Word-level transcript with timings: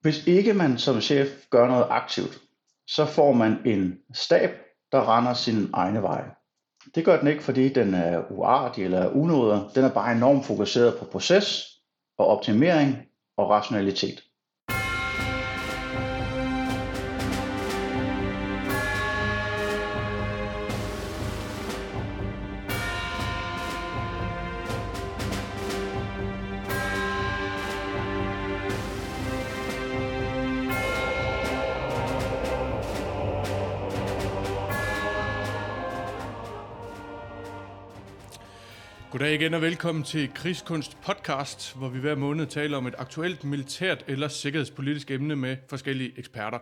Hvis 0.00 0.26
ikke 0.26 0.54
man 0.54 0.78
som 0.78 1.00
chef 1.00 1.28
gør 1.50 1.66
noget 1.66 1.86
aktivt, 1.90 2.38
så 2.86 3.06
får 3.06 3.32
man 3.32 3.66
en 3.66 3.98
stab, 4.14 4.50
der 4.92 5.16
render 5.16 5.34
sin 5.34 5.70
egne 5.72 6.02
veje. 6.02 6.30
Det 6.94 7.04
gør 7.04 7.18
den 7.18 7.28
ikke, 7.28 7.42
fordi 7.42 7.68
den 7.68 7.94
er 7.94 8.30
uartig 8.30 8.84
eller 8.84 9.10
unåder. 9.10 9.68
Den 9.74 9.84
er 9.84 9.94
bare 9.94 10.12
enormt 10.12 10.46
fokuseret 10.46 10.98
på 10.98 11.04
proces 11.04 11.66
og 12.18 12.26
optimering 12.26 12.96
og 13.36 13.50
rationalitet. 13.50 14.22
Igen 39.40 39.54
og 39.54 39.62
velkommen 39.62 40.04
til 40.04 40.30
Krigskunst 40.34 41.00
podcast, 41.00 41.76
hvor 41.76 41.88
vi 41.88 41.98
hver 41.98 42.14
måned 42.14 42.46
taler 42.46 42.76
om 42.76 42.86
et 42.86 42.94
aktuelt 42.98 43.44
militært 43.44 44.04
eller 44.08 44.28
sikkerhedspolitisk 44.28 45.10
emne 45.10 45.36
med 45.36 45.56
forskellige 45.70 46.18
eksperter. 46.18 46.58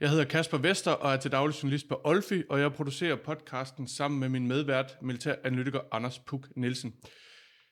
Jeg 0.00 0.10
hedder 0.10 0.24
Kasper 0.24 0.58
Vester 0.58 0.90
og 0.90 1.12
er 1.12 1.16
til 1.16 1.32
daglig 1.32 1.62
journalist 1.62 1.88
på 1.88 2.00
Olfi, 2.04 2.42
og 2.50 2.60
jeg 2.60 2.72
producerer 2.72 3.16
podcasten 3.16 3.88
sammen 3.88 4.20
med 4.20 4.28
min 4.28 4.48
medvært, 4.48 4.96
militæranalytiker 5.02 5.80
Anders 5.92 6.18
Puk 6.18 6.48
Nielsen. 6.56 6.94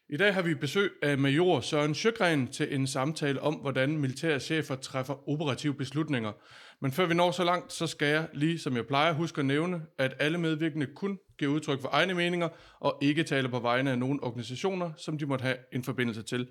I 0.09 0.17
dag 0.17 0.35
har 0.35 0.43
vi 0.43 0.55
besøg 0.55 0.93
af 1.03 1.19
major 1.19 1.61
Søren 1.61 1.95
Sjøgren 1.95 2.49
til 2.49 2.75
en 2.75 2.87
samtale 2.87 3.41
om, 3.41 3.55
hvordan 3.55 3.99
militære 3.99 4.41
chefer 4.41 4.77
træffer 4.77 5.29
operative 5.29 5.75
beslutninger. 5.75 6.33
Men 6.81 6.93
før 6.93 7.07
vi 7.07 7.15
når 7.15 7.31
så 7.31 7.45
langt, 7.45 7.73
så 7.73 7.87
skal 7.87 8.09
jeg, 8.09 8.29
lige 8.35 8.59
som 8.59 8.77
jeg 8.77 8.87
plejer, 8.87 9.13
huske 9.13 9.39
at 9.39 9.47
nævne, 9.47 9.83
at 9.99 10.15
alle 10.19 10.39
medvirkende 10.39 10.87
kun 10.87 11.19
giver 11.39 11.53
udtryk 11.53 11.81
for 11.81 11.89
egne 11.93 12.15
meninger, 12.15 12.49
og 12.81 12.99
ikke 13.03 13.23
taler 13.23 13.49
på 13.49 13.59
vegne 13.59 13.91
af 13.91 13.99
nogen 13.99 14.21
organisationer, 14.23 14.91
som 14.97 15.19
de 15.19 15.27
måtte 15.27 15.43
have 15.43 15.57
en 15.73 15.85
forbindelse 15.85 16.23
til. 16.23 16.49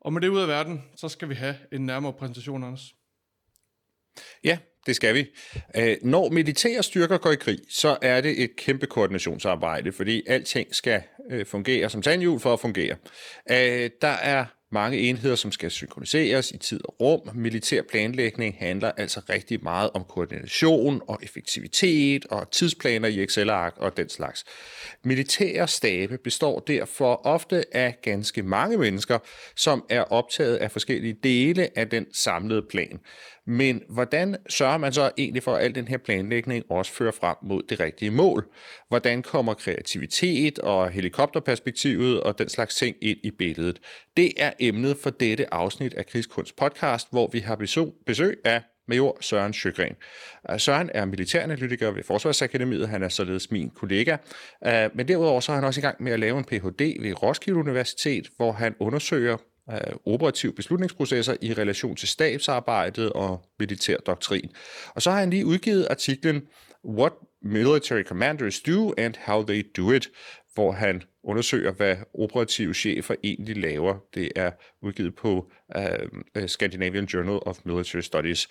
Og 0.00 0.12
med 0.12 0.20
det 0.20 0.28
ud 0.28 0.40
af 0.40 0.48
verden, 0.48 0.82
så 0.96 1.08
skal 1.08 1.28
vi 1.28 1.34
have 1.34 1.56
en 1.72 1.86
nærmere 1.86 2.12
præsentation, 2.12 2.64
Anders. 2.64 2.94
Ja, 4.44 4.58
det 4.86 4.96
skal 4.96 5.14
vi. 5.14 5.26
Øh, 5.76 5.96
når 6.02 6.30
militære 6.30 6.82
styrker 6.82 7.18
går 7.18 7.30
i 7.30 7.36
krig, 7.36 7.58
så 7.68 7.98
er 8.02 8.20
det 8.20 8.42
et 8.42 8.56
kæmpe 8.56 8.86
koordinationsarbejde, 8.86 9.92
fordi 9.92 10.22
alting 10.26 10.74
skal 10.74 11.02
øh, 11.30 11.46
fungere 11.46 11.90
som 11.90 12.02
tandhjul 12.02 12.40
for 12.40 12.52
at 12.52 12.60
fungere. 12.60 12.96
Øh, 13.50 13.90
der 14.00 14.08
er 14.08 14.46
mange 14.74 14.98
enheder, 14.98 15.34
som 15.34 15.52
skal 15.52 15.70
synkroniseres 15.70 16.50
i 16.50 16.58
tid 16.58 16.80
og 16.84 17.00
rum. 17.00 17.20
Militær 17.34 17.82
planlægning 17.90 18.56
handler 18.58 18.92
altså 18.96 19.20
rigtig 19.28 19.62
meget 19.62 19.90
om 19.94 20.04
koordination 20.04 21.02
og 21.08 21.18
effektivitet 21.22 22.26
og 22.26 22.50
tidsplaner 22.50 23.08
i 23.08 23.22
Excel-ark 23.22 23.74
og 23.76 23.96
den 23.96 24.08
slags. 24.08 24.44
Militære 25.04 25.68
stabe 25.68 26.18
består 26.18 26.60
derfor 26.60 27.26
ofte 27.26 27.76
af 27.76 27.96
ganske 28.02 28.42
mange 28.42 28.78
mennesker, 28.78 29.18
som 29.56 29.84
er 29.90 30.02
optaget 30.02 30.56
af 30.56 30.70
forskellige 30.70 31.16
dele 31.22 31.78
af 31.78 31.90
den 31.90 32.06
samlede 32.12 32.62
plan. 32.70 33.00
Men 33.46 33.82
hvordan 33.88 34.36
sørger 34.48 34.78
man 34.78 34.92
så 34.92 35.10
egentlig 35.18 35.42
for, 35.42 35.54
at 35.54 35.64
al 35.64 35.74
den 35.74 35.88
her 35.88 35.98
planlægning 35.98 36.64
også 36.70 36.92
fører 36.92 37.12
frem 37.12 37.36
mod 37.42 37.62
det 37.62 37.80
rigtige 37.80 38.10
mål? 38.10 38.52
Hvordan 38.88 39.22
kommer 39.22 39.54
kreativitet 39.54 40.58
og 40.58 40.90
helikopterperspektivet 40.90 42.20
og 42.20 42.38
den 42.38 42.48
slags 42.48 42.74
ting 42.74 42.96
ind 43.02 43.18
i 43.22 43.30
billedet? 43.30 43.80
Det 44.16 44.32
er 44.36 44.52
emnet 44.60 44.96
for 44.96 45.10
dette 45.10 45.54
afsnit 45.54 45.94
af 45.94 46.06
Krigskunst 46.06 46.56
podcast, 46.56 47.08
hvor 47.10 47.30
vi 47.32 47.38
har 47.38 47.56
besøg 48.06 48.38
af 48.44 48.62
major 48.88 49.18
Søren 49.20 49.52
Sjøgren. 49.52 49.96
Øh, 50.50 50.60
Søren 50.60 50.90
er 50.94 51.04
militæranalytiker 51.04 51.90
ved 51.90 52.02
Forsvarsakademiet, 52.02 52.88
han 52.88 53.02
er 53.02 53.08
således 53.08 53.50
min 53.50 53.70
kollega, 53.70 54.16
øh, 54.66 54.90
men 54.94 55.08
derudover 55.08 55.40
så 55.40 55.52
er 55.52 55.56
han 55.56 55.64
også 55.64 55.80
i 55.80 55.82
gang 55.82 56.02
med 56.02 56.12
at 56.12 56.20
lave 56.20 56.38
en 56.38 56.44
Ph.D. 56.44 57.02
ved 57.02 57.22
Roskilde 57.22 57.58
Universitet, 57.58 58.28
hvor 58.36 58.52
han 58.52 58.74
undersøger 58.80 59.36
operative 60.06 60.52
beslutningsprocesser 60.52 61.36
i 61.40 61.52
relation 61.52 61.96
til 61.96 62.08
stabsarbejdet 62.08 63.12
og 63.12 63.44
militær 63.58 63.96
doktrin. 63.96 64.50
Og 64.94 65.02
så 65.02 65.10
har 65.10 65.20
han 65.20 65.30
lige 65.30 65.46
udgivet 65.46 65.86
artiklen 65.90 66.42
What 66.88 67.12
Military 67.42 68.02
Commanders 68.02 68.60
Do 68.60 68.94
and 68.98 69.14
How 69.26 69.44
They 69.46 69.70
Do 69.76 69.92
It, 69.92 70.10
hvor 70.54 70.72
han 70.72 71.02
undersøger, 71.24 71.72
hvad 71.72 71.96
operative 72.14 72.74
chefer 72.74 73.14
egentlig 73.24 73.56
laver. 73.56 73.98
Det 74.14 74.32
er 74.36 74.50
udgivet 74.82 75.14
på 75.14 75.50
uh, 75.76 76.46
Scandinavian 76.46 77.04
Journal 77.04 77.38
of 77.42 77.58
Military 77.64 78.00
Studies. 78.00 78.48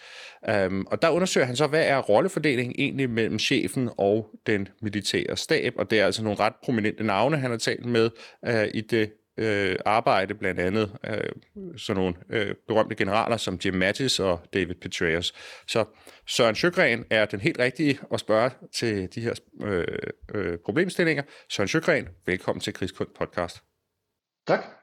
Um, 0.67 0.87
og 0.91 1.01
der 1.01 1.09
undersøger 1.09 1.47
han 1.47 1.55
så, 1.55 1.67
hvad 1.67 1.87
er 1.87 1.97
rollefordelingen 1.97 2.75
egentlig 2.77 3.09
mellem 3.09 3.39
chefen 3.39 3.89
og 3.97 4.29
den 4.47 4.67
militære 4.81 5.37
stab, 5.37 5.73
og 5.77 5.89
det 5.89 5.99
er 5.99 6.05
altså 6.05 6.23
nogle 6.23 6.39
ret 6.39 6.53
prominente 6.63 7.03
navne, 7.03 7.37
han 7.37 7.51
har 7.51 7.57
talt 7.57 7.85
med 7.85 8.09
uh, 8.47 8.63
i 8.73 8.81
det 8.81 9.11
øh, 9.37 9.75
arbejde, 9.85 10.33
blandt 10.33 10.59
andet 10.59 10.97
øh, 11.07 11.77
sådan 11.77 12.01
nogle 12.01 12.15
øh, 12.29 12.55
berømte 12.67 12.95
generaler 12.95 13.37
som 13.37 13.59
Jim 13.65 13.73
Mattis 13.73 14.19
og 14.19 14.41
David 14.53 14.75
Petraeus. 14.75 15.33
Så 15.67 15.85
Søren 16.27 16.55
Sjøgren 16.55 17.05
er 17.09 17.25
den 17.25 17.39
helt 17.39 17.59
rigtige 17.59 17.99
at 18.13 18.19
spørge 18.19 18.51
til 18.73 19.15
de 19.15 19.21
her 19.21 19.33
øh, 19.61 19.87
øh, 20.35 20.57
problemstillinger. 20.65 21.23
Søren 21.49 21.67
Sjøgren, 21.67 22.07
velkommen 22.25 22.61
til 22.61 22.73
Krigskund 22.73 23.09
podcast. 23.15 23.63
Tak. 24.47 24.82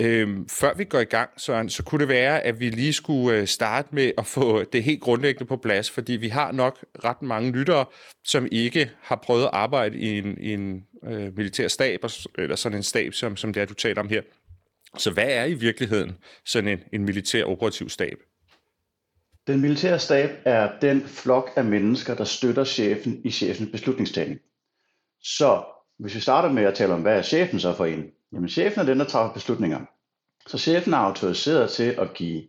Øhm, 0.00 0.48
før 0.48 0.74
vi 0.74 0.84
går 0.84 0.98
i 0.98 1.04
gang, 1.04 1.30
Søren, 1.36 1.68
så 1.68 1.82
kunne 1.82 2.00
det 2.00 2.08
være, 2.08 2.40
at 2.40 2.60
vi 2.60 2.70
lige 2.70 2.92
skulle 2.92 3.38
øh, 3.38 3.46
starte 3.46 3.88
med 3.92 4.12
at 4.18 4.26
få 4.26 4.64
det 4.64 4.84
helt 4.84 5.00
grundlæggende 5.00 5.48
på 5.48 5.56
plads, 5.56 5.90
fordi 5.90 6.12
vi 6.12 6.28
har 6.28 6.52
nok 6.52 6.84
ret 7.04 7.22
mange 7.22 7.52
lyttere, 7.52 7.84
som 8.24 8.48
ikke 8.52 8.90
har 9.00 9.16
prøvet 9.16 9.44
at 9.44 9.50
arbejde 9.52 9.98
i 9.98 10.18
en, 10.18 10.38
i 10.40 10.52
en 10.52 10.84
øh, 11.04 11.36
militær 11.36 11.68
stab, 11.68 12.04
eller 12.38 12.56
sådan 12.56 12.78
en 12.78 12.82
stab, 12.82 13.14
som, 13.14 13.36
som 13.36 13.52
det 13.52 13.60
er, 13.60 13.66
du 13.66 13.74
taler 13.74 14.00
om 14.00 14.08
her. 14.08 14.22
Så 14.98 15.10
hvad 15.10 15.28
er 15.28 15.44
i 15.44 15.54
virkeligheden 15.54 16.16
sådan 16.46 16.68
en, 16.68 16.78
en 16.92 17.04
militær 17.04 17.44
operativ 17.44 17.88
stab? 17.88 18.18
Den 19.46 19.60
militære 19.60 19.98
stab 19.98 20.30
er 20.44 20.70
den 20.82 21.02
flok 21.06 21.50
af 21.56 21.64
mennesker, 21.64 22.14
der 22.14 22.24
støtter 22.24 22.64
chefen 22.64 23.20
i 23.24 23.30
chefens 23.30 23.70
beslutningstagning. 23.72 24.40
Så 25.22 25.62
hvis 25.98 26.14
vi 26.14 26.20
starter 26.20 26.52
med 26.52 26.62
at 26.64 26.74
tale 26.74 26.92
om, 26.92 27.02
hvad 27.02 27.18
er 27.18 27.22
chefen 27.22 27.60
så 27.60 27.74
for 27.74 27.86
en? 27.86 28.04
Jamen 28.32 28.48
chefen 28.48 28.80
er 28.80 28.84
den, 28.84 28.98
der 28.98 29.04
træffer 29.04 29.34
beslutninger. 29.34 29.80
Så 30.46 30.58
chefen 30.58 30.92
er 30.92 30.98
autoriseret 30.98 31.70
til 31.70 31.94
at 31.98 32.14
give 32.14 32.42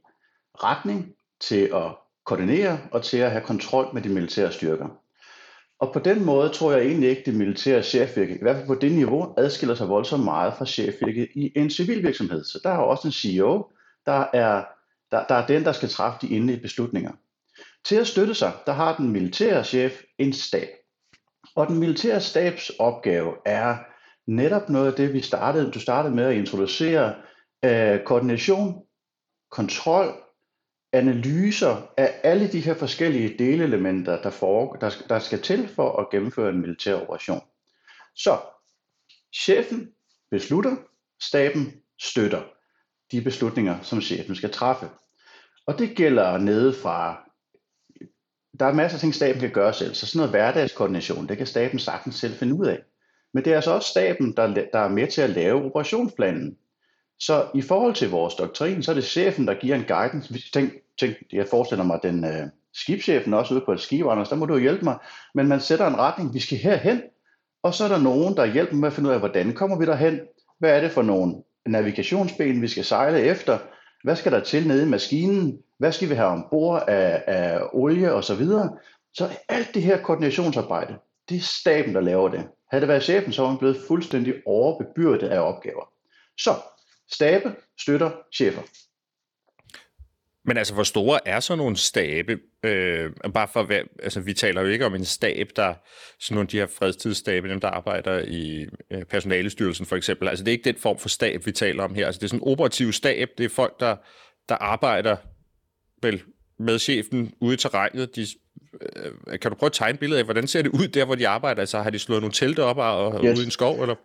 retning, 0.63 1.13
til 1.41 1.69
at 1.73 1.95
koordinere 2.25 2.79
og 2.91 3.03
til 3.03 3.17
at 3.17 3.31
have 3.31 3.43
kontrol 3.43 3.93
med 3.93 4.01
de 4.01 4.09
militære 4.09 4.51
styrker. 4.51 4.87
Og 5.79 5.93
på 5.93 5.99
den 5.99 6.25
måde 6.25 6.49
tror 6.49 6.71
jeg 6.71 6.85
egentlig 6.85 7.09
ikke, 7.09 7.23
det 7.25 7.35
militære 7.35 7.83
chefvirke, 7.83 8.35
i 8.35 8.41
hvert 8.41 8.55
fald 8.55 8.67
på 8.67 8.75
det 8.75 8.91
niveau, 8.91 9.33
adskiller 9.37 9.75
sig 9.75 9.89
voldsomt 9.89 10.23
meget 10.23 10.53
fra 10.57 10.65
chefvirket 10.65 11.29
i 11.35 11.51
en 11.55 11.69
civil 11.69 12.03
virksomhed. 12.03 12.43
Så 12.43 12.59
der 12.63 12.69
er 12.69 12.77
også 12.77 13.07
en 13.07 13.11
CEO, 13.11 13.71
der 14.05 14.25
er, 14.33 14.65
der, 15.11 15.25
der 15.29 15.35
er 15.35 15.47
den, 15.47 15.63
der 15.63 15.71
skal 15.71 15.89
træffe 15.89 16.27
de 16.27 16.35
endelige 16.35 16.61
beslutninger. 16.61 17.11
Til 17.85 17.95
at 17.95 18.07
støtte 18.07 18.35
sig, 18.35 18.53
der 18.65 18.71
har 18.71 18.97
den 18.97 19.11
militære 19.11 19.63
chef 19.63 20.01
en 20.17 20.33
stab. 20.33 20.69
Og 21.55 21.67
den 21.67 21.79
militære 21.79 22.21
stabs 22.21 22.69
opgave 22.79 23.33
er 23.45 23.77
netop 24.35 24.69
noget 24.69 24.87
af 24.87 24.93
det, 24.93 25.13
vi 25.13 25.21
startede, 25.21 25.71
du 25.71 25.79
startede 25.79 26.15
med 26.15 26.23
at 26.23 26.35
introducere, 26.35 27.15
øh, 27.65 28.03
koordination, 28.03 28.83
kontrol, 29.51 30.13
analyser 30.93 31.93
af 31.97 32.19
alle 32.23 32.51
de 32.51 32.59
her 32.59 32.73
forskellige 32.73 33.37
delelementer, 33.39 34.21
der, 34.21 34.29
for, 34.29 34.73
der, 34.73 34.91
der 35.09 35.19
skal 35.19 35.41
til 35.41 35.67
for 35.67 35.99
at 35.99 36.09
gennemføre 36.09 36.49
en 36.49 36.61
militær 36.61 36.95
operation. 36.95 37.41
Så 38.15 38.39
chefen 39.35 39.91
beslutter, 40.31 40.75
staben 41.21 41.73
støtter 42.01 42.41
de 43.11 43.21
beslutninger, 43.21 43.81
som 43.81 44.01
chefen 44.01 44.35
skal 44.35 44.51
træffe. 44.51 44.89
Og 45.67 45.79
det 45.79 45.97
gælder 45.97 46.37
nede 46.37 46.73
fra, 46.73 47.29
der 48.59 48.65
er 48.65 48.73
masser 48.73 48.97
af 48.97 48.99
ting, 48.99 49.15
staben 49.15 49.41
kan 49.41 49.51
gøre 49.51 49.73
selv, 49.73 49.93
så 49.93 50.07
sådan 50.07 50.17
noget 50.17 50.31
hverdagskoordination, 50.31 51.27
det 51.27 51.37
kan 51.37 51.47
staben 51.47 51.79
sagtens 51.79 52.15
selv 52.15 52.33
finde 52.33 52.53
ud 52.53 52.65
af. 52.65 52.83
Men 53.33 53.45
det 53.45 53.51
er 53.51 53.55
altså 53.55 53.71
også 53.71 53.89
staben, 53.89 54.33
der, 54.37 54.47
der 54.73 54.79
er 54.79 54.89
med 54.89 55.07
til 55.07 55.21
at 55.21 55.29
lave 55.29 55.65
operationsplanen. 55.65 56.57
Så 57.19 57.45
i 57.55 57.61
forhold 57.61 57.93
til 57.93 58.09
vores 58.09 58.35
doktrin, 58.35 58.83
så 58.83 58.91
er 58.91 58.95
det 58.95 59.03
chefen, 59.03 59.47
der 59.47 59.53
giver 59.53 59.75
en 59.75 59.85
guidance. 59.87 60.51
Tænk, 60.53 60.73
tænk 60.99 61.15
jeg 61.31 61.47
forestiller 61.47 61.83
mig, 61.83 61.99
den 62.03 62.25
øh, 62.25 62.47
skibschefen 62.73 63.33
også 63.33 63.53
ude 63.53 63.63
på 63.65 63.71
et 63.71 63.79
skib, 63.79 64.05
Anders, 64.05 64.29
der 64.29 64.35
må 64.35 64.45
du 64.45 64.57
hjælpe 64.57 64.83
mig. 64.83 64.97
Men 65.35 65.47
man 65.47 65.59
sætter 65.59 65.87
en 65.87 65.97
retning, 65.97 66.33
vi 66.33 66.39
skal 66.39 66.57
herhen, 66.57 67.01
og 67.63 67.73
så 67.73 67.83
er 67.83 67.87
der 67.87 67.99
nogen, 67.99 68.37
der 68.37 68.45
hjælper 68.45 68.75
med 68.75 68.87
at 68.87 68.93
finde 68.93 69.09
ud 69.09 69.13
af, 69.13 69.19
hvordan 69.19 69.53
kommer 69.53 69.79
vi 69.79 69.85
derhen? 69.85 70.19
Hvad 70.59 70.77
er 70.77 70.81
det 70.81 70.91
for 70.91 71.01
nogle 71.01 71.35
navigationsben, 71.65 72.61
vi 72.61 72.67
skal 72.67 72.85
sejle 72.85 73.21
efter? 73.21 73.57
Hvad 74.03 74.15
skal 74.15 74.31
der 74.31 74.39
til 74.39 74.67
nede 74.67 74.83
i 74.83 74.89
maskinen? 74.89 75.59
Hvad 75.77 75.91
skal 75.91 76.09
vi 76.09 76.13
have 76.13 76.27
ombord 76.27 76.83
af, 76.87 77.23
af 77.27 77.61
olie 77.73 78.13
og 78.13 78.23
så 78.23 78.35
videre? 78.35 78.77
Så 79.13 79.29
alt 79.49 79.73
det 79.73 79.83
her 79.83 80.01
koordinationsarbejde, 80.01 80.95
det 81.29 81.37
er 81.37 81.41
staben, 81.41 81.95
der 81.95 82.01
laver 82.01 82.29
det. 82.29 82.47
Havde 82.71 82.81
det 82.81 82.87
været 82.87 83.03
chefen, 83.03 83.33
så 83.33 83.41
var 83.41 83.49
han 83.49 83.57
blevet 83.57 83.77
fuldstændig 83.87 84.33
overbebyrdet 84.45 85.27
af 85.27 85.39
opgaver. 85.39 85.93
Så 86.37 86.55
stabe 87.11 87.55
støtter 87.79 88.11
chefer. 88.35 88.61
Men 90.45 90.57
altså, 90.57 90.73
hvor 90.73 90.83
store 90.83 91.27
er 91.27 91.39
så 91.39 91.55
nogle 91.55 91.77
stabe? 91.77 92.39
Øh, 92.63 93.11
bare 93.33 93.47
for 93.47 93.71
altså, 94.03 94.19
vi 94.19 94.33
taler 94.33 94.61
jo 94.61 94.67
ikke 94.67 94.85
om 94.85 94.95
en 94.95 95.05
stab, 95.05 95.47
der 95.55 95.73
sådan 96.19 96.35
nogle 96.35 96.45
af 96.45 96.47
de 96.47 96.57
her 96.57 96.67
fredstidsstabe, 96.67 97.49
dem 97.49 97.59
der 97.59 97.67
arbejder 97.67 98.19
i 98.27 98.65
øh, 98.91 99.05
personalestyrelsen 99.05 99.85
for 99.85 99.95
eksempel. 99.95 100.27
Altså, 100.27 100.43
det 100.43 100.51
er 100.51 100.57
ikke 100.57 100.71
den 100.71 100.75
form 100.75 100.97
for 100.97 101.09
stab, 101.09 101.45
vi 101.45 101.51
taler 101.51 101.83
om 101.83 101.95
her. 101.95 102.05
Altså, 102.05 102.19
det 102.19 102.23
er 102.23 102.29
sådan 102.29 102.47
en 102.47 102.51
operativ 102.51 102.91
stab. 102.91 103.29
Det 103.37 103.45
er 103.45 103.49
folk, 103.49 103.79
der, 103.79 103.95
der 104.49 104.55
arbejder 104.55 105.17
vel 106.01 106.23
med 106.59 106.79
chefen 106.79 107.33
ude 107.41 107.53
i 107.53 107.57
terrænet. 107.57 108.15
De, 108.15 108.27
kan 109.41 109.51
du 109.51 109.57
prøve 109.57 109.67
at 109.67 109.73
tegne 109.73 109.97
billedet 109.97 110.19
af, 110.19 110.25
hvordan 110.25 110.47
ser 110.47 110.61
det 110.61 110.69
ud 110.69 110.87
der, 110.87 111.05
hvor 111.05 111.15
de 111.15 111.27
arbejder? 111.27 111.61
Altså, 111.61 111.81
har 111.81 111.89
de 111.89 111.99
slået 111.99 112.21
nogle 112.21 112.33
telte 112.33 112.63
op 112.63 112.77
og, 112.77 113.25
yes. 113.25 113.37
ude 113.37 113.43
i 113.43 113.45
en 113.45 113.51
skov, 113.51 113.81
eller? 113.81 113.95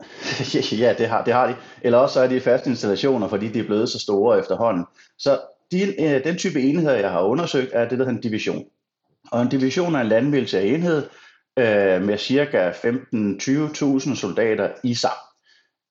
ja, 0.82 0.94
det 0.98 1.08
har, 1.08 1.24
det 1.24 1.34
har 1.34 1.46
de. 1.46 1.56
Eller 1.82 1.98
også 1.98 2.12
så 2.12 2.20
er 2.20 2.26
de 2.26 2.40
faste 2.40 2.70
installationer, 2.70 3.28
fordi 3.28 3.48
de 3.48 3.58
er 3.58 3.64
blevet 3.64 3.88
så 3.88 3.98
store 3.98 4.38
efterhånden. 4.38 4.84
Så 5.18 5.40
de, 5.72 6.02
øh, 6.02 6.24
den 6.24 6.36
type 6.36 6.60
enheder, 6.60 6.94
jeg 6.94 7.10
har 7.10 7.22
undersøgt, 7.22 7.70
er 7.72 7.88
det, 7.88 7.98
der 7.98 8.04
hedder 8.04 8.16
en 8.16 8.20
division. 8.20 8.64
Og 9.32 9.42
en 9.42 9.48
division 9.48 9.94
er 9.94 10.00
en 10.00 10.06
landmilitær 10.06 10.60
enhed 10.60 11.06
øh, 11.58 12.02
med 12.02 12.18
ca. 12.18 12.70
15-20.000 12.70 14.16
soldater 14.16 14.70
i 14.84 14.94
sig. 14.94 15.10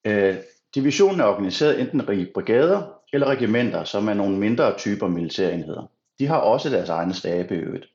Øh, 0.06 0.36
divisionen 0.76 1.20
er 1.20 1.26
organiseret 1.26 1.80
enten 1.80 2.20
i 2.20 2.26
brigader 2.34 2.82
eller 3.14 3.28
regimenter, 3.28 3.84
som 3.84 4.08
er 4.08 4.14
nogle 4.14 4.38
mindre 4.38 4.78
typer 4.78 5.08
militærenheder. 5.08 5.92
De 6.20 6.28
har 6.28 6.38
også 6.38 6.70
deres 6.70 6.90
egne 6.90 7.14
stabe 7.14 7.56
i 7.56 7.58
øvrigt. 7.58 7.86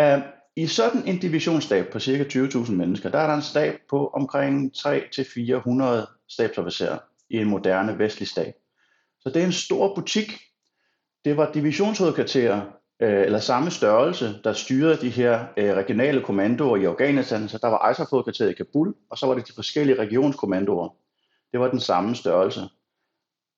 Uh, 0.00 0.22
I 0.56 0.66
sådan 0.66 1.08
en 1.08 1.18
divisionsstab 1.18 1.92
på 1.92 2.00
ca. 2.00 2.24
20.000 2.24 2.72
mennesker, 2.72 3.10
der 3.10 3.18
er 3.18 3.26
der 3.26 3.34
en 3.34 3.42
stab 3.42 3.74
på 3.90 4.06
omkring 4.06 4.72
3-400 4.76 6.24
stabsofficerer 6.28 6.98
i 7.30 7.36
en 7.36 7.48
moderne 7.48 7.98
vestlig 7.98 8.28
stab. 8.28 8.54
Så 9.20 9.28
det 9.28 9.42
er 9.42 9.46
en 9.46 9.52
stor 9.52 9.94
butik. 9.94 10.32
Det 11.24 11.36
var 11.36 11.52
divisionshovedkvarterer, 11.52 12.60
øh, 13.02 13.22
eller 13.24 13.38
samme 13.38 13.70
størrelse, 13.70 14.40
der 14.44 14.52
styrede 14.52 14.96
de 15.00 15.10
her 15.10 15.46
øh, 15.56 15.74
regionale 15.74 16.22
kommandoer 16.22 16.76
i 16.76 16.84
Afghanistan. 16.84 17.48
Så 17.48 17.58
der 17.58 17.68
var 17.68 17.90
ISAF-hovedkvarteret 17.90 18.50
i 18.50 18.54
Kabul, 18.54 18.94
og 19.10 19.18
så 19.18 19.26
var 19.26 19.34
det 19.34 19.48
de 19.48 19.52
forskellige 19.52 19.98
regionskommandoer. 19.98 20.88
Det 21.52 21.60
var 21.60 21.70
den 21.70 21.80
samme 21.80 22.16
størrelse. 22.16 22.60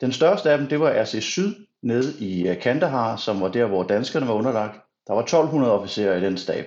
Den 0.00 0.12
største 0.12 0.50
af 0.50 0.58
dem, 0.58 0.66
det 0.66 0.80
var 0.80 1.02
RC 1.02 1.22
Syd 1.22 1.54
nede 1.82 2.14
i 2.18 2.48
øh, 2.48 2.60
Kandahar, 2.60 3.16
som 3.16 3.40
var 3.40 3.48
der, 3.48 3.66
hvor 3.66 3.82
danskerne 3.82 4.28
var 4.28 4.34
underlagt. 4.34 4.80
Der 5.06 5.14
var 5.14 5.22
1200 5.22 5.72
officerer 5.72 6.16
i 6.16 6.20
den 6.20 6.36
stab. 6.36 6.66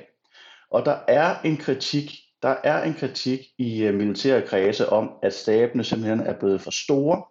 Og 0.71 0.85
der 0.85 0.97
er 1.07 1.35
en 1.45 1.57
kritik, 1.57 2.11
der 2.41 2.55
er 2.63 2.83
en 2.83 2.93
kritik 2.93 3.39
i 3.57 3.83
øh, 3.83 3.93
militære 3.93 4.41
kredse 4.41 4.89
om, 4.89 5.11
at 5.23 5.33
stabene 5.33 5.83
simpelthen 5.83 6.19
er 6.19 6.33
blevet 6.39 6.61
for 6.61 6.71
store, 6.71 7.23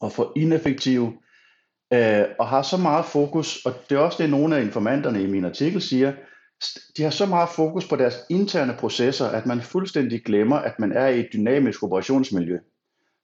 og 0.00 0.12
for 0.12 0.32
ineffektive, 0.36 1.12
øh, 1.92 2.24
og 2.38 2.48
har 2.48 2.62
så 2.62 2.76
meget 2.76 3.04
fokus, 3.04 3.66
og 3.66 3.74
det 3.90 3.96
er 3.96 4.00
også 4.00 4.22
det, 4.22 4.30
nogle 4.30 4.56
af 4.56 4.62
informanterne 4.62 5.22
i 5.22 5.26
min 5.26 5.44
artikel 5.44 5.82
siger, 5.82 6.12
de 6.96 7.02
har 7.02 7.10
så 7.10 7.26
meget 7.26 7.48
fokus 7.48 7.88
på 7.88 7.96
deres 7.96 8.16
interne 8.30 8.76
processer, 8.78 9.26
at 9.26 9.46
man 9.46 9.60
fuldstændig 9.60 10.24
glemmer, 10.24 10.56
at 10.56 10.78
man 10.78 10.92
er 10.92 11.06
i 11.06 11.20
et 11.20 11.28
dynamisk 11.32 11.82
operationsmiljø. 11.82 12.58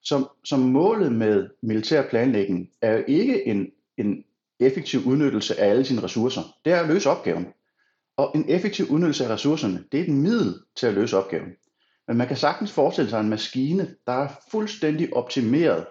Som, 0.03 0.29
som 0.45 0.61
målet 0.61 1.13
med 1.13 1.49
militær 1.63 2.09
planlægning 2.09 2.71
er 2.83 2.93
jo 2.93 3.05
ikke 3.07 3.47
en, 3.47 3.67
en 3.99 4.25
effektiv 4.61 5.01
udnyttelse 5.07 5.61
af 5.61 5.71
alle 5.71 5.85
sine 5.85 6.03
ressourcer. 6.03 6.43
Det 6.65 6.73
er 6.73 6.81
at 6.81 6.89
løse 6.89 7.11
opgaven. 7.11 7.47
Og 8.17 8.33
en 8.35 8.45
effektiv 8.49 8.87
udnyttelse 8.91 9.25
af 9.25 9.29
ressourcerne, 9.31 9.85
det 9.93 10.01
er 10.01 10.05
et 10.05 10.15
middel 10.15 10.55
til 10.77 10.87
at 10.87 10.95
løse 10.95 11.17
opgaven. 11.17 11.51
Men 12.09 12.17
man 12.17 12.29
kan 12.29 12.37
sagtens 12.37 12.73
forestille 12.73 13.11
sig 13.11 13.21
en 13.21 13.29
maskine, 13.29 13.97
der 14.07 14.13
er 14.13 14.29
fuldstændig 14.51 15.17
optimeret 15.17 15.87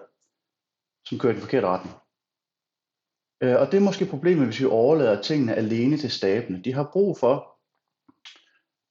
som 1.06 1.18
kører 1.18 1.32
i 1.32 1.34
den 1.34 1.42
forkerte 1.42 1.66
retning. 1.66 1.96
Øh, 3.42 3.60
og 3.60 3.72
det 3.72 3.76
er 3.76 3.84
måske 3.84 4.06
problemet, 4.06 4.46
hvis 4.46 4.60
vi 4.60 4.64
overlader 4.64 5.22
tingene 5.22 5.54
alene 5.54 5.96
til 5.96 6.10
stabene. 6.10 6.62
De 6.62 6.72
har 6.72 6.90
brug 6.92 7.18
for, 7.18 7.58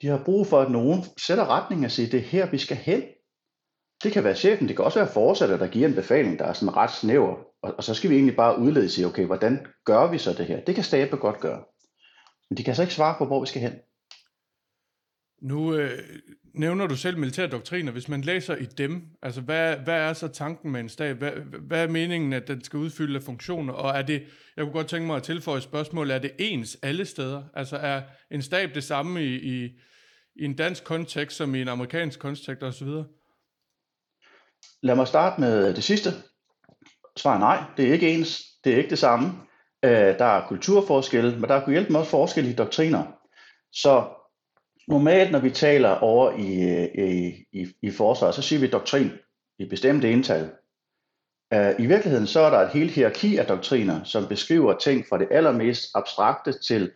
de 0.02 0.08
har 0.08 0.24
brug 0.26 0.48
for, 0.48 0.62
at 0.62 0.72
nogen 0.72 1.04
sætter 1.18 1.48
retningen 1.48 1.86
og 1.86 1.92
siger, 1.92 2.10
det 2.10 2.18
er 2.18 2.24
her, 2.24 2.52
vi 2.52 2.58
skal 2.58 2.78
hen. 2.78 3.04
Det 4.04 4.12
kan 4.12 4.24
være 4.24 4.36
chefen, 4.36 4.68
det 4.68 4.76
kan 4.76 4.86
også 4.86 5.00
være 5.00 5.14
forsatte, 5.14 5.60
der 5.60 5.68
giver 5.68 5.88
en 5.88 5.96
befaling, 5.96 6.40
der 6.40 6.46
er 6.46 6.54
sådan 6.54 6.76
ret 6.76 6.92
snæver. 6.92 7.53
Og, 7.64 7.74
og 7.78 7.84
så 7.84 7.94
skal 7.94 8.10
vi 8.10 8.16
egentlig 8.16 8.36
bare 8.36 8.60
udlede 8.60 8.90
sig, 8.90 9.06
okay, 9.06 9.26
hvordan 9.26 9.66
gør 9.86 10.12
vi 10.12 10.18
så 10.18 10.34
det 10.34 10.46
her? 10.46 10.64
Det 10.64 10.76
kan 10.76 10.84
stabe 10.84 11.18
godt 11.18 11.40
gøre. 11.40 11.64
Men 12.50 12.58
de 12.58 12.64
kan 12.64 12.76
så 12.76 12.82
ikke 12.82 12.94
svare 12.94 13.16
på, 13.18 13.26
hvor 13.26 13.42
vi 13.42 13.48
skal 13.48 13.62
hen. 13.62 13.74
Nu 15.42 15.76
øh, 15.76 16.00
nævner 16.54 16.88
du 16.88 16.96
selv 16.96 17.18
militærdoktriner. 17.18 17.92
Hvis 17.92 18.10
man 18.10 18.22
læser 18.22 18.56
i 18.56 18.66
dem, 18.66 19.02
altså 19.22 19.42
hvad, 19.42 19.78
hvad 19.78 19.96
er 19.96 20.14
så 20.14 20.28
tanken 20.28 20.72
med 20.72 20.80
en 20.80 20.90
stab? 20.90 21.18
Hvad, 21.18 21.32
hvad 21.68 21.84
er 21.84 21.88
meningen, 21.88 22.34
at 22.34 22.48
den 22.48 22.64
skal 22.64 22.78
udfylde 22.78 23.16
af 23.16 23.24
funktioner? 23.24 23.74
Og 23.74 23.98
er 23.98 24.02
det, 24.02 24.24
jeg 24.58 24.66
kunne 24.66 24.74
godt 24.74 24.88
tænke 24.88 25.08
mig 25.08 25.16
at 25.16 25.24
tilføje 25.24 25.58
et 25.58 25.64
spørgsmål, 25.64 26.12
er 26.12 26.20
det 26.20 26.32
ens 26.40 26.78
alle 26.82 27.06
steder? 27.06 27.44
Altså 27.54 27.78
er 27.78 28.02
en 28.32 28.42
stab 28.42 28.76
det 28.76 28.84
samme 28.84 29.24
i, 29.24 29.36
i, 29.36 29.66
i 30.36 30.46
en 30.46 30.56
dansk 30.56 30.84
kontekst 30.84 31.38
som 31.38 31.56
i 31.56 31.62
en 31.62 31.68
amerikansk 31.68 32.20
kontekst 32.20 32.64
osv.? 32.64 32.88
Lad 34.82 34.96
mig 34.96 35.08
starte 35.08 35.42
med 35.42 35.74
det 35.74 35.84
sidste. 35.84 36.10
Svar 37.18 37.38
nej, 37.38 37.64
det 37.78 37.90
er 37.90 37.94
ikke 37.94 38.14
ens. 38.14 38.44
Det 38.64 38.74
er 38.74 38.78
ikke 38.78 38.90
det 38.90 39.00
samme. 39.00 39.32
Øh, 39.86 39.92
der 39.92 40.26
er 40.26 40.48
kulturforskelle, 40.48 41.32
men 41.32 41.50
der 41.50 41.56
er 41.56 41.72
hjælpe 41.72 41.92
med 41.92 42.00
også 42.00 42.12
forskel 42.12 42.50
i 42.50 42.54
doktriner. 42.54 43.04
Så 43.72 44.06
normalt, 44.88 45.32
når 45.32 45.40
vi 45.40 45.50
taler 45.50 45.90
over 45.90 46.32
i, 46.32 46.62
øh, 46.62 47.06
i, 47.06 47.46
i, 47.52 47.68
i 47.82 47.92
forsvaret, 47.92 48.36
så 48.36 48.42
siger 48.42 48.60
vi 48.60 48.68
doktrin 48.68 49.12
i 49.60 49.66
bestemte 49.66 50.12
ental. 50.12 50.52
Øh, 51.54 51.76
I 51.80 51.86
virkeligheden 51.86 52.28
så 52.28 52.40
er 52.40 52.50
der 52.50 52.60
et 52.60 52.72
helt 52.72 52.92
hierarki 52.92 53.38
af 53.38 53.46
doktriner, 53.46 54.04
som 54.04 54.28
beskriver 54.28 54.78
ting 54.78 55.06
fra 55.10 55.18
det 55.18 55.28
allermest 55.32 55.92
abstrakte 55.96 56.60
til, 56.60 56.92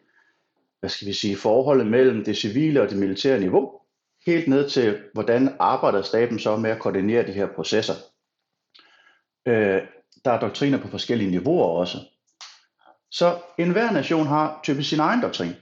hvad 0.80 0.90
skal 0.90 1.08
vi 1.08 1.14
sige, 1.14 1.36
forholdet 1.36 1.88
mellem 1.88 2.24
det 2.24 2.38
civile 2.38 2.81
og 2.81 2.90
det 2.90 2.98
militære 2.98 3.40
niveau, 3.40 3.81
helt 4.25 4.48
ned 4.48 4.69
til, 4.69 5.04
hvordan 5.14 5.56
arbejder 5.60 6.02
staben 6.02 6.40
så 6.40 6.58
med 6.58 6.69
at 6.69 6.80
koordinere 6.80 7.28
de 7.28 7.31
her 7.31 7.48
processer. 7.56 7.94
Øh, 9.48 9.81
der 10.28 10.34
er 10.34 10.40
doktriner 10.40 10.82
på 10.82 10.88
forskellige 10.88 11.32
niveauer 11.32 11.80
også. 11.80 11.98
Så 13.12 13.40
enhver 13.58 13.92
nation 13.92 14.28
har 14.28 14.60
typisk 14.64 14.90
sin 14.90 15.00
egen 15.00 15.22
doktrin. 15.22 15.54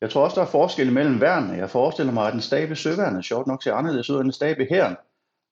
Jeg 0.00 0.10
tror 0.10 0.24
også, 0.24 0.34
der 0.34 0.46
er 0.46 0.50
forskel 0.50 0.92
mellem 0.92 1.20
værnene. 1.20 1.58
Jeg 1.58 1.70
forestiller 1.70 2.12
mig, 2.12 2.28
at 2.28 2.34
en 2.34 2.40
stabe 2.40 2.72
i 2.72 2.76
søværnet 2.76 3.24
sjovt 3.24 3.46
nok 3.46 3.62
ser 3.62 3.74
anderledes 3.74 4.10
ud 4.10 4.16
end 4.16 4.26
en 4.26 4.32
stabe 4.32 4.64
i 4.64 4.66
hæren. 4.70 4.96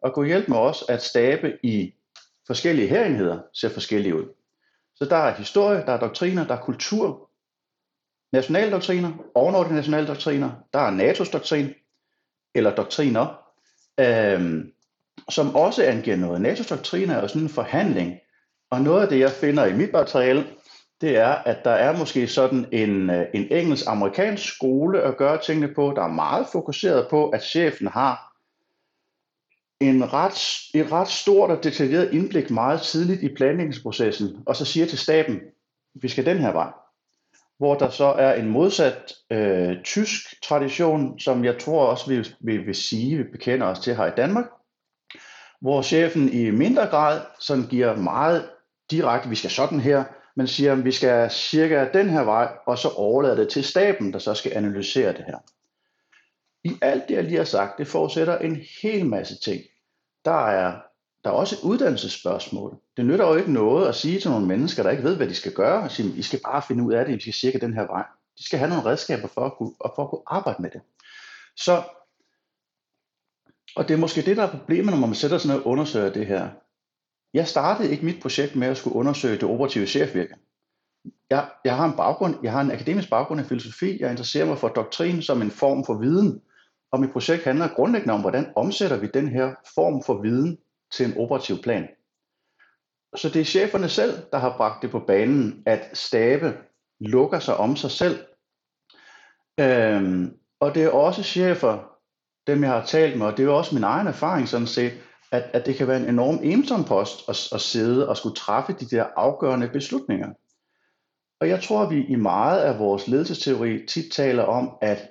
Og 0.02 0.14
kunne 0.14 0.26
hjælpe 0.26 0.50
mig 0.50 0.58
også, 0.58 0.84
at 0.88 1.02
stabe 1.02 1.58
i 1.62 1.94
forskellige 2.46 2.88
herenheder 2.88 3.38
ser 3.54 3.68
forskellige 3.68 4.16
ud. 4.16 4.34
Så 4.94 5.04
der 5.04 5.16
er 5.16 5.34
historie, 5.34 5.86
der 5.86 5.92
er 5.92 6.00
doktriner, 6.00 6.46
der 6.46 6.54
er 6.54 6.62
kultur, 6.62 7.30
nationale 8.32 8.72
doktriner, 8.72 9.12
ovenover 9.34 9.68
nationale 9.68 10.06
doktriner, 10.06 10.50
der 10.72 10.78
er 10.78 10.90
NATO's 10.90 11.32
doktrin, 11.32 11.74
eller 12.54 12.74
doktriner, 12.74 13.42
øhm, 14.00 14.72
som 15.30 15.54
også 15.54 15.84
angiver 15.84 16.16
noget. 16.16 16.46
NATO's 16.46 16.68
doktriner 16.68 17.14
er 17.14 17.20
jo 17.20 17.28
sådan 17.28 17.42
en 17.42 17.48
forhandling, 17.48 18.18
og 18.70 18.80
noget 18.80 19.02
af 19.02 19.08
det, 19.08 19.18
jeg 19.18 19.30
finder 19.30 19.66
i 19.66 19.72
mit 19.72 19.92
materiale, 19.92 20.46
det 21.00 21.16
er, 21.16 21.28
at 21.28 21.64
der 21.64 21.70
er 21.70 21.98
måske 21.98 22.26
sådan 22.26 22.66
en, 22.72 23.10
øh, 23.10 23.26
en 23.34 23.46
engelsk-amerikansk 23.50 24.54
skole 24.54 25.02
at 25.02 25.16
gøre 25.16 25.38
tingene 25.42 25.74
på, 25.74 25.92
der 25.96 26.02
er 26.02 26.08
meget 26.08 26.46
fokuseret 26.52 27.06
på, 27.10 27.28
at 27.28 27.44
chefen 27.44 27.86
har 27.86 28.32
en 29.80 30.12
ret, 30.12 30.58
et 30.74 30.92
ret 30.92 31.08
stort 31.08 31.50
og 31.50 31.64
detaljeret 31.64 32.12
indblik 32.12 32.50
meget 32.50 32.80
tidligt 32.80 33.22
i 33.22 33.34
planlægningsprocessen, 33.34 34.42
og 34.46 34.56
så 34.56 34.64
siger 34.64 34.86
til 34.86 34.98
staben, 34.98 35.40
vi 35.94 36.08
skal 36.08 36.26
den 36.26 36.38
her 36.38 36.52
vej. 36.52 36.72
Hvor 37.58 37.74
der 37.74 37.90
så 37.90 38.04
er 38.04 38.34
en 38.34 38.48
modsat 38.48 39.12
øh, 39.30 39.82
tysk 39.84 40.42
tradition, 40.42 41.18
som 41.18 41.44
jeg 41.44 41.58
tror 41.58 41.86
også 41.86 42.10
vi, 42.10 42.28
vi 42.40 42.56
vil 42.56 42.74
sige, 42.74 43.16
vi 43.16 43.22
bekender 43.22 43.66
os 43.66 43.78
til 43.78 43.96
her 43.96 44.06
i 44.06 44.16
Danmark, 44.16 44.44
hvor 45.60 45.82
chefen 45.82 46.28
i 46.32 46.50
mindre 46.50 46.86
grad 46.86 47.20
sådan 47.40 47.66
giver 47.66 47.96
meget 47.96 48.48
direkte, 48.90 49.28
vi 49.28 49.34
skal 49.34 49.50
sådan 49.50 49.80
her, 49.80 50.04
men 50.36 50.46
siger, 50.46 50.72
at 50.72 50.84
vi 50.84 50.92
skal 50.92 51.30
cirka 51.30 51.88
den 51.92 52.10
her 52.10 52.24
vej, 52.24 52.52
og 52.66 52.78
så 52.78 52.88
overlader 52.88 53.36
det 53.36 53.48
til 53.48 53.64
staben, 53.64 54.12
der 54.12 54.18
så 54.18 54.34
skal 54.34 54.52
analysere 54.54 55.12
det 55.12 55.24
her. 55.26 55.38
I 56.64 56.78
alt 56.82 57.08
det, 57.08 57.14
jeg 57.14 57.24
lige 57.24 57.36
har 57.36 57.44
sagt, 57.44 57.78
det 57.78 57.86
forudsætter 57.86 58.38
en 58.38 58.58
hel 58.82 59.06
masse 59.06 59.38
ting. 59.38 59.62
Der 60.24 60.46
er, 60.46 60.80
der 61.24 61.30
er 61.30 61.34
også 61.34 61.56
et 61.56 61.68
uddannelsesspørgsmål. 61.68 62.76
Det 62.96 63.06
nytter 63.06 63.26
jo 63.26 63.34
ikke 63.34 63.52
noget 63.52 63.88
at 63.88 63.94
sige 63.94 64.20
til 64.20 64.30
nogle 64.30 64.46
mennesker, 64.46 64.82
der 64.82 64.90
ikke 64.90 65.02
ved, 65.02 65.16
hvad 65.16 65.28
de 65.28 65.34
skal 65.34 65.52
gøre, 65.52 65.82
og 65.82 65.90
sige, 65.90 66.12
I 66.16 66.22
skal 66.22 66.40
bare 66.44 66.62
finde 66.68 66.84
ud 66.84 66.92
af 66.92 67.04
det, 67.04 67.16
I 67.16 67.20
skal 67.20 67.32
cirka 67.32 67.58
den 67.58 67.74
her 67.74 67.86
vej. 67.86 68.04
De 68.38 68.44
skal 68.44 68.58
have 68.58 68.68
nogle 68.68 68.84
redskaber 68.84 69.28
for 69.28 69.40
at 69.40 69.52
kunne, 69.58 69.72
for 69.96 70.02
at 70.02 70.10
kunne 70.10 70.22
arbejde 70.26 70.62
med 70.62 70.70
det. 70.70 70.80
Så, 71.56 71.82
og 73.76 73.88
det 73.88 73.94
er 73.94 73.98
måske 73.98 74.22
det, 74.22 74.36
der 74.36 74.42
er 74.42 74.58
problemet, 74.58 74.90
når 74.90 75.06
man 75.06 75.14
sætter 75.14 75.38
sig 75.38 75.50
ned 75.50 75.60
og 75.60 75.66
undersøger 75.66 76.12
det 76.12 76.26
her. 76.26 76.48
Jeg 77.34 77.48
startede 77.48 77.90
ikke 77.90 78.04
mit 78.04 78.22
projekt 78.22 78.56
med 78.56 78.68
at 78.68 78.76
skulle 78.76 78.96
undersøge 78.96 79.34
det 79.34 79.42
operative 79.42 79.86
chefvirke. 79.86 80.34
Jeg, 81.30 81.50
jeg 81.64 81.76
har 81.76 81.84
en 81.84 81.96
baggrund, 81.96 82.34
jeg 82.42 82.52
har 82.52 82.60
en 82.60 82.70
akademisk 82.70 83.10
baggrund 83.10 83.40
i 83.40 83.44
filosofi, 83.44 84.00
jeg 84.00 84.10
interesserer 84.10 84.46
mig 84.46 84.58
for 84.58 84.68
doktrin 84.68 85.22
som 85.22 85.42
en 85.42 85.50
form 85.50 85.84
for 85.84 85.94
viden, 85.94 86.42
og 86.92 87.00
mit 87.00 87.12
projekt 87.12 87.44
handler 87.44 87.68
grundlæggende 87.68 88.14
om, 88.14 88.20
hvordan 88.20 88.52
omsætter 88.56 88.96
vi 88.96 89.06
den 89.14 89.28
her 89.28 89.54
form 89.74 90.02
for 90.02 90.22
viden 90.22 90.58
til 90.92 91.06
en 91.06 91.18
operativ 91.18 91.62
plan. 91.62 91.88
så 93.16 93.28
det 93.28 93.40
er 93.40 93.44
cheferne 93.44 93.88
selv, 93.88 94.12
der 94.32 94.38
har 94.38 94.56
bragt 94.56 94.82
det 94.82 94.90
på 94.90 95.00
banen, 95.00 95.62
at 95.66 95.98
stabe 95.98 96.56
lukker 97.00 97.38
sig 97.38 97.56
om 97.56 97.76
sig 97.76 97.90
selv. 97.90 98.26
Øhm, 99.60 100.38
og 100.60 100.74
det 100.74 100.84
er 100.84 100.90
også 100.90 101.22
chefer, 101.22 101.95
dem 102.46 102.62
jeg 102.62 102.70
har 102.70 102.84
talt 102.84 103.18
med, 103.18 103.26
og 103.26 103.32
det 103.32 103.40
er 103.40 103.46
jo 103.46 103.56
også 103.56 103.74
min 103.74 103.84
egen 103.84 104.06
erfaring 104.06 104.48
sådan 104.48 104.66
set, 104.66 104.92
at, 105.32 105.50
at 105.52 105.66
det 105.66 105.76
kan 105.76 105.88
være 105.88 106.00
en 106.00 106.08
enorm 106.08 106.40
ensom 106.42 106.84
post 106.84 107.28
at, 107.28 107.48
at 107.52 107.60
sidde 107.60 108.08
og 108.08 108.16
skulle 108.16 108.36
træffe 108.36 108.72
de 108.72 108.84
der 108.84 109.06
afgørende 109.16 109.68
beslutninger. 109.68 110.28
Og 111.40 111.48
jeg 111.48 111.62
tror, 111.62 111.82
at 111.82 111.90
vi 111.90 112.06
i 112.08 112.14
meget 112.14 112.60
af 112.60 112.78
vores 112.78 113.08
ledelsesteori 113.08 113.86
tit 113.86 114.12
taler 114.12 114.42
om, 114.42 114.78
at 114.82 115.08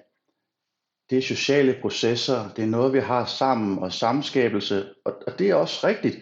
det 1.10 1.18
er 1.18 1.22
sociale 1.22 1.77
processer, 1.82 2.50
det 2.56 2.63
er 2.63 2.68
noget, 2.68 2.94
vi 2.94 3.00
har 3.00 3.25
sammen 3.25 3.80
og 3.80 3.94
samskabelse, 3.94 4.89
og, 5.06 5.13
og 5.27 5.39
det 5.39 5.50
er 5.50 5.56
også 5.56 5.88
rigtigt. 5.88 6.18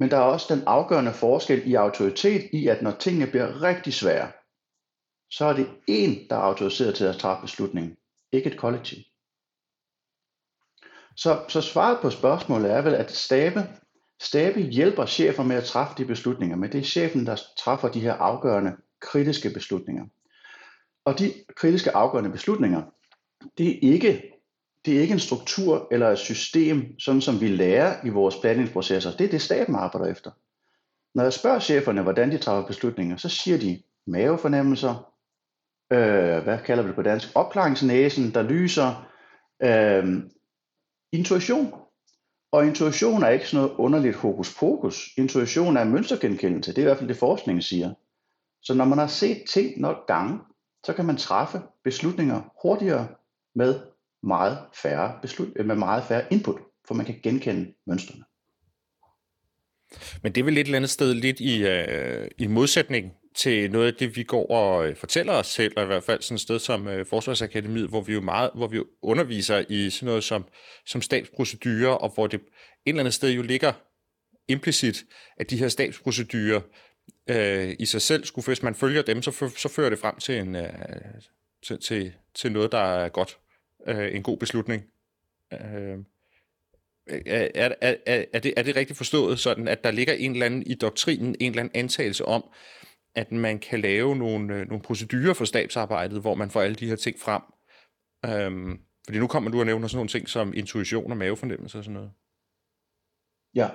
Men 0.00 0.10
der 0.10 0.16
er 0.16 0.22
også 0.22 0.54
den 0.54 0.62
afgørende 0.66 1.12
forskel 1.12 1.62
i 1.66 1.74
autoritet 1.74 2.50
i, 2.52 2.68
at 2.68 2.82
når 2.82 2.90
tingene 2.90 3.26
bliver 3.26 3.62
rigtig 3.62 3.94
svære, 3.94 4.32
så 5.30 5.44
er 5.44 5.52
det 5.52 5.68
en, 5.86 6.28
der 6.30 6.36
er 6.36 6.40
autoriseret 6.40 6.94
til 6.94 7.04
at 7.04 7.16
træffe 7.16 7.42
beslutningen, 7.42 7.96
ikke 8.32 8.50
et 8.50 8.58
kollektiv. 8.58 8.98
Så, 11.18 11.40
så 11.48 11.60
svaret 11.60 11.98
på 12.02 12.10
spørgsmålet 12.10 12.72
er 12.72 12.82
vel, 12.82 12.94
at 12.94 13.10
stabe, 13.10 13.68
stabe 14.20 14.60
hjælper 14.60 15.06
chefer 15.06 15.42
med 15.42 15.56
at 15.56 15.64
træffe 15.64 15.94
de 15.98 16.04
beslutninger, 16.04 16.56
men 16.56 16.72
det 16.72 16.80
er 16.80 16.84
chefen, 16.84 17.26
der 17.26 17.36
træffer 17.58 17.88
de 17.88 18.00
her 18.00 18.12
afgørende 18.12 18.72
kritiske 19.00 19.50
beslutninger. 19.50 20.04
Og 21.04 21.18
de 21.18 21.32
kritiske 21.56 21.96
afgørende 21.96 22.30
beslutninger, 22.30 22.82
det 23.58 23.68
er 23.68 23.92
ikke, 23.92 24.22
det 24.84 24.96
er 24.96 25.00
ikke 25.00 25.12
en 25.12 25.20
struktur 25.20 25.88
eller 25.90 26.08
et 26.08 26.18
system, 26.18 26.98
sådan 26.98 27.20
som 27.20 27.40
vi 27.40 27.48
lærer 27.48 28.06
i 28.06 28.08
vores 28.08 28.36
planlægningsprocesser. 28.36 29.10
Det 29.10 29.26
er 29.26 29.30
det, 29.30 29.42
staben 29.42 29.74
arbejder 29.74 30.12
efter. 30.12 30.30
Når 31.14 31.22
jeg 31.22 31.32
spørger 31.32 31.58
cheferne, 31.58 32.02
hvordan 32.02 32.30
de 32.30 32.38
træffer 32.38 32.66
beslutninger, 32.66 33.16
så 33.16 33.28
siger 33.28 33.58
de 33.58 33.82
mavefornemmelser, 34.06 35.12
øh, 35.92 36.42
hvad 36.42 36.58
kalder 36.58 36.82
vi 36.82 36.88
det 36.88 36.96
på 36.96 37.02
dansk, 37.02 37.28
opklaringsnæsen, 37.34 38.34
der 38.34 38.42
lyser, 38.42 39.08
øh, 39.62 40.22
intuition. 41.12 41.72
Og 42.52 42.66
intuition 42.66 43.22
er 43.22 43.28
ikke 43.28 43.48
sådan 43.48 43.64
noget 43.64 43.78
underligt 43.78 44.16
hokus 44.16 44.54
pokus. 44.54 45.10
Intuition 45.16 45.76
er 45.76 45.84
mønstergenkendelse. 45.84 46.70
Det 46.70 46.78
er 46.78 46.82
i 46.82 46.84
hvert 46.84 46.98
fald 46.98 47.08
det, 47.08 47.16
forskningen 47.16 47.62
siger. 47.62 47.94
Så 48.62 48.74
når 48.74 48.84
man 48.84 48.98
har 48.98 49.06
set 49.06 49.44
ting 49.48 49.80
nok 49.80 50.06
gange, 50.06 50.38
så 50.84 50.92
kan 50.92 51.04
man 51.04 51.16
træffe 51.16 51.62
beslutninger 51.84 52.42
hurtigere 52.62 53.08
med 53.54 53.80
meget 54.22 54.58
færre, 54.74 55.18
beslut, 55.22 55.48
øh, 55.56 55.66
med 55.66 55.76
meget 55.76 56.04
færre 56.04 56.24
input, 56.30 56.60
for 56.86 56.94
man 56.94 57.06
kan 57.06 57.20
genkende 57.22 57.74
mønstrene. 57.86 58.24
Men 60.22 60.32
det 60.32 60.40
er 60.40 60.44
vel 60.44 60.58
et 60.58 60.64
eller 60.64 60.76
andet 60.76 60.90
sted 60.90 61.14
lidt 61.14 61.40
i, 61.40 61.66
øh, 61.66 62.28
i 62.38 62.46
modsætning 62.46 63.12
til 63.38 63.70
noget 63.70 63.86
af 63.86 63.94
det, 63.94 64.16
vi 64.16 64.22
går 64.22 64.50
og 64.50 64.88
øh, 64.88 64.96
fortæller 64.96 65.32
os 65.32 65.46
selv, 65.46 65.72
og 65.76 65.82
i 65.82 65.86
hvert 65.86 66.04
fald 66.04 66.22
sådan 66.22 66.34
et 66.34 66.40
sted 66.40 66.58
som 66.58 66.88
øh, 66.88 67.06
Forsvarsakademiet, 67.06 67.88
hvor 67.88 68.00
vi 68.00 68.12
jo 68.12 68.20
meget, 68.20 68.50
hvor 68.54 68.66
vi 68.66 68.82
underviser 69.02 69.64
i 69.68 69.90
sådan 69.90 70.06
noget 70.06 70.24
som, 70.24 70.44
som 70.86 71.02
stabsprocedurer, 71.02 71.94
og 71.94 72.14
hvor 72.14 72.26
det 72.26 72.40
et 72.40 72.42
eller 72.86 73.00
andet 73.00 73.14
sted 73.14 73.30
jo 73.30 73.42
ligger 73.42 73.72
implicit, 74.48 75.04
at 75.36 75.50
de 75.50 75.56
her 75.56 75.68
stabsprocedurer 75.68 76.60
øh, 77.30 77.76
i 77.78 77.86
sig 77.86 78.02
selv, 78.02 78.24
skulle, 78.24 78.46
hvis 78.46 78.62
man 78.62 78.74
følger 78.74 79.02
dem, 79.02 79.22
så, 79.22 79.50
så 79.56 79.68
fører 79.68 79.90
det 79.90 79.98
frem 79.98 80.16
til, 80.16 80.38
en, 80.38 80.56
øh, 80.56 80.72
til, 81.66 81.80
til, 81.80 82.12
til 82.34 82.52
noget, 82.52 82.72
der 82.72 82.78
er 82.78 83.08
godt. 83.08 83.38
Øh, 83.86 84.14
en 84.14 84.22
god 84.22 84.38
beslutning. 84.38 84.82
Øh, 85.52 85.98
øh, 87.10 87.20
er, 87.26 87.48
er, 87.54 87.94
er, 88.06 88.24
er, 88.32 88.38
det, 88.38 88.54
er 88.56 88.62
det 88.62 88.76
rigtigt 88.76 88.96
forstået, 88.96 89.38
sådan 89.38 89.68
at 89.68 89.84
der 89.84 89.90
ligger 89.90 90.12
en 90.12 90.32
eller 90.32 90.46
anden 90.46 90.62
i 90.62 90.74
doktrinen, 90.74 91.36
en 91.40 91.50
eller 91.50 91.62
anden 91.62 91.80
antagelse 91.80 92.24
om, 92.24 92.44
at 93.14 93.32
man 93.32 93.58
kan 93.58 93.80
lave 93.80 94.16
nogle, 94.16 94.54
øh, 94.54 94.68
nogle 94.68 94.82
procedurer 94.82 95.34
for 95.34 95.44
stabsarbejdet, 95.44 96.20
hvor 96.20 96.34
man 96.34 96.50
får 96.50 96.62
alle 96.62 96.74
de 96.74 96.88
her 96.88 96.96
ting 96.96 97.16
frem. 97.20 97.42
Øhm, 98.26 98.80
fordi 99.06 99.18
nu 99.18 99.26
kommer 99.26 99.50
du 99.50 99.60
og 99.60 99.66
nævner 99.66 99.88
sådan 99.88 99.96
nogle 99.96 100.08
ting 100.08 100.28
som 100.28 100.52
intuition 100.54 101.10
og 101.10 101.16
mavefornemmelse 101.16 101.78
og 101.78 101.84
sådan 101.84 101.94
noget. 101.94 102.10
Ja, 103.54 103.68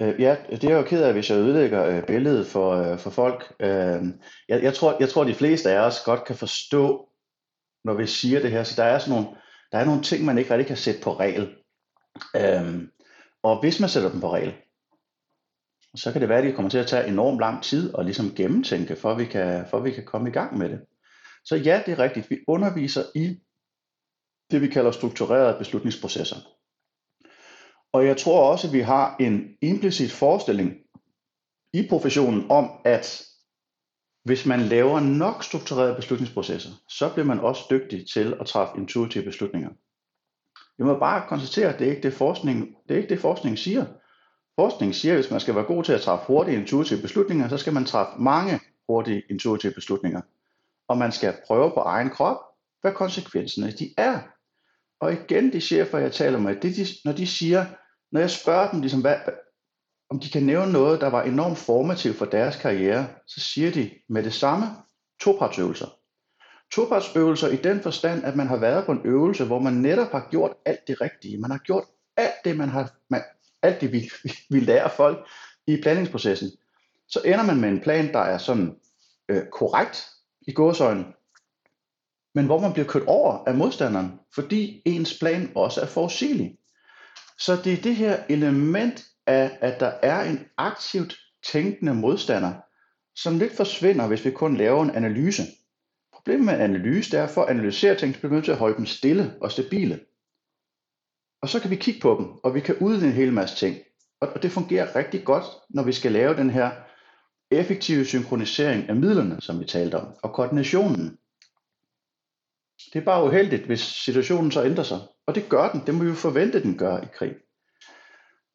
øh, 0.00 0.20
ja 0.20 0.36
det 0.50 0.64
er 0.64 0.76
jo 0.76 0.82
ked 0.82 1.02
af, 1.02 1.12
hvis 1.12 1.30
jeg 1.30 1.38
ødelægger 1.38 1.86
øh, 1.86 2.06
billedet 2.06 2.46
for, 2.46 2.70
øh, 2.72 2.98
for 2.98 3.10
folk. 3.10 3.54
Øh, 3.60 4.02
jeg, 4.48 4.62
jeg, 4.62 4.74
tror, 4.74 4.96
jeg 5.00 5.08
tror, 5.08 5.24
de 5.24 5.34
fleste 5.34 5.70
af 5.70 5.78
os 5.78 6.02
godt 6.04 6.24
kan 6.24 6.36
forstå, 6.36 7.08
når 7.84 7.94
vi 7.94 8.06
siger 8.06 8.40
det 8.40 8.50
her, 8.50 8.64
så 8.64 8.82
der 8.82 8.88
er 8.88 8.98
sådan 8.98 9.14
nogle, 9.14 9.36
der 9.72 9.78
er 9.78 9.84
nogle 9.84 10.02
ting, 10.02 10.24
man 10.24 10.38
ikke 10.38 10.50
rigtig 10.50 10.66
kan 10.66 10.76
sætte 10.76 11.00
på 11.00 11.18
regel. 11.18 11.56
Øh, 12.36 12.88
og 13.42 13.60
hvis 13.60 13.80
man 13.80 13.88
sætter 13.88 14.10
dem 14.10 14.20
på 14.20 14.32
regel, 14.32 14.54
så 15.96 16.12
kan 16.12 16.20
det 16.20 16.28
være, 16.28 16.38
at 16.38 16.44
det 16.44 16.54
kommer 16.54 16.70
til 16.70 16.78
at 16.78 16.86
tage 16.86 17.08
enormt 17.08 17.40
lang 17.40 17.62
tid 17.62 17.94
at 17.98 18.04
ligesom 18.04 18.34
gennemtænke, 18.34 18.96
for 18.96 19.10
at 19.10 19.18
vi 19.18 19.24
kan, 19.24 19.66
for 19.70 19.78
at 19.78 19.84
vi 19.84 19.90
kan 19.90 20.04
komme 20.04 20.28
i 20.28 20.32
gang 20.32 20.58
med 20.58 20.68
det. 20.68 20.80
Så 21.44 21.56
ja, 21.56 21.82
det 21.86 21.92
er 21.92 21.98
rigtigt. 21.98 22.30
Vi 22.30 22.38
underviser 22.48 23.02
i 23.14 23.40
det, 24.50 24.60
vi 24.60 24.68
kalder 24.68 24.90
strukturerede 24.90 25.58
beslutningsprocesser. 25.58 26.36
Og 27.92 28.06
jeg 28.06 28.16
tror 28.16 28.50
også, 28.50 28.66
at 28.66 28.72
vi 28.72 28.80
har 28.80 29.16
en 29.20 29.56
implicit 29.62 30.12
forestilling 30.12 30.74
i 31.72 31.86
professionen 31.88 32.50
om, 32.50 32.70
at 32.84 33.22
hvis 34.24 34.46
man 34.46 34.60
laver 34.60 35.00
nok 35.00 35.44
strukturerede 35.44 35.96
beslutningsprocesser, 35.96 36.70
så 36.88 37.12
bliver 37.12 37.26
man 37.26 37.40
også 37.40 37.62
dygtig 37.70 38.06
til 38.14 38.34
at 38.40 38.46
træffe 38.46 38.78
intuitive 38.78 39.24
beslutninger. 39.24 39.70
Vi 40.78 40.84
må 40.84 40.98
bare 40.98 41.28
konstatere, 41.28 41.72
at 41.72 41.78
det 41.78 41.86
er 41.86 41.90
ikke 41.90 42.02
det, 42.02 42.12
forskning, 42.12 42.76
det 42.88 42.94
er 42.94 43.00
ikke 43.00 43.14
det, 43.14 43.20
forskningen 43.20 43.56
siger. 43.56 43.86
Forskning 44.60 44.94
siger, 44.94 45.14
at 45.14 45.20
hvis 45.20 45.30
man 45.30 45.40
skal 45.40 45.54
være 45.54 45.64
god 45.64 45.84
til 45.84 45.92
at 45.92 46.00
træffe 46.00 46.26
hurtige 46.26 46.56
intuitive 46.56 47.02
beslutninger, 47.02 47.48
så 47.48 47.58
skal 47.58 47.72
man 47.72 47.84
træffe 47.84 48.22
mange 48.22 48.60
hurtige 48.88 49.22
intuitive 49.30 49.72
beslutninger. 49.72 50.20
Og 50.88 50.98
man 50.98 51.12
skal 51.12 51.34
prøve 51.46 51.70
på 51.70 51.80
egen 51.80 52.10
krop, 52.10 52.36
hvad 52.80 52.92
konsekvenserne 52.92 53.72
de 53.72 53.94
er. 53.96 54.18
Og 55.00 55.12
igen, 55.12 55.52
de 55.52 55.60
chefer, 55.60 55.98
jeg 55.98 56.12
taler 56.12 56.38
med, 56.38 56.56
det 56.56 56.76
de, 56.76 56.86
når 57.04 57.12
de 57.12 57.26
siger, 57.26 57.66
når 58.12 58.20
jeg 58.20 58.30
spørger 58.30 58.70
dem, 58.70 58.80
ligesom, 58.80 59.00
hvad, 59.00 59.16
om 60.10 60.20
de 60.20 60.30
kan 60.30 60.42
nævne 60.42 60.72
noget, 60.72 61.00
der 61.00 61.10
var 61.10 61.22
enormt 61.22 61.58
formativt 61.58 62.16
for 62.16 62.24
deres 62.24 62.56
karriere, 62.56 63.06
så 63.26 63.40
siger 63.40 63.70
de 63.70 63.90
med 64.08 64.22
det 64.22 64.34
samme 64.34 64.66
topartsøvelser. 65.20 65.86
Topartsøvelser 66.72 67.48
i 67.48 67.56
den 67.56 67.80
forstand, 67.80 68.24
at 68.24 68.36
man 68.36 68.46
har 68.46 68.56
været 68.56 68.86
på 68.86 68.92
en 68.92 69.00
øvelse, 69.04 69.44
hvor 69.44 69.58
man 69.58 69.72
netop 69.72 70.10
har 70.12 70.28
gjort 70.30 70.52
alt 70.64 70.88
det 70.88 71.00
rigtige. 71.00 71.38
Man 71.38 71.50
har 71.50 71.58
gjort 71.58 71.84
alt 72.16 72.44
det, 72.44 72.56
man 72.56 72.68
har, 72.68 72.92
man, 73.10 73.22
alt 73.62 73.80
det, 73.80 73.92
vi, 73.92 74.10
vi 74.50 74.60
lærer 74.60 74.88
folk 74.88 75.26
i 75.66 75.80
planningsprocessen, 75.82 76.50
så 77.08 77.20
ender 77.24 77.42
man 77.42 77.60
med 77.60 77.68
en 77.68 77.80
plan, 77.80 78.12
der 78.12 78.18
er 78.18 78.38
sådan 78.38 78.76
øh, 79.28 79.42
korrekt 79.52 80.06
i 80.40 80.52
gåsøjne, 80.52 81.04
men 82.34 82.46
hvor 82.46 82.60
man 82.60 82.72
bliver 82.72 82.86
kørt 82.86 83.02
over 83.06 83.44
af 83.46 83.54
modstanderen, 83.54 84.20
fordi 84.34 84.82
ens 84.84 85.18
plan 85.18 85.52
også 85.54 85.80
er 85.80 85.86
forudsigelig. 85.86 86.58
Så 87.38 87.56
det 87.64 87.72
er 87.72 87.82
det 87.82 87.96
her 87.96 88.22
element 88.28 89.04
af, 89.26 89.58
at 89.60 89.80
der 89.80 89.92
er 90.02 90.22
en 90.22 90.40
aktivt 90.56 91.18
tænkende 91.52 91.94
modstander, 91.94 92.52
som 93.14 93.38
lidt 93.38 93.56
forsvinder, 93.56 94.06
hvis 94.06 94.24
vi 94.24 94.30
kun 94.30 94.56
laver 94.56 94.82
en 94.82 94.90
analyse. 94.90 95.42
Problemet 96.14 96.44
med 96.44 96.54
analyse, 96.54 97.10
det 97.10 97.20
er, 97.20 97.26
for 97.26 97.42
at 97.42 97.50
analysere 97.50 97.94
ting, 97.94 98.14
så 98.14 98.20
bliver 98.20 98.30
vi 98.30 98.34
nødt 98.34 98.44
til 98.44 98.52
at 98.52 98.58
holde 98.58 98.76
dem 98.76 98.86
stille 98.86 99.34
og 99.40 99.52
stabile. 99.52 100.00
Og 101.42 101.48
så 101.48 101.60
kan 101.60 101.70
vi 101.70 101.76
kigge 101.76 102.00
på 102.00 102.16
dem, 102.18 102.26
og 102.26 102.54
vi 102.54 102.60
kan 102.60 102.76
udvide 102.80 103.06
en 103.06 103.12
hel 103.12 103.32
masse 103.32 103.56
ting. 103.56 103.76
Og 104.20 104.42
det 104.42 104.50
fungerer 104.50 104.96
rigtig 104.96 105.24
godt, 105.24 105.44
når 105.70 105.82
vi 105.82 105.92
skal 105.92 106.12
lave 106.12 106.36
den 106.36 106.50
her 106.50 106.70
effektive 107.50 108.04
synkronisering 108.04 108.88
af 108.88 108.96
midlerne, 108.96 109.40
som 109.40 109.60
vi 109.60 109.64
talte 109.64 109.94
om, 109.94 110.06
og 110.22 110.32
koordinationen. 110.32 111.18
Det 112.92 113.00
er 113.00 113.04
bare 113.04 113.24
uheldigt, 113.24 113.66
hvis 113.66 113.80
situationen 113.80 114.50
så 114.50 114.64
ændrer 114.64 114.84
sig. 114.84 114.98
Og 115.26 115.34
det 115.34 115.48
gør 115.48 115.72
den. 115.72 115.82
Det 115.86 115.94
må 115.94 116.02
vi 116.02 116.08
jo 116.08 116.14
forvente, 116.14 116.62
den 116.62 116.78
gør 116.78 116.98
i 116.98 117.06
krig. 117.14 117.34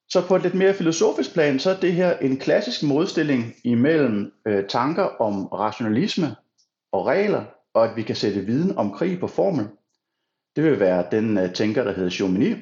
Så 0.10 0.28
på 0.28 0.36
et 0.36 0.42
lidt 0.42 0.56
mere 0.56 0.74
filosofisk 0.74 1.34
plan, 1.34 1.60
så 1.60 1.70
er 1.70 1.80
det 1.80 1.94
her 1.94 2.18
en 2.18 2.38
klassisk 2.38 2.84
modstilling 2.84 3.54
imellem 3.64 4.32
øh, 4.48 4.68
tanker 4.68 5.04
om 5.04 5.46
rationalisme 5.46 6.36
og 6.92 7.06
regler, 7.06 7.46
og 7.74 7.90
at 7.90 7.96
vi 7.96 8.04
kan 8.04 8.16
sætte 8.16 8.42
viden 8.42 8.78
om 8.78 8.92
krig 8.92 9.20
på 9.20 9.28
formel. 9.28 9.68
Det 10.56 10.64
vil 10.64 10.80
være 10.80 11.06
den 11.12 11.38
øh, 11.38 11.54
tænker, 11.54 11.84
der 11.84 11.94
hedder 11.94 12.10
Chaumini, 12.10 12.56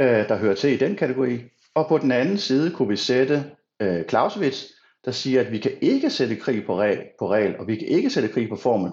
øh, 0.00 0.28
der 0.28 0.36
hører 0.36 0.54
til 0.54 0.72
i 0.72 0.76
den 0.76 0.96
kategori. 0.96 1.40
Og 1.74 1.88
på 1.88 1.98
den 1.98 2.12
anden 2.12 2.38
side 2.38 2.70
kunne 2.70 2.88
vi 2.88 2.96
sætte 2.96 3.44
øh, 3.80 4.04
Clausewitz, 4.04 4.64
der 5.04 5.10
siger, 5.10 5.40
at 5.40 5.52
vi 5.52 5.58
kan 5.58 5.72
ikke 5.80 6.10
sætte 6.10 6.36
krig 6.36 6.66
på 6.66 6.78
regel, 6.78 7.02
på 7.18 7.30
regel, 7.30 7.58
og 7.58 7.66
vi 7.66 7.76
kan 7.76 7.88
ikke 7.88 8.10
sætte 8.10 8.28
krig 8.28 8.48
på 8.48 8.56
formel, 8.56 8.92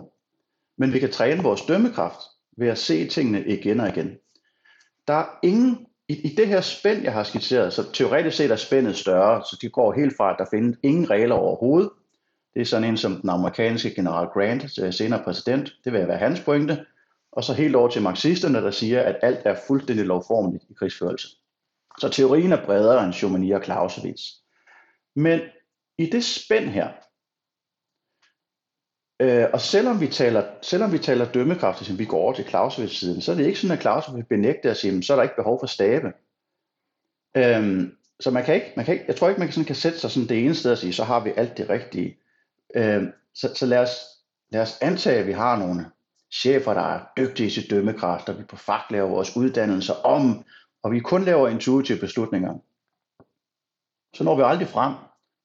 men 0.78 0.94
vi 0.94 1.00
kan 1.00 1.12
træne 1.12 1.44
vores 1.44 1.62
dømmekraft 1.62 2.20
ved 2.58 2.68
at 2.68 2.78
se 2.78 3.08
tingene 3.08 3.46
igen 3.46 3.80
og 3.80 3.90
igen. 3.90 4.18
Der 5.08 5.14
er 5.14 5.40
ingen, 5.44 5.86
i, 6.08 6.14
i 6.14 6.36
det 6.36 6.48
her 6.48 6.62
spænd, 6.62 7.04
jeg 7.04 7.14
har 7.14 7.24
skitseret, 7.24 7.74
så 7.74 7.92
teoretisk 7.92 8.38
set 8.38 8.52
er 8.52 8.56
spændet 8.56 8.96
større, 8.96 9.44
så 9.44 9.58
det 9.62 9.72
går 9.72 9.94
helt 9.94 10.18
fra, 10.18 10.32
at 10.32 10.36
der 10.40 10.46
findes 10.52 10.78
ingen 10.84 11.10
regler 11.10 11.36
overhovedet. 11.36 11.90
Det 12.54 12.62
er 12.62 12.66
sådan 12.66 12.90
en 12.90 12.98
som 12.98 13.22
den 13.22 13.30
amerikanske 13.30 13.96
general 13.96 14.28
Grant, 14.28 14.80
øh, 14.84 14.94
senere 14.94 15.24
præsident, 15.24 15.74
det 15.84 15.94
vil 15.94 16.08
være 16.08 16.18
hans 16.18 16.40
pointe 16.40 16.86
og 17.36 17.44
så 17.44 17.54
helt 17.54 17.76
over 17.76 17.90
til 17.90 18.02
marxisterne, 18.02 18.58
der 18.58 18.72
siger, 18.72 19.02
at 19.02 19.20
alt 19.22 19.42
er 19.46 19.56
fuldstændig 19.68 20.06
lovformeligt 20.06 20.64
i 20.70 20.74
krigsførelse. 20.74 21.28
Så 22.00 22.10
teorien 22.10 22.52
er 22.52 22.66
bredere 22.66 23.06
end 23.06 23.14
Chaumani 23.14 23.52
og 23.52 23.64
Clausewitz. 23.64 24.22
Men 25.16 25.40
i 25.98 26.06
det 26.06 26.24
spænd 26.24 26.66
her, 26.66 26.90
øh, 29.22 29.50
og 29.54 29.62
selvom 29.62 30.02
vi 30.02 30.08
taler, 30.08 30.46
selvom 30.62 30.92
vi 30.92 31.00
taler 31.00 31.32
dømmekraft, 31.32 31.86
som 31.86 32.00
vi 32.00 32.06
går 32.06 32.18
over 32.18 32.34
til 32.34 32.46
Clausewitz-siden, 32.46 33.22
så 33.22 33.32
er 33.32 33.36
det 33.36 33.46
ikke 33.46 33.60
sådan, 33.60 33.78
at 33.78 33.82
Clausewitz 33.82 34.28
benægter 34.28 34.72
at 34.72 34.78
sige, 34.78 35.04
så 35.04 35.14
er 35.14 35.18
der 35.18 35.24
ikke 35.24 35.36
behov 35.36 35.60
for 35.60 35.68
stabe. 35.68 36.14
Øhm, 37.38 37.98
så 38.20 38.32
man 38.32 38.44
kan 38.44 38.56
ikke, 38.56 38.74
man 38.76 38.86
kan 38.86 38.94
ikke, 38.94 39.06
jeg 39.08 39.16
tror 39.16 39.30
ikke, 39.30 39.40
man 39.40 39.48
kan, 39.48 39.54
sådan 39.54 39.66
kan 39.66 39.76
sætte 39.76 40.00
sig 40.00 40.12
sådan 40.12 40.30
det 40.30 40.46
ene 40.46 40.56
sted 40.56 40.72
og 40.72 40.78
sige, 40.78 40.94
så 40.94 41.04
har 41.04 41.20
vi 41.20 41.34
alt 41.38 41.58
det 41.58 41.70
rigtige. 41.70 42.18
Øhm, 42.76 43.12
så, 43.34 43.56
så 43.56 43.66
lad, 43.66 43.80
os, 43.80 43.96
lad 44.52 44.62
os 44.62 44.78
antage, 44.82 45.20
at 45.20 45.28
vi 45.28 45.32
har 45.32 45.60
nogle 45.60 45.86
chefer, 46.42 46.74
der 46.74 46.82
er 46.82 47.00
dygtige 47.18 47.50
til 47.50 47.70
dømmekraft, 47.70 48.30
og 48.30 48.40
vi 48.40 48.44
på 48.44 48.56
fakt 48.56 48.92
laver 48.92 49.10
vores 49.10 49.38
uddannelser 49.38 49.94
om, 49.94 50.46
og 50.84 50.92
vi 50.92 51.00
kun 51.00 51.24
laver 51.24 51.48
intuitive 51.48 52.00
beslutninger. 52.00 52.54
Så 54.16 54.24
når 54.24 54.36
vi 54.36 54.42
aldrig 54.46 54.68
frem, 54.68 54.94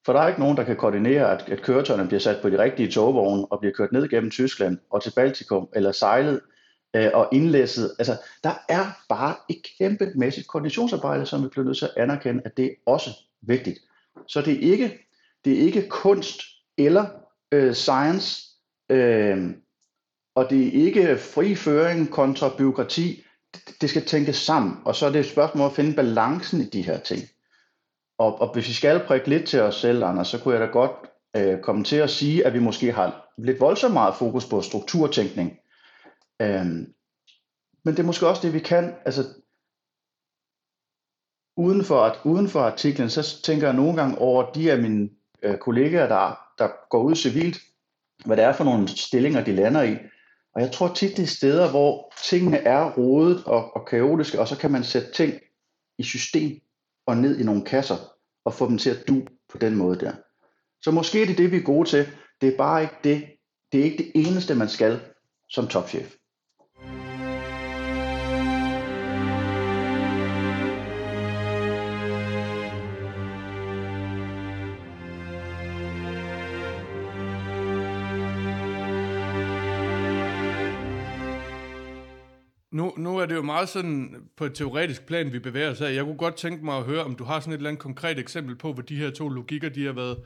for 0.06 0.12
der 0.12 0.20
er 0.20 0.28
ikke 0.28 0.40
nogen, 0.40 0.56
der 0.56 0.64
kan 0.64 0.76
koordinere, 0.76 1.30
at, 1.32 1.48
at 1.48 1.62
køretøjerne 1.62 2.08
bliver 2.08 2.20
sat 2.20 2.42
på 2.42 2.50
de 2.50 2.62
rigtige 2.62 2.90
togvogne 2.90 3.52
og 3.52 3.60
bliver 3.60 3.72
kørt 3.72 3.92
ned 3.92 4.08
gennem 4.08 4.30
Tyskland 4.30 4.78
og 4.90 5.02
til 5.02 5.12
Baltikum, 5.16 5.68
eller 5.74 5.92
sejlet 5.92 6.40
øh, 6.96 7.10
og 7.14 7.28
indlæsset. 7.32 7.94
Altså, 7.98 8.20
der 8.44 8.64
er 8.68 8.84
bare 9.08 9.36
et 9.48 9.62
kæmpemæssigt 9.78 10.48
koordinationsarbejde, 10.48 11.26
som 11.26 11.42
vi 11.42 11.48
bliver 11.48 11.64
nødt 11.64 11.78
til 11.78 11.84
at 11.84 12.02
anerkende, 12.02 12.42
at 12.44 12.56
det 12.56 12.64
er 12.64 12.74
også 12.86 13.10
vigtigt. 13.40 13.78
Så 14.26 14.42
det 14.42 14.52
er 14.52 14.72
ikke, 14.72 15.08
det 15.44 15.52
er 15.52 15.58
ikke 15.58 15.88
kunst 15.88 16.40
eller 16.78 17.06
øh, 17.52 17.74
science, 17.74 18.42
øh, 18.88 19.50
og 20.34 20.50
det 20.50 20.66
er 20.66 20.86
ikke 20.86 21.18
fri 21.18 21.54
føring 21.54 22.10
kontra 22.10 22.50
byråkrati. 22.58 23.24
Det, 23.54 23.80
det 23.80 23.90
skal 23.90 24.04
tænkes 24.04 24.36
sammen, 24.36 24.76
og 24.84 24.94
så 24.94 25.06
er 25.06 25.10
det 25.10 25.20
et 25.20 25.30
spørgsmål 25.30 25.66
at 25.66 25.76
finde 25.76 25.94
balancen 25.94 26.60
i 26.60 26.64
de 26.64 26.82
her 26.82 26.98
ting. 26.98 27.22
Og, 28.18 28.40
og 28.40 28.52
hvis 28.52 28.68
vi 28.68 28.72
skal 28.72 29.04
prikke 29.06 29.28
lidt 29.28 29.48
til 29.48 29.60
os 29.60 29.80
selv, 29.80 30.04
Anders, 30.04 30.28
så 30.28 30.38
kunne 30.38 30.54
jeg 30.54 30.60
da 30.60 30.72
godt 30.72 30.92
øh, 31.36 31.60
komme 31.60 31.84
til 31.84 31.96
at 31.96 32.10
sige, 32.10 32.46
at 32.46 32.54
vi 32.54 32.58
måske 32.58 32.92
har 32.92 33.32
lidt 33.38 33.60
voldsomt 33.60 33.94
meget 33.94 34.14
fokus 34.14 34.46
på 34.46 34.62
strukturtænkning. 34.62 35.58
Øhm, 36.42 36.94
men 37.84 37.94
det 37.94 37.98
er 37.98 38.06
måske 38.06 38.28
også 38.28 38.42
det, 38.42 38.54
vi 38.54 38.58
kan. 38.58 38.94
Altså, 39.04 39.22
uden 41.56 41.84
for, 41.84 42.02
at, 42.02 42.18
uden 42.24 42.48
for 42.48 42.60
artiklen, 42.60 43.10
så 43.10 43.42
tænker 43.42 43.66
jeg 43.66 43.76
nogle 43.76 43.96
gange 43.96 44.18
over 44.18 44.52
de 44.52 44.72
af 44.72 44.78
mine 44.78 45.10
øh, 45.42 45.58
kollegaer, 45.58 46.08
der, 46.08 46.40
der 46.58 46.68
går 46.90 47.02
ud 47.02 47.14
civilt, 47.14 47.58
hvad 48.24 48.36
det 48.36 48.44
er 48.44 48.52
for 48.52 48.64
nogle 48.64 48.88
stillinger, 48.88 49.44
de 49.44 49.52
lander 49.52 49.82
i. 49.82 49.96
Og 50.54 50.62
jeg 50.62 50.72
tror 50.72 50.94
tit, 50.94 51.16
det 51.16 51.22
er 51.22 51.26
steder, 51.26 51.70
hvor 51.70 52.12
tingene 52.24 52.56
er 52.56 52.92
rodet 52.92 53.44
og, 53.44 53.76
og 53.76 53.86
kaotiske, 53.86 54.40
og 54.40 54.48
så 54.48 54.58
kan 54.58 54.70
man 54.70 54.84
sætte 54.84 55.12
ting 55.12 55.34
i 55.98 56.02
system 56.02 56.60
og 57.06 57.16
ned 57.16 57.40
i 57.40 57.44
nogle 57.44 57.64
kasser 57.64 57.96
og 58.44 58.54
få 58.54 58.68
dem 58.68 58.78
til 58.78 58.90
at 58.90 59.08
du 59.08 59.22
på 59.52 59.58
den 59.58 59.76
måde 59.76 60.00
der. 60.00 60.12
Så 60.82 60.90
måske 60.90 61.22
er 61.22 61.26
det 61.26 61.38
det, 61.38 61.50
vi 61.50 61.56
er 61.56 61.62
gode 61.62 61.88
til. 61.88 62.06
Det 62.40 62.52
er 62.52 62.56
bare 62.56 62.82
ikke 62.82 62.94
det. 63.04 63.26
Det 63.72 63.80
er 63.80 63.84
ikke 63.84 63.98
det 63.98 64.12
eneste, 64.14 64.54
man 64.54 64.68
skal 64.68 65.00
som 65.48 65.66
topchef. 65.66 66.14
Nu, 83.20 83.24
er 83.24 83.28
det 83.28 83.34
jo 83.34 83.42
meget 83.42 83.68
sådan 83.68 84.14
på 84.36 84.44
et 84.44 84.54
teoretisk 84.54 85.06
plan, 85.06 85.32
vi 85.32 85.38
bevæger 85.38 85.70
os 85.70 85.80
af. 85.80 85.94
Jeg 85.94 86.04
kunne 86.04 86.16
godt 86.16 86.36
tænke 86.36 86.64
mig 86.64 86.76
at 86.76 86.84
høre, 86.84 87.04
om 87.04 87.14
du 87.14 87.24
har 87.24 87.40
sådan 87.40 87.52
et 87.52 87.56
eller 87.56 87.70
andet 87.70 87.82
konkret 87.82 88.18
eksempel 88.18 88.56
på, 88.56 88.72
hvor 88.72 88.82
de 88.82 88.96
her 88.96 89.10
to 89.10 89.28
logikker, 89.28 89.68
de 89.68 89.84
har 89.84 89.92
været 89.92 90.18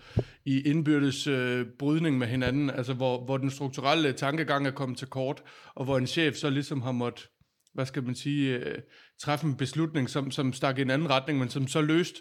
i 0.45 0.61
indbyrdes 0.61 1.27
øh, 1.27 1.67
brydning 1.79 2.19
med 2.19 2.27
hinanden, 2.27 2.71
altså 2.71 2.95
hvor, 2.95 3.25
hvor 3.25 3.37
den 3.37 3.51
strukturelle 3.51 4.13
tankegang 4.13 4.67
er 4.67 4.71
kommet 4.71 4.99
til 4.99 5.09
kort, 5.09 5.42
og 5.75 5.85
hvor 5.85 5.99
en 5.99 6.07
chef 6.07 6.35
så 6.35 6.51
ligesom 6.51 6.83
har 6.83 6.92
måttet, 6.92 7.29
hvad 7.73 7.87
skal 7.87 8.03
man 8.03 8.14
sige, 8.14 8.59
øh, 8.59 8.79
træffe 9.21 9.47
en 9.47 9.57
beslutning, 9.57 10.11
som, 10.11 10.31
som 10.31 10.53
stak 10.53 10.79
i 10.79 10.83
en 10.83 10.90
anden 10.90 11.11
retning, 11.11 11.38
men 11.38 11.49
som 11.49 11.68
så 11.68 11.81
løst 11.81 12.14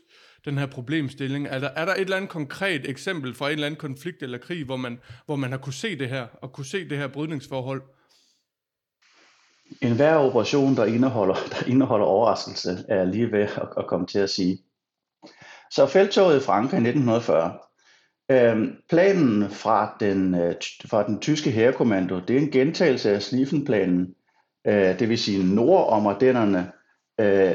den 0.45 0.57
her 0.57 0.65
problemstilling. 0.65 1.47
Er 1.47 1.59
der, 1.59 1.69
er 1.69 1.85
der 1.85 1.93
et 1.93 2.01
eller 2.01 2.17
andet 2.17 2.29
konkret 2.29 2.89
eksempel 2.89 3.33
fra 3.33 3.47
en 3.47 3.53
eller 3.53 3.65
anden 3.65 3.79
konflikt 3.79 4.23
eller 4.23 4.37
krig, 4.37 4.65
hvor 4.65 4.77
man, 4.77 4.99
hvor 5.25 5.35
man 5.35 5.51
har 5.51 5.57
kunne 5.57 5.73
se 5.73 5.99
det 5.99 6.09
her, 6.09 6.27
og 6.41 6.53
kunne 6.53 6.65
se 6.65 6.89
det 6.89 6.97
her 6.97 7.07
brydningsforhold? 7.07 7.81
En 9.81 9.95
hver 9.95 10.15
operation, 10.15 10.75
der 10.75 10.85
indeholder, 10.85 11.35
der 11.51 11.67
indeholder 11.67 12.05
overraskelse, 12.05 12.85
er 12.87 12.95
jeg 12.95 13.07
lige 13.07 13.31
ved 13.31 13.41
at, 13.41 13.69
at 13.77 13.87
komme 13.87 14.07
til 14.07 14.19
at 14.19 14.29
sige. 14.29 14.57
Så 15.71 15.87
feltoget 15.87 16.37
i 16.37 16.45
Frankrig 16.45 16.77
i 16.77 16.89
1940. 16.89 17.59
Øhm, 18.31 18.75
planen 18.89 19.49
fra 19.49 19.97
den, 19.99 20.35
øh, 20.35 20.55
fra 20.85 21.07
den 21.07 21.19
tyske 21.19 21.51
herrekommando, 21.51 22.19
det 22.19 22.37
er 22.37 22.41
en 22.41 22.51
gentagelse 22.51 23.11
af 23.11 23.21
Sliefenplanen, 23.21 24.15
øh, 24.67 24.99
det 24.99 25.09
vil 25.09 25.17
sige 25.17 25.55
nord 25.55 25.87
om 25.89 26.07
Ardennerne, 26.07 26.71
øh, 27.19 27.53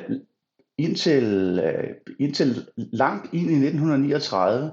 indtil, 0.79 1.61
øh, 1.65 1.95
indtil 2.19 2.67
langt 2.77 3.35
ind 3.35 3.51
i 3.51 3.55
1939. 3.55 4.71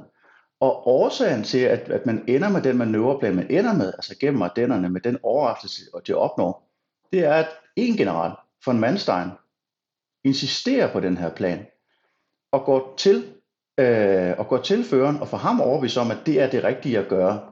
Og 0.60 0.88
årsagen 0.88 1.43
til, 1.43 1.60
at, 1.60 1.89
at 1.89 2.06
man 2.06 2.24
ender 2.28 2.50
med 2.50 2.62
den 2.62 2.78
manøvreplan, 2.78 3.36
man 3.36 3.52
ender 3.52 3.74
med, 3.74 3.88
altså 3.88 4.17
gennem 4.19 4.41
Ardennerne, 4.41 4.89
med 4.89 5.02
den 5.02 5.17
overraskelse, 5.24 5.82
og 5.93 6.08
de 6.08 6.13
opnår, 6.13 6.65
det 7.12 7.26
er, 7.26 7.34
at 7.34 7.48
en 7.76 7.98
general, 7.98 8.32
von 8.65 8.80
Manstein, 8.80 9.30
insisterer 10.24 10.91
på 10.91 11.00
den 11.00 11.18
her 11.18 11.30
plan, 11.30 11.65
og 12.52 12.65
går 12.65 12.94
til, 12.98 13.34
øh, 13.78 14.34
og 14.38 14.48
går 14.48 14.58
til 14.58 14.84
føreren 14.84 15.18
og 15.18 15.28
får 15.28 15.38
ham 15.38 15.62
overbevist 15.62 15.98
om, 15.98 16.12
at 16.12 16.18
det 16.26 16.41
er 16.41 16.50
det 16.50 16.63
rigtige 16.63 17.00
at 17.00 17.08
gøre. 17.08 17.52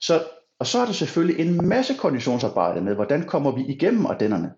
Så, 0.00 0.24
og 0.58 0.66
så 0.66 0.78
er 0.78 0.84
der 0.84 0.92
selvfølgelig 0.92 1.46
en 1.46 1.68
masse 1.68 1.94
konditionsarbejde 1.94 2.80
med, 2.80 2.94
hvordan 2.94 3.26
kommer 3.26 3.50
vi 3.50 3.64
igennem 3.66 4.06
ardennerne. 4.06 4.52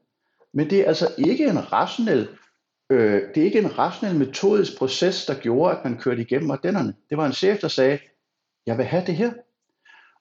Men 0.55 0.71
det 0.71 0.81
er 0.81 0.87
altså 0.87 1.15
ikke 1.19 1.49
en 1.49 1.73
rationel, 1.73 2.29
øh, 2.91 3.23
det 3.35 3.41
er 3.41 3.45
ikke 3.45 3.59
en 3.59 3.79
rationel 3.79 4.17
metodisk 4.17 4.79
proces, 4.79 5.27
der 5.27 5.35
gjorde, 5.35 5.77
at 5.77 5.85
man 5.85 5.99
kørte 5.99 6.23
igennem 6.23 6.51
ardennerne. 6.51 6.95
Det 7.11 7.19
var 7.19 7.27
en 7.27 7.33
chef, 7.33 7.61
der 7.61 7.69
sagde, 7.69 7.99
jeg 8.67 8.79
vil 8.79 8.87
have 8.87 9.07
det 9.07 9.17
her. 9.17 9.33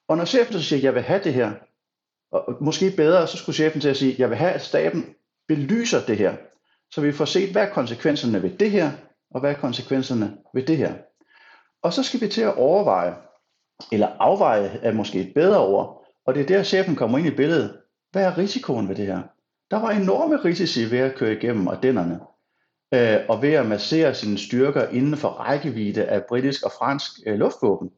Og 0.08 0.16
når 0.16 0.24
chefen 0.24 0.52
så 0.52 0.62
siger, 0.62 0.80
jeg 0.80 0.94
vil 0.94 1.02
have 1.02 1.24
det 1.24 1.34
her, 1.34 1.52
og 2.32 2.56
måske 2.60 2.90
bedre, 2.96 3.26
så 3.26 3.36
skulle 3.36 3.56
chefen 3.56 3.80
til 3.80 3.88
at 3.88 3.96
sige, 3.96 4.14
jeg 4.18 4.28
vil 4.30 4.38
have, 4.38 4.52
at 4.52 4.62
staben 4.62 5.14
belyser 5.48 6.00
det 6.06 6.16
her, 6.16 6.36
så 6.90 7.00
vi 7.00 7.12
får 7.12 7.24
set, 7.24 7.52
hvad 7.52 7.62
er 7.62 7.72
konsekvenserne 7.72 8.42
ved 8.42 8.50
det 8.50 8.70
her, 8.70 8.90
og 9.30 9.40
hvad 9.40 9.50
er 9.50 9.54
konsekvenserne 9.54 10.36
ved 10.54 10.62
det 10.62 10.76
her. 10.76 10.94
Og 11.82 11.92
så 11.92 12.02
skal 12.02 12.20
vi 12.20 12.28
til 12.28 12.42
at 12.42 12.56
overveje, 12.56 13.14
eller 13.92 14.08
afveje 14.18 14.78
er 14.82 14.92
måske 14.92 15.20
et 15.20 15.34
bedre 15.34 15.66
ord, 15.66 16.06
og 16.26 16.34
det 16.34 16.42
er 16.42 16.46
der, 16.46 16.62
chefen 16.62 16.96
kommer 16.96 17.18
ind 17.18 17.26
i 17.26 17.36
billedet. 17.36 17.76
Hvad 18.12 18.24
er 18.24 18.38
risikoen 18.38 18.88
ved 18.88 18.96
det 18.96 19.06
her? 19.06 19.22
Der 19.70 19.80
var 19.80 19.90
enorme 19.90 20.36
risici 20.44 20.90
ved 20.90 20.98
at 20.98 21.14
køre 21.14 21.32
igennem 21.32 21.68
ardennerne, 21.68 22.20
øh, 22.94 23.16
og 23.28 23.42
ved 23.42 23.52
at 23.52 23.66
massere 23.66 24.14
sine 24.14 24.38
styrker 24.38 24.88
inden 24.88 25.16
for 25.16 25.28
rækkevidde 25.28 26.04
af 26.04 26.24
britisk 26.24 26.62
og 26.62 26.72
fransk 26.78 27.10
øh, 27.26 27.38
luftvåben. 27.38 27.90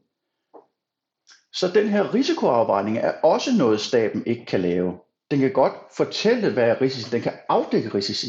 Så 1.53 1.67
den 1.67 1.87
her 1.87 2.13
risikoafvejning 2.13 2.97
er 2.97 3.11
også 3.11 3.51
noget, 3.57 3.79
staten 3.81 4.23
ikke 4.25 4.45
kan 4.45 4.59
lave. 4.59 4.99
Den 5.31 5.39
kan 5.39 5.53
godt 5.53 5.73
fortælle, 5.97 6.53
hvad 6.53 6.63
er 6.63 6.81
risici, 6.81 7.09
den 7.09 7.21
kan 7.21 7.33
afdække 7.49 7.89
risici, 7.93 8.27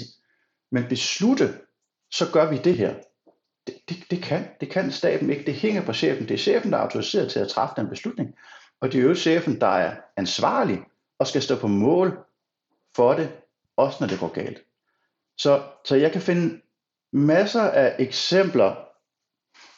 men 0.73 0.85
beslutte, 0.89 1.55
så 2.11 2.33
gør 2.33 2.51
vi 2.51 2.59
det 2.59 2.77
her. 2.79 2.95
Det, 3.67 3.75
det, 3.89 3.97
det, 4.11 4.23
kan, 4.23 4.49
det 4.61 4.71
kan 4.71 4.93
staten 4.93 5.31
ikke. 5.31 5.47
Det 5.47 5.55
hænger 5.55 5.85
på 5.85 5.93
chefen. 5.93 6.29
Det 6.29 6.35
er 6.35 6.39
chefen, 6.39 6.73
der 6.73 6.79
er 6.79 6.83
autoriseret 6.83 7.31
til 7.31 7.39
at 7.41 7.49
træffe 7.49 7.75
den 7.77 7.89
beslutning. 7.89 8.35
Og 8.81 8.93
det 8.93 9.01
er 9.01 9.05
jo 9.05 9.15
chefen, 9.15 9.61
der 9.61 9.67
er 9.67 9.97
ansvarlig 10.17 10.83
og 11.19 11.27
skal 11.27 11.43
stå 11.43 11.57
på 11.57 11.67
mål 11.67 12.19
for 12.97 13.15
det, 13.15 13.33
også 13.77 13.97
når 14.01 14.09
det 14.09 14.21
går 14.21 14.29
galt. 14.29 14.63
Så, 15.39 15.63
så 15.85 15.97
jeg 15.97 16.13
kan 16.13 16.21
finde 16.21 16.61
masser 17.13 17.63
af 17.63 17.97
eksempler 17.99 18.89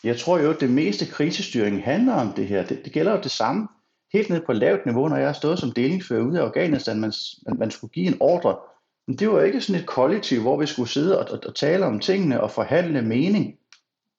jeg 0.07 0.19
tror 0.19 0.39
jo, 0.39 0.51
at 0.51 0.61
det 0.61 0.71
meste 0.71 1.07
krisestyring 1.07 1.85
handler 1.85 2.15
om 2.15 2.33
det 2.33 2.47
her. 2.47 2.67
Det, 2.67 2.85
det 2.85 2.93
gælder 2.93 3.13
jo 3.13 3.23
det 3.23 3.31
samme 3.31 3.69
helt 4.13 4.31
ned 4.31 4.41
på 4.47 4.53
lavt 4.53 4.87
niveau, 4.87 5.09
når 5.09 5.17
jeg 5.17 5.27
har 5.27 5.33
stået 5.33 5.59
som 5.59 5.73
delingsfører 5.73 6.23
ude 6.23 6.41
af 6.41 6.45
Afghanistan, 6.45 7.01
man, 7.01 7.13
man, 7.47 7.59
man 7.59 7.71
skulle 7.71 7.93
give 7.93 8.07
en 8.07 8.17
ordre. 8.21 8.59
Men 9.07 9.19
det 9.19 9.31
var 9.31 9.43
ikke 9.43 9.61
sådan 9.61 9.81
et 9.81 9.87
kollektiv, 9.87 10.41
hvor 10.41 10.61
vi 10.61 10.67
skulle 10.67 10.89
sidde 10.89 11.19
og, 11.19 11.31
og, 11.31 11.41
og 11.47 11.55
tale 11.55 11.87
om 11.87 12.01
tingene 12.01 12.41
og 12.41 12.51
forhandle 12.51 13.03
mening. 13.03 13.59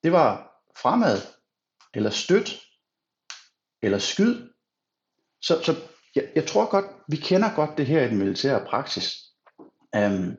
Det 0.04 0.12
var 0.12 0.62
fremad, 0.82 1.18
eller 1.94 2.10
støt, 2.10 2.62
eller 3.82 3.98
skyd. 3.98 4.36
Så, 5.42 5.62
så 5.64 5.76
jeg, 6.16 6.24
jeg 6.36 6.46
tror 6.46 6.70
godt, 6.70 6.86
vi 7.08 7.16
kender 7.16 7.56
godt 7.56 7.78
det 7.78 7.86
her 7.86 8.02
i 8.02 8.10
den 8.10 8.18
militære 8.18 8.66
praksis. 8.66 9.24
Um, 9.98 10.36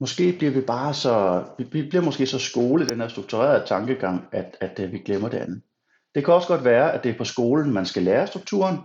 Måske 0.00 0.32
bliver 0.38 0.52
vi 0.52 0.60
bare 0.60 0.94
så, 0.94 1.44
vi 1.58 1.82
bliver 1.82 2.00
måske 2.00 2.26
så 2.26 2.38
skole 2.38 2.88
den 2.88 3.00
her 3.00 3.08
strukturerede 3.08 3.66
tankegang, 3.66 4.24
at, 4.32 4.56
at, 4.60 4.80
at 4.80 4.92
vi 4.92 4.98
glemmer 4.98 5.28
det 5.28 5.38
andet. 5.38 5.62
Det 6.14 6.24
kan 6.24 6.34
også 6.34 6.48
godt 6.48 6.64
være, 6.64 6.92
at 6.92 7.04
det 7.04 7.10
er 7.10 7.18
på 7.18 7.24
skolen, 7.24 7.72
man 7.72 7.86
skal 7.86 8.02
lære 8.02 8.26
strukturen, 8.26 8.78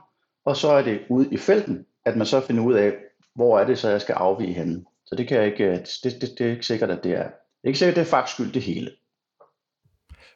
og 0.45 0.57
så 0.57 0.67
er 0.71 0.81
det 0.81 0.99
ude 1.09 1.29
i 1.31 1.37
felten, 1.37 1.85
at 2.05 2.15
man 2.15 2.27
så 2.27 2.41
finder 2.41 2.63
ud 2.63 2.73
af, 2.73 2.93
hvor 3.35 3.59
er 3.59 3.65
det 3.65 3.77
så, 3.77 3.89
jeg 3.89 4.01
skal 4.01 4.13
afvige 4.13 4.53
henne. 4.53 4.83
Så 5.05 5.15
det, 5.15 5.27
kan 5.27 5.37
jeg 5.37 5.45
ikke, 5.45 5.63
øh, 5.63 5.77
det, 5.77 6.21
det, 6.21 6.29
det 6.37 6.47
er 6.47 6.51
ikke 6.51 6.65
sikkert, 6.65 6.89
at 6.89 7.03
det 7.03 7.11
er, 7.11 7.23
det 7.23 7.63
er 7.63 7.67
ikke 7.67 7.79
sikkert, 7.79 7.97
at 7.97 8.01
det 8.01 8.07
er 8.07 8.17
faktisk 8.17 8.33
skyld 8.33 8.53
det 8.53 8.61
hele. 8.61 8.91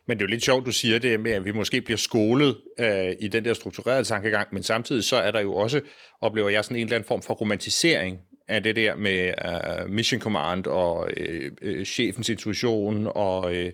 Men 0.08 0.18
det 0.18 0.24
er 0.24 0.28
jo 0.28 0.30
lidt 0.30 0.44
sjovt, 0.44 0.66
du 0.66 0.72
siger 0.72 1.00
det 1.00 1.20
med, 1.20 1.32
at 1.32 1.46
vi 1.46 1.52
måske 1.52 1.82
bliver 1.82 1.98
skolet 1.98 2.58
øh, 2.80 3.14
i 3.20 3.28
den 3.28 3.46
der 3.46 3.54
strukturerede 3.54 4.04
tankegang, 4.04 4.48
men 4.52 4.64
samtidig 4.64 5.04
så 5.04 5.16
er 5.16 5.32
der 5.32 5.40
jo 5.40 5.56
også, 5.56 5.82
oplever 6.22 6.50
jeg 6.50 6.64
sådan 6.66 6.78
en 6.78 6.84
eller 6.84 6.96
anden 6.96 7.08
form 7.08 7.22
for 7.22 7.34
romantisering 7.34 8.20
af 8.54 8.64
det 8.64 8.76
der 8.76 8.96
med 8.96 9.34
uh, 9.46 9.90
mission 9.90 10.22
command 10.22 10.68
og 10.68 11.10
øh, 11.18 11.52
øh, 11.62 11.86
chefens 11.86 12.30
intuition 12.30 13.08
og 13.16 13.56
øh, 13.56 13.72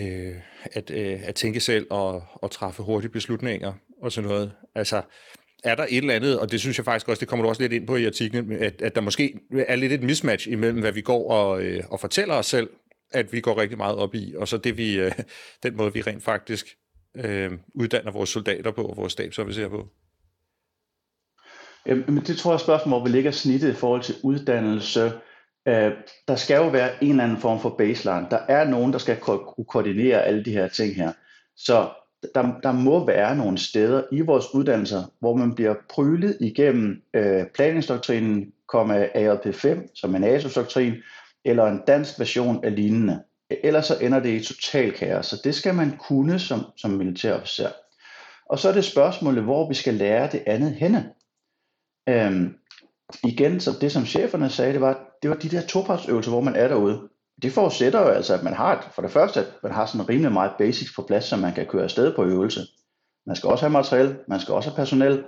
øh, 0.00 0.34
at, 0.72 0.90
øh, 0.90 1.28
at 1.28 1.34
tænke 1.34 1.60
selv 1.60 1.86
og, 1.90 2.24
og 2.34 2.50
træffe 2.50 2.82
hurtige 2.82 3.10
beslutninger 3.10 3.72
og 4.02 4.12
sådan 4.12 4.28
noget. 4.30 4.52
Altså, 4.74 5.02
er 5.64 5.74
der 5.74 5.86
et 5.88 5.96
eller 5.96 6.14
andet, 6.14 6.38
og 6.38 6.50
det 6.50 6.60
synes 6.60 6.78
jeg 6.78 6.84
faktisk 6.84 7.08
også, 7.08 7.20
det 7.20 7.28
kommer 7.28 7.42
du 7.42 7.48
også 7.48 7.62
lidt 7.62 7.72
ind 7.72 7.86
på 7.86 7.96
i 7.96 8.06
artiklen, 8.06 8.52
at, 8.52 8.82
at 8.82 8.94
der 8.94 9.00
måske 9.00 9.38
er 9.66 9.76
lidt 9.76 9.92
et 9.92 10.02
mismatch 10.02 10.48
imellem, 10.48 10.80
hvad 10.80 10.92
vi 10.92 11.00
går 11.00 11.30
og, 11.30 11.62
øh, 11.62 11.84
og 11.90 12.00
fortæller 12.00 12.34
os 12.34 12.46
selv, 12.46 12.70
at 13.12 13.32
vi 13.32 13.40
går 13.40 13.60
rigtig 13.60 13.78
meget 13.78 13.96
op 13.96 14.14
i, 14.14 14.34
og 14.36 14.48
så 14.48 14.56
det 14.56 14.76
vi, 14.76 14.98
øh, 14.98 15.12
den 15.62 15.76
måde, 15.76 15.92
vi 15.92 16.02
rent 16.02 16.24
faktisk 16.24 16.66
øh, 17.16 17.52
uddanner 17.74 18.10
vores 18.10 18.30
soldater 18.30 18.70
på, 18.70 18.84
og 18.84 18.96
vores 18.96 19.12
stabsofficerer 19.12 19.68
på. 19.68 19.88
Jamen, 21.86 22.24
det 22.26 22.36
tror 22.38 22.50
jeg 22.50 22.54
er 22.54 22.58
spørgsmålet, 22.58 22.98
hvor 22.98 23.06
vi 23.06 23.16
ligger 23.16 23.30
snittet 23.30 23.70
i 23.70 23.74
forhold 23.74 24.02
til 24.02 24.14
uddannelse. 24.22 25.12
Øh, 25.68 25.92
der 26.28 26.36
skal 26.36 26.56
jo 26.56 26.68
være 26.68 27.04
en 27.04 27.10
eller 27.10 27.24
anden 27.24 27.38
form 27.38 27.60
for 27.60 27.70
baseline. 27.70 28.26
Der 28.30 28.38
er 28.48 28.68
nogen, 28.68 28.92
der 28.92 28.98
skal 28.98 29.16
kunne 29.16 29.64
koordinere 29.68 30.22
alle 30.22 30.44
de 30.44 30.52
her 30.52 30.68
ting 30.68 30.94
her. 30.94 31.12
Så 31.56 31.88
der, 32.34 32.60
der 32.62 32.72
må 32.72 33.06
være 33.06 33.36
nogle 33.36 33.58
steder 33.58 34.02
i 34.12 34.20
vores 34.20 34.54
uddannelser, 34.54 35.02
hvor 35.20 35.36
man 35.36 35.54
bliver 35.54 35.74
prylet 35.90 36.36
igennem 36.40 37.02
øh, 37.14 37.46
planningsdoktrinen, 37.54 38.52
ARP5, 38.74 39.92
som 39.94 40.14
er 40.14 40.18
NATO-doktrin, 40.18 40.94
eller 41.44 41.64
en 41.64 41.82
dansk 41.86 42.18
version 42.18 42.64
af 42.64 42.76
lignende. 42.76 43.22
Ellers 43.50 43.86
så 43.86 43.98
ender 44.00 44.20
det 44.20 44.40
i 44.40 44.44
total 44.44 44.92
kaos, 44.92 45.26
så 45.26 45.40
det 45.44 45.54
skal 45.54 45.74
man 45.74 45.96
kunne 45.96 46.38
som, 46.38 46.60
som 46.76 46.90
militærofficer. 46.90 47.70
Og 48.50 48.58
så 48.58 48.68
er 48.68 48.72
det 48.72 48.84
spørgsmålet, 48.84 49.44
hvor 49.44 49.68
vi 49.68 49.74
skal 49.74 49.94
lære 49.94 50.28
det 50.32 50.42
andet 50.46 50.74
henne. 50.74 51.12
Øhm, 52.08 52.54
igen, 53.24 53.60
så 53.60 53.70
det 53.80 53.92
som 53.92 54.06
cheferne 54.06 54.50
sagde, 54.50 54.72
det 54.72 54.80
var, 54.80 55.18
det 55.22 55.30
var 55.30 55.36
de 55.36 55.48
der 55.48 55.66
topartsøvelser, 55.66 56.30
hvor 56.30 56.40
man 56.40 56.54
er 56.56 56.68
derude. 56.68 57.08
Det 57.42 57.52
forudsætter 57.52 58.00
jo 58.00 58.08
altså, 58.08 58.34
at 58.34 58.42
man 58.42 58.52
har 58.52 58.78
et, 58.78 58.88
for 58.94 59.02
det 59.02 59.10
første, 59.10 59.40
at 59.40 59.46
man 59.62 59.72
har 59.72 59.86
sådan 59.86 60.08
rimelig 60.08 60.32
meget 60.32 60.52
basics 60.58 60.94
på 60.94 61.02
plads, 61.02 61.24
så 61.24 61.36
man 61.36 61.54
kan 61.54 61.66
køre 61.66 61.84
afsted 61.84 62.16
på 62.16 62.24
øvelse. 62.24 62.60
Man 63.26 63.36
skal 63.36 63.50
også 63.50 63.64
have 63.64 63.72
materiel, 63.72 64.16
man 64.28 64.40
skal 64.40 64.54
også 64.54 64.70
have 64.70 64.76
personel, 64.76 65.24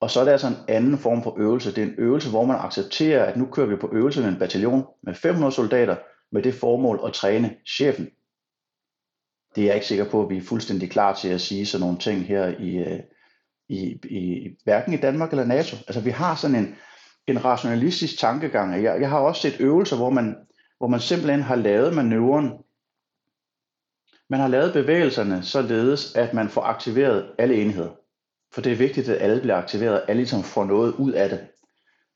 og 0.00 0.10
så 0.10 0.20
er 0.20 0.24
det 0.24 0.32
altså 0.32 0.46
en 0.46 0.56
anden 0.68 0.98
form 0.98 1.22
for 1.22 1.36
øvelse. 1.38 1.74
Det 1.74 1.78
er 1.78 1.86
en 1.86 1.94
øvelse, 1.98 2.30
hvor 2.30 2.44
man 2.44 2.56
accepterer, 2.60 3.24
at 3.24 3.36
nu 3.36 3.46
kører 3.46 3.66
vi 3.66 3.76
på 3.76 3.90
øvelse 3.92 4.20
med 4.20 4.28
en 4.28 4.38
bataljon 4.38 4.84
med 5.02 5.14
500 5.14 5.52
soldater, 5.52 5.96
med 6.32 6.42
det 6.42 6.54
formål 6.54 7.00
at 7.06 7.12
træne 7.12 7.56
chefen. 7.68 8.08
Det 9.54 9.62
er 9.62 9.66
jeg 9.66 9.74
ikke 9.74 9.86
sikker 9.86 10.10
på, 10.10 10.22
at 10.22 10.30
vi 10.30 10.36
er 10.36 10.42
fuldstændig 10.42 10.90
klar 10.90 11.14
til 11.14 11.28
at 11.28 11.40
sige 11.40 11.66
sådan 11.66 11.86
nogle 11.86 11.98
ting 11.98 12.20
her 12.20 12.48
i, 12.58 12.76
øh, 12.76 13.00
i, 13.68 13.98
i 14.04 14.48
hverken 14.64 14.92
i 14.92 14.96
Danmark 14.96 15.30
eller 15.30 15.44
NATO. 15.44 15.76
Altså 15.76 16.00
vi 16.00 16.10
har 16.10 16.34
sådan 16.34 16.56
en, 16.56 16.76
en 17.26 17.44
rationalistisk 17.44 18.18
tankegang. 18.18 18.82
Jeg, 18.82 19.00
jeg 19.00 19.10
har 19.10 19.18
også 19.18 19.40
set 19.40 19.60
øvelser, 19.60 19.96
hvor 19.96 20.10
man, 20.10 20.36
hvor 20.78 20.88
man 20.88 21.00
simpelthen 21.00 21.42
har 21.42 21.56
lavet 21.56 21.94
manøvren. 21.94 22.52
Man 24.30 24.40
har 24.40 24.48
lavet 24.48 24.72
bevægelserne 24.72 25.42
således, 25.42 26.16
at 26.16 26.34
man 26.34 26.48
får 26.48 26.62
aktiveret 26.62 27.30
alle 27.38 27.54
enheder. 27.54 27.90
For 28.54 28.60
det 28.60 28.72
er 28.72 28.76
vigtigt, 28.76 29.08
at 29.08 29.22
alle 29.22 29.40
bliver 29.40 29.56
aktiveret, 29.56 30.02
og 30.02 30.10
alle 30.10 30.20
ligesom 30.20 30.42
får 30.42 30.64
noget 30.64 30.94
ud 30.94 31.12
af 31.12 31.28
det. 31.28 31.48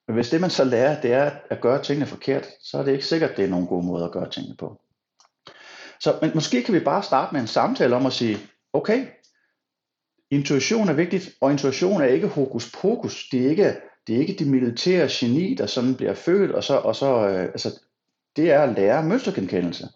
Men 0.07 0.15
hvis 0.15 0.31
det 0.31 0.41
man 0.41 0.51
så 0.51 0.65
lærer, 0.65 1.01
det 1.01 1.13
er 1.13 1.31
at 1.51 1.61
gøre 1.61 1.83
tingene 1.83 2.07
forkert, 2.07 2.47
så 2.63 2.79
er 2.79 2.83
det 2.83 2.93
ikke 2.93 3.07
sikkert, 3.07 3.31
at 3.31 3.37
det 3.37 3.45
er 3.45 3.49
nogen 3.49 3.67
god 3.67 3.85
måde 3.85 4.05
at 4.05 4.13
gøre 4.13 4.31
tingene 4.31 4.57
på. 4.57 4.81
Så 6.01 6.19
men 6.23 6.31
måske 6.35 6.63
kan 6.63 6.75
vi 6.75 6.81
bare 6.81 7.03
starte 7.03 7.33
med 7.33 7.41
en 7.41 7.47
samtale 7.47 7.97
om 7.97 8.07
at 8.07 8.13
sige, 8.13 8.39
okay, 8.73 9.07
intuition 10.31 10.89
er 10.89 10.93
vigtigt, 10.93 11.37
og 11.41 11.51
intuition 11.51 12.03
er 12.03 12.07
ikke 12.07 12.27
hokus 12.27 12.73
pokus. 12.81 13.29
Det 13.33 13.47
er 13.47 13.51
ikke, 13.51 13.77
det 14.07 14.17
er 14.17 14.21
ikke 14.21 14.37
det 14.39 14.47
militære 14.47 15.09
geni, 15.11 15.55
der 15.55 15.67
sådan 15.67 15.95
bliver 15.95 16.15
født, 16.15 16.51
og 16.51 16.65
så, 16.65 16.77
og 16.77 16.97
så 16.97 17.29
øh, 17.29 17.43
altså, 17.43 17.81
det 18.37 18.51
er 18.51 18.63
at 18.63 18.75
lære 18.77 19.05
mønstergenkendelse. 19.05 19.89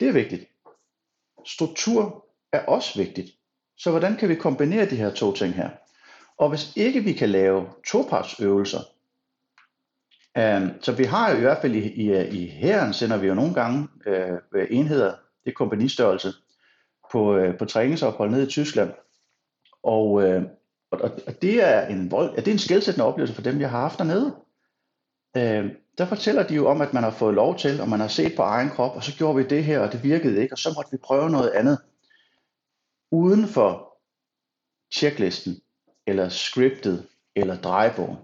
Det 0.00 0.08
er 0.08 0.12
vigtigt. 0.12 0.44
Struktur 1.46 2.26
er 2.52 2.64
også 2.64 2.98
vigtigt. 2.98 3.30
Så 3.78 3.90
hvordan 3.90 4.16
kan 4.16 4.28
vi 4.28 4.34
kombinere 4.34 4.90
de 4.90 4.96
her 4.96 5.14
to 5.14 5.32
ting 5.32 5.54
her? 5.54 5.70
Og 6.38 6.48
hvis 6.48 6.76
ikke 6.76 7.00
vi 7.00 7.12
kan 7.12 7.28
lave 7.28 7.66
topartsøvelser, 7.86 8.80
øh, 10.38 10.68
så 10.80 10.92
vi 10.92 11.04
har 11.04 11.30
jo 11.30 11.36
i 11.36 11.40
hvert 11.40 11.60
fald 11.60 11.74
i, 11.74 11.92
i, 11.92 12.28
i 12.28 12.46
herren 12.46 12.92
sender 12.92 13.16
vi 13.16 13.26
jo 13.26 13.34
nogle 13.34 13.54
gange 13.54 13.88
øh, 14.06 14.38
enheder, 14.70 15.14
det 15.44 15.50
er 15.50 15.54
kompanistørrelse, 15.54 16.32
på, 17.12 17.36
øh, 17.36 17.58
på 17.58 17.64
træningsophold 17.64 18.30
ned 18.30 18.46
i 18.46 18.50
Tyskland. 18.50 18.92
Og, 19.82 20.22
øh, 20.22 20.42
og, 20.90 21.00
og 21.26 21.42
det 21.42 21.64
er 21.64 21.86
en 21.86 22.10
vold, 22.10 22.36
det 22.36 22.48
er 22.48 22.52
en 22.52 22.58
skældsættende 22.58 23.06
oplevelse 23.06 23.34
for 23.34 23.42
dem, 23.42 23.60
jeg 23.60 23.70
har 23.70 23.80
haft 23.80 23.98
dernede. 23.98 24.36
Øh, 25.36 25.70
der 25.98 26.06
fortæller 26.06 26.46
de 26.46 26.54
jo 26.54 26.68
om, 26.68 26.80
at 26.80 26.92
man 26.92 27.02
har 27.02 27.10
fået 27.10 27.34
lov 27.34 27.58
til, 27.58 27.80
og 27.80 27.88
man 27.88 28.00
har 28.00 28.08
set 28.08 28.36
på 28.36 28.42
egen 28.42 28.70
krop, 28.70 28.96
og 28.96 29.04
så 29.04 29.16
gjorde 29.16 29.36
vi 29.36 29.42
det 29.42 29.64
her, 29.64 29.80
og 29.80 29.92
det 29.92 30.02
virkede 30.02 30.42
ikke, 30.42 30.54
og 30.54 30.58
så 30.58 30.72
måtte 30.76 30.90
vi 30.90 30.96
prøve 30.96 31.30
noget 31.30 31.50
andet 31.50 31.78
uden 33.12 33.48
for 33.48 33.98
checklisten, 34.94 35.60
eller 36.06 36.28
scriptet, 36.28 37.06
eller 37.36 37.60
drejebogen. 37.60 38.16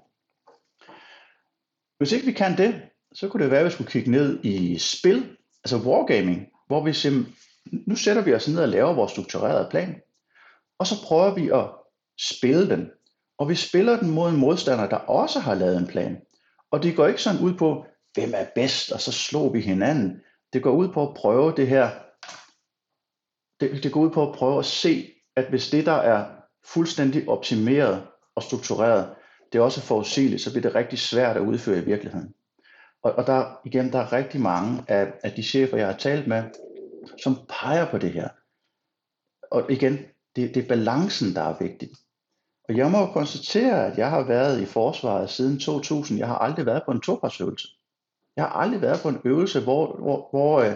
Hvis 1.99 2.13
ikke 2.13 2.27
vi 2.27 2.33
kan 2.33 2.57
det, 2.59 2.83
så 3.13 3.29
kunne 3.29 3.43
det 3.43 3.51
være, 3.51 3.61
at 3.61 3.67
vi 3.67 3.71
skulle 3.71 3.91
kigge 3.91 4.11
ned 4.11 4.45
i 4.45 4.79
spil, 4.79 5.37
altså 5.65 5.77
wargaming, 5.77 6.49
hvor 6.67 6.85
vi 6.85 6.93
simpelthen, 6.93 7.37
nu 7.73 7.97
sætter 7.97 8.23
vi 8.23 8.35
os 8.35 8.49
ned 8.49 8.59
og 8.59 8.69
laver 8.69 8.93
vores 8.93 9.13
strukturerede 9.13 9.69
plan, 9.71 10.01
og 10.79 10.87
så 10.87 10.95
prøver 11.05 11.35
vi 11.35 11.51
at 11.55 11.71
spille 12.21 12.71
den. 12.71 12.91
Og 13.39 13.49
vi 13.49 13.55
spiller 13.55 14.01
den 14.01 14.11
mod 14.11 14.31
en 14.31 14.37
modstander, 14.37 14.89
der 14.89 14.97
også 14.97 15.41
har 15.41 15.55
lavet 15.55 15.77
en 15.77 15.87
plan. 15.87 16.17
Og 16.71 16.83
det 16.83 16.97
går 16.97 17.07
ikke 17.07 17.23
sådan 17.23 17.41
ud 17.41 17.55
på, 17.55 17.87
hvem 18.15 18.33
er 18.35 18.45
bedst, 18.55 18.93
og 18.93 19.01
så 19.01 19.13
slår 19.13 19.53
vi 19.53 19.61
hinanden. 19.61 20.21
Det 20.53 20.63
går 20.63 20.71
ud 20.71 20.89
på 20.89 21.09
at 21.09 21.15
prøve 21.15 21.55
det 21.57 21.69
her 21.69 21.91
det, 23.61 23.83
det 23.83 23.93
går 23.93 24.01
ud 24.01 24.11
på 24.11 24.29
at 24.29 24.35
prøve 24.35 24.59
at 24.59 24.65
se, 24.65 25.13
at 25.37 25.49
hvis 25.49 25.71
det, 25.71 25.87
der 25.87 25.93
er 25.93 26.27
fuldstændig 26.67 27.29
optimeret 27.29 28.07
og 28.35 28.43
struktureret, 28.43 29.15
det 29.53 29.59
er 29.59 29.63
også 29.63 29.81
forudsigeligt, 29.81 30.43
så 30.43 30.51
bliver 30.51 30.63
det 30.63 30.75
rigtig 30.75 30.99
svært 30.99 31.37
at 31.37 31.43
udføre 31.43 31.79
i 31.79 31.85
virkeligheden. 31.85 32.35
Og, 33.03 33.13
og 33.13 33.27
der, 33.27 33.61
igen, 33.65 33.93
der 33.93 33.99
er 33.99 34.13
rigtig 34.13 34.41
mange 34.41 34.83
af, 34.89 35.13
af 35.25 35.33
de 35.33 35.43
chefer, 35.43 35.77
jeg 35.77 35.87
har 35.87 35.97
talt 35.97 36.27
med, 36.27 36.43
som 37.23 37.37
peger 37.49 37.91
på 37.91 37.99
det 37.99 38.13
her. 38.13 38.29
Og 39.51 39.73
igen, 39.73 39.99
det, 40.37 40.55
det 40.55 40.65
er 40.65 40.69
balancen, 40.69 41.35
der 41.35 41.43
er 41.43 41.57
vigtig. 41.61 41.89
Og 42.69 42.77
jeg 42.77 42.91
må 42.91 42.99
jo 42.99 43.07
konstatere, 43.07 43.87
at 43.87 43.99
jeg 43.99 44.11
har 44.11 44.23
været 44.23 44.63
i 44.63 44.67
forsvaret 44.67 45.31
siden 45.31 45.59
2000. 45.59 46.19
Jeg 46.19 46.29
har 46.29 46.39
aldrig 46.39 46.67
været 46.67 46.83
på 46.85 46.91
en 46.91 47.01
topartsøvelse. 47.01 47.69
Jeg 48.37 48.45
har 48.45 48.53
aldrig 48.53 48.83
været 48.83 49.01
på 49.03 49.09
en 49.09 49.21
øvelse, 49.25 49.61
hvor, 49.61 49.97
hvor, 49.97 50.29
hvor, 50.31 50.61
øh, 50.61 50.73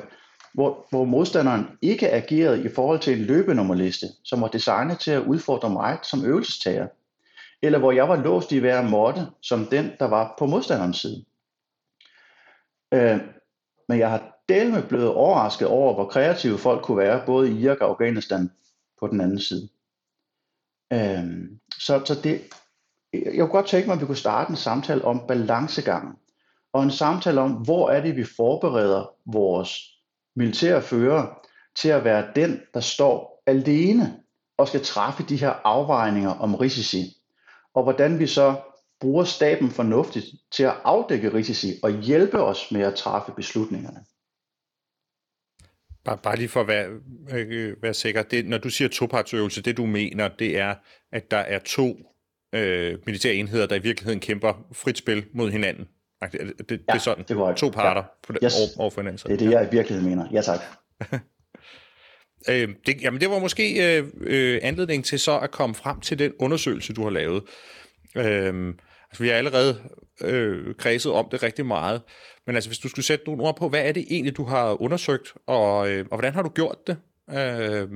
hvor, 0.55 0.87
hvor 0.91 1.05
modstanderen 1.05 1.67
ikke 1.83 2.11
agerede 2.11 2.65
i 2.65 2.69
forhold 2.69 3.01
til 3.01 3.19
en 3.19 3.25
løbenummerliste, 3.25 4.07
som 4.25 4.41
var 4.41 4.49
designet 4.49 4.99
til 4.99 5.11
at 5.11 5.27
udfordre 5.27 5.71
mig 5.71 5.99
som 6.03 6.25
øvelsestager, 6.25 6.87
eller 7.63 7.79
hvor 7.79 7.93
jeg 7.93 8.09
var 8.09 8.17
låst 8.17 8.53
i 8.53 8.59
hver 8.59 8.83
måtte 8.83 9.27
som 9.43 9.67
den, 9.67 9.91
der 9.99 10.09
var 10.09 10.35
på 10.39 10.47
modstanderens 10.47 10.97
side. 10.97 11.25
Øh, 12.95 13.21
men 13.89 13.99
jeg 13.99 14.11
har 14.11 14.40
delme 14.51 14.83
blevet 14.89 15.09
overrasket 15.09 15.69
over, 15.69 15.95
hvor 15.95 16.05
kreative 16.05 16.59
folk 16.59 16.85
kunne 16.85 16.99
være, 16.99 17.23
både 17.27 17.51
i 17.51 17.61
Irak 17.61 17.81
og 17.81 17.89
Afghanistan 17.89 18.51
på 19.01 19.07
den 19.07 19.21
anden 19.21 19.41
side. 19.41 19.69
Øhm, 20.93 21.61
så, 21.79 22.03
så 22.05 22.15
det, 22.25 22.41
jeg 23.13 23.39
kunne 23.39 23.49
godt 23.49 23.67
tænke 23.67 23.87
mig, 23.87 23.95
at 23.95 24.01
vi 24.01 24.07
kunne 24.07 24.17
starte 24.17 24.51
en 24.51 24.57
samtale 24.57 25.05
om 25.05 25.27
balancegangen, 25.29 26.15
og 26.73 26.83
en 26.83 26.91
samtale 26.91 27.41
om, 27.41 27.53
hvor 27.53 27.91
er 27.91 28.01
det, 28.01 28.17
vi 28.17 28.25
forbereder 28.25 29.15
vores 29.27 29.79
militære 30.37 30.83
fører 30.83 31.41
til 31.77 31.89
at 31.89 32.05
være 32.05 32.27
den, 32.37 32.61
der 32.75 32.81
står 32.81 33.43
alene 33.47 34.21
og 34.59 34.69
skal 34.69 34.85
træffe 34.85 35.23
de 35.23 35.37
her 35.37 35.51
afvejninger 35.65 36.31
om 36.31 36.55
risici, 36.55 37.17
og 37.75 37.83
hvordan 37.83 38.19
vi 38.19 38.27
så 38.27 38.57
bruger 39.01 39.25
staben 39.25 39.71
fornuftigt 39.71 40.27
til 40.53 40.63
at 40.63 40.77
afdække 40.85 41.35
risici 41.35 41.75
og 41.83 41.91
hjælpe 41.91 42.43
os 42.43 42.73
med 42.73 42.81
at 42.81 42.95
træffe 42.95 43.33
beslutningerne. 43.33 44.05
Bare, 46.05 46.19
bare 46.23 46.37
lige 46.37 46.49
for 46.49 46.61
at 46.61 46.69
være, 46.69 46.89
øh, 47.33 47.83
være 47.83 47.95
sikker, 47.95 48.23
det, 48.23 48.47
når 48.47 48.59
du 48.59 48.71
siger 48.71 48.89
topartsøvelse, 48.89 49.63
det 49.63 49.77
du 49.77 49.87
mener, 49.87 50.29
det 50.29 50.59
er, 50.59 50.75
at 51.13 51.31
der 51.31 51.37
er 51.37 51.59
to 51.59 51.97
øh, 52.55 52.99
militære 53.07 53.35
enheder, 53.35 53.67
der 53.67 53.77
i 53.77 53.83
virkeligheden 53.83 54.21
kæmper 54.21 54.67
frit 54.73 54.99
spil 54.99 55.25
mod 55.35 55.51
hinanden. 55.51 55.89
Det, 56.23 56.33
det, 56.33 56.43
ja, 56.71 56.77
det 56.77 56.83
er 56.89 56.99
sådan, 56.99 57.25
det 57.29 57.37
var, 57.37 57.55
to 57.55 57.69
parter 57.69 58.01
ja. 58.01 58.07
på 58.27 58.33
det, 58.33 58.41
yes. 58.45 58.55
over, 58.55 58.83
over 58.83 58.91
for 58.91 59.01
hinanden. 59.01 59.31
Det 59.31 59.43
er 59.43 59.47
det, 59.47 59.51
jeg 59.51 59.69
i 59.73 59.77
virkeligheden 59.77 60.11
mener. 60.11 60.29
Ja, 60.33 60.41
tak. 60.41 60.61
øh, 62.51 62.69
det, 62.87 63.03
jamen, 63.03 63.21
det 63.21 63.31
var 63.31 63.39
måske 63.39 63.97
øh, 63.99 64.07
øh, 64.21 64.61
anledning 64.63 65.05
til 65.05 65.19
så 65.19 65.39
at 65.39 65.51
komme 65.51 65.75
frem 65.75 66.01
til 66.01 66.19
den 66.19 66.33
undersøgelse, 66.39 66.93
du 66.93 67.03
har 67.03 67.11
lavet. 67.11 67.43
Øh, 68.17 68.75
altså, 69.11 69.23
vi 69.23 69.29
har 69.29 69.35
allerede 69.35 69.81
øh, 70.25 70.75
kredset 70.75 71.13
om 71.13 71.29
det 71.31 71.43
rigtig 71.43 71.67
meget. 71.67 72.03
Men 72.47 72.55
altså, 72.55 72.71
hvis 72.71 72.79
du 72.79 72.89
skulle 72.89 73.05
sætte 73.05 73.25
nogle 73.27 73.43
ord 73.43 73.57
på, 73.57 73.69
hvad 73.69 73.89
er 73.89 73.93
det 73.93 74.07
egentlig, 74.11 74.37
du 74.37 74.45
har 74.45 74.83
undersøgt, 74.83 75.35
og, 75.47 75.91
øh, 75.91 76.07
og 76.11 76.17
hvordan 76.17 76.35
har 76.35 76.43
du 76.43 76.49
gjort 76.49 76.87
det? 76.87 76.97
Øh, 77.31 77.89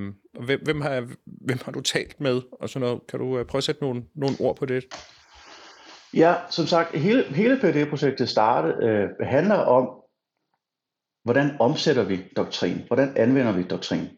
hvem, 0.45 0.61
hvem, 0.65 0.81
har, 0.81 1.09
hvem 1.27 1.59
har 1.65 1.73
du 1.73 1.81
talt 1.81 2.21
med, 2.21 2.41
og 2.53 2.69
sådan 2.69 2.87
noget? 2.89 3.07
Kan 3.09 3.19
du 3.19 3.39
øh, 3.39 3.47
prøve 3.47 3.59
at 3.59 3.65
sætte 3.65 3.83
nogle, 3.83 4.03
nogle 4.15 4.37
ord 4.41 4.57
på 4.57 4.67
det? 4.67 4.85
Ja, 6.15 6.35
som 6.51 6.67
sagt, 6.67 6.99
hele, 6.99 7.25
hele 7.25 7.61
PhD-projektet 7.61 8.29
startede, 8.29 8.87
øh, 8.87 9.27
handler 9.27 9.55
om, 9.55 9.89
hvordan 11.25 11.51
omsætter 11.61 12.03
vi 12.05 12.21
doktrin? 12.37 12.83
Hvordan 12.87 13.13
anvender 13.17 13.53
vi 13.53 13.63
doktrin? 13.63 14.09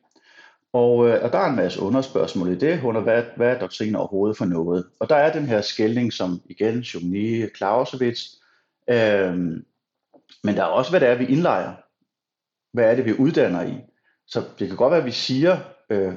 Og, 0.76 1.08
øh, 1.08 1.24
og 1.24 1.32
der 1.32 1.38
er 1.38 1.50
en 1.50 1.56
masse 1.56 1.80
underspørgsmål 1.80 2.48
i 2.48 2.54
det, 2.54 2.82
under 2.84 3.00
hvad, 3.00 3.22
hvad 3.36 3.54
er 3.54 3.58
doktrinen 3.58 3.96
overhovedet 3.96 4.36
for 4.36 4.44
noget? 4.44 4.86
Og 5.00 5.08
der 5.08 5.16
er 5.16 5.32
den 5.32 5.46
her 5.46 5.60
skældning, 5.60 6.12
som 6.12 6.40
igen, 6.46 6.78
Jomini, 6.78 7.48
Clausewitz, 7.56 8.20
øh, 8.90 9.34
men 10.44 10.56
der 10.56 10.62
er 10.62 10.66
også, 10.66 10.90
hvad 10.90 11.00
det 11.00 11.08
er, 11.08 11.14
vi 11.14 11.26
indlejer. 11.26 11.74
Hvad 12.72 12.90
er 12.90 12.94
det, 12.94 13.04
vi 13.04 13.12
uddanner 13.18 13.62
i? 13.62 13.74
Så 14.26 14.42
det 14.58 14.68
kan 14.68 14.76
godt 14.76 14.90
være, 14.90 15.00
at 15.00 15.06
vi 15.06 15.10
siger 15.10 15.58
øh, 15.90 16.14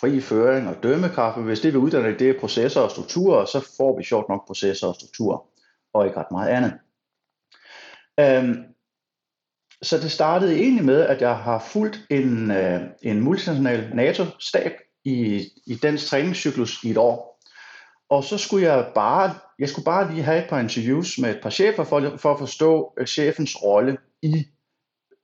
fri 0.00 0.20
føring 0.20 0.68
og 0.68 0.82
dømmekraft, 0.82 1.36
men 1.36 1.46
hvis 1.46 1.60
det, 1.60 1.72
vi 1.72 1.78
uddanner 1.78 2.08
i, 2.08 2.16
det 2.16 2.30
er 2.30 2.40
processer 2.40 2.80
og 2.80 2.90
strukturer, 2.90 3.44
så 3.44 3.68
får 3.76 3.96
vi 3.98 4.04
sjovt 4.04 4.28
nok 4.28 4.46
processer 4.46 4.86
og 4.86 4.94
strukturer, 4.94 5.38
og 5.94 6.06
ikke 6.06 6.18
ret 6.18 6.30
meget 6.30 6.48
andet. 6.48 6.72
Øh, 8.20 8.56
så 9.82 9.98
det 9.98 10.10
startede 10.10 10.56
egentlig 10.58 10.84
med, 10.84 11.00
at 11.00 11.20
jeg 11.20 11.36
har 11.36 11.58
fulgt 11.58 12.06
en, 12.10 12.50
øh, 12.50 12.80
en 13.02 13.20
multinational 13.20 13.90
NATO-stab 13.94 14.72
i, 15.04 15.48
i 15.66 15.74
dens 15.74 16.06
træningscyklus 16.06 16.84
i 16.84 16.90
et 16.90 16.96
år. 16.96 17.40
Og 18.08 18.24
så 18.24 18.38
skulle 18.38 18.72
jeg 18.72 18.86
bare, 18.94 19.34
jeg 19.58 19.68
skulle 19.68 19.84
bare 19.84 20.12
lige 20.12 20.22
have 20.22 20.42
et 20.42 20.48
par 20.48 20.60
interviews 20.60 21.18
med 21.18 21.30
et 21.30 21.40
par 21.42 21.50
chefer 21.50 21.84
for, 21.84 22.16
for 22.16 22.32
at 22.32 22.38
forstå 22.38 22.92
øh, 22.98 23.06
chefens 23.06 23.62
rolle 23.62 23.96
i 24.22 24.46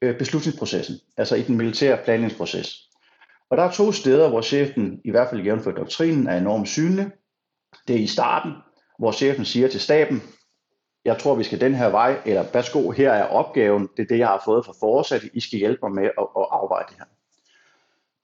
øh, 0.03 0.19
beslutningsprocessen, 0.19 0.97
altså 1.17 1.37
i 1.37 1.43
den 1.43 1.57
militære 1.57 1.99
planlægningsproces. 2.05 2.77
Og 3.51 3.57
der 3.57 3.63
er 3.63 3.71
to 3.71 3.93
steder, 3.93 4.29
hvor 4.29 4.43
chefen, 4.43 5.01
i 5.05 5.11
hvert 5.11 5.31
fald 5.31 5.43
jævnført 5.43 5.77
doktrinen, 5.77 6.27
er 6.27 6.39
enormt 6.39 6.69
synlig. 6.69 7.07
Det 7.89 7.97
er 7.97 8.01
i 8.01 8.07
starten, 8.07 8.53
hvor 8.99 9.13
chefen 9.13 9.45
siger 9.45 9.69
til 9.69 9.81
staben, 9.81 10.23
jeg 11.05 11.19
tror, 11.19 11.35
vi 11.35 11.45
skal 11.45 11.61
den 11.61 11.75
her 11.75 11.89
vej, 11.89 12.21
eller 12.25 12.45
værsgo, 12.53 12.91
her 12.91 13.13
er 13.13 13.25
opgaven, 13.25 13.89
det 13.97 14.03
er 14.03 14.07
det, 14.07 14.19
jeg 14.19 14.29
har 14.29 14.43
fået 14.45 14.67
fra 14.67 14.73
fortsat, 14.81 15.23
I 15.33 15.41
skal 15.41 15.59
hjælpe 15.59 15.79
mig 15.83 15.93
med 15.93 16.05
at, 16.05 16.27
at 16.37 16.47
afveje 16.51 16.85
det 16.89 16.97
her. 16.99 17.05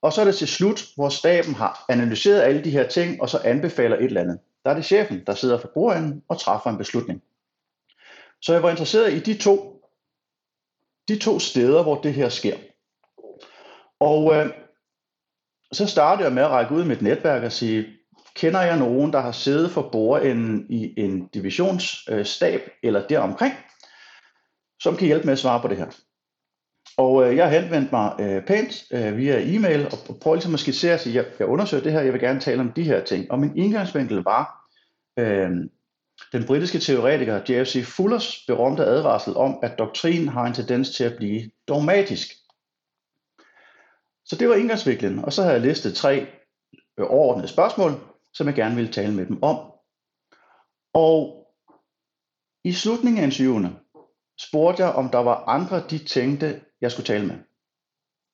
Og 0.02 0.12
så 0.12 0.20
er 0.20 0.24
det 0.24 0.34
til 0.34 0.48
slut, 0.48 0.84
hvor 0.96 1.08
staben 1.08 1.54
har 1.54 1.84
analyseret 1.88 2.40
alle 2.40 2.64
de 2.64 2.70
her 2.70 2.88
ting, 2.88 3.22
og 3.22 3.28
så 3.28 3.38
anbefaler 3.44 3.96
et 3.96 4.04
eller 4.04 4.20
andet. 4.20 4.38
Der 4.64 4.70
er 4.70 4.74
det 4.74 4.84
chefen, 4.84 5.24
der 5.26 5.34
sidder 5.34 5.58
for 5.58 5.68
bordenden 5.74 6.22
og 6.28 6.40
træffer 6.40 6.70
en 6.70 6.78
beslutning. 6.78 7.22
Så 8.42 8.52
jeg 8.52 8.62
var 8.62 8.70
interesseret 8.70 9.12
i 9.12 9.18
de 9.18 9.38
to, 9.38 9.82
de 11.08 11.18
to 11.18 11.38
steder, 11.38 11.82
hvor 11.82 12.00
det 12.00 12.14
her 12.14 12.28
sker. 12.28 12.56
Og 14.00 14.34
øh, 14.34 14.50
så 15.72 15.86
startede 15.86 16.24
jeg 16.24 16.34
med 16.34 16.42
at 16.42 16.50
række 16.50 16.74
ud 16.74 16.84
i 16.84 16.88
mit 16.88 17.02
netværk 17.02 17.42
og 17.42 17.52
sige, 17.52 17.86
kender 18.36 18.62
jeg 18.62 18.78
nogen, 18.78 19.12
der 19.12 19.20
har 19.20 19.32
siddet 19.32 19.70
for 19.70 19.88
bordenden 19.92 20.66
i 20.70 20.94
en 20.96 21.26
divisionsstab 21.26 22.60
øh, 22.60 22.72
eller 22.82 23.06
deromkring, 23.06 23.54
som 24.82 24.96
kan 24.96 25.06
hjælpe 25.06 25.24
med 25.24 25.32
at 25.32 25.38
svare 25.38 25.60
på 25.60 25.68
det 25.68 25.76
her. 25.76 25.86
Og 26.96 27.30
øh, 27.30 27.36
jeg 27.36 27.48
har 27.48 27.60
henvendt 27.60 27.92
mig 27.92 28.14
øh, 28.20 28.46
pænt 28.46 28.84
øh, 28.92 29.16
via 29.16 29.56
e-mail 29.56 29.86
og 29.86 30.16
prøvet 30.20 30.36
ligesom 30.36 30.54
at 30.54 30.60
skitsere, 30.60 30.94
at 30.94 31.06
jeg, 31.06 31.24
jeg 31.38 31.48
undersøger 31.48 31.82
det 31.82 31.92
her, 31.92 32.00
jeg 32.00 32.12
vil 32.12 32.20
gerne 32.20 32.40
tale 32.40 32.60
om 32.60 32.72
de 32.72 32.82
her 32.82 33.04
ting. 33.04 33.30
Og 33.30 33.38
min 33.38 33.56
indgangsvinkel 33.56 34.16
var 34.16 34.70
øh, 35.18 35.50
den 36.32 36.46
britiske 36.46 36.78
teoretiker 36.78 37.40
J.F.C. 37.48 37.84
Fullers 37.84 38.44
berømte 38.46 38.84
advarsel 38.84 39.36
om, 39.36 39.58
at 39.62 39.78
doktrinen 39.78 40.28
har 40.28 40.46
en 40.46 40.54
tendens 40.54 40.90
til 40.96 41.04
at 41.04 41.16
blive 41.16 41.50
dogmatisk. 41.68 42.28
Så 44.24 44.36
det 44.36 44.48
var 44.48 44.54
indgangsvinklen, 44.54 45.24
og 45.24 45.32
så 45.32 45.42
har 45.42 45.50
jeg 45.50 45.60
listet 45.60 45.94
tre 45.94 46.26
øh, 46.98 47.06
overordnede 47.08 47.48
spørgsmål, 47.48 47.92
som 48.36 48.46
jeg 48.46 48.54
gerne 48.54 48.74
ville 48.74 48.92
tale 48.92 49.14
med 49.14 49.26
dem 49.26 49.42
om. 49.42 49.72
Og 50.94 51.46
i 52.64 52.72
slutningen 52.72 53.20
af 53.20 53.26
interviewene 53.26 53.76
spurgte 54.40 54.84
jeg, 54.84 54.92
om 54.92 55.08
der 55.08 55.18
var 55.18 55.44
andre, 55.44 55.82
de 55.90 55.98
tænkte, 55.98 56.60
jeg 56.80 56.92
skulle 56.92 57.06
tale 57.06 57.26
med. 57.26 57.36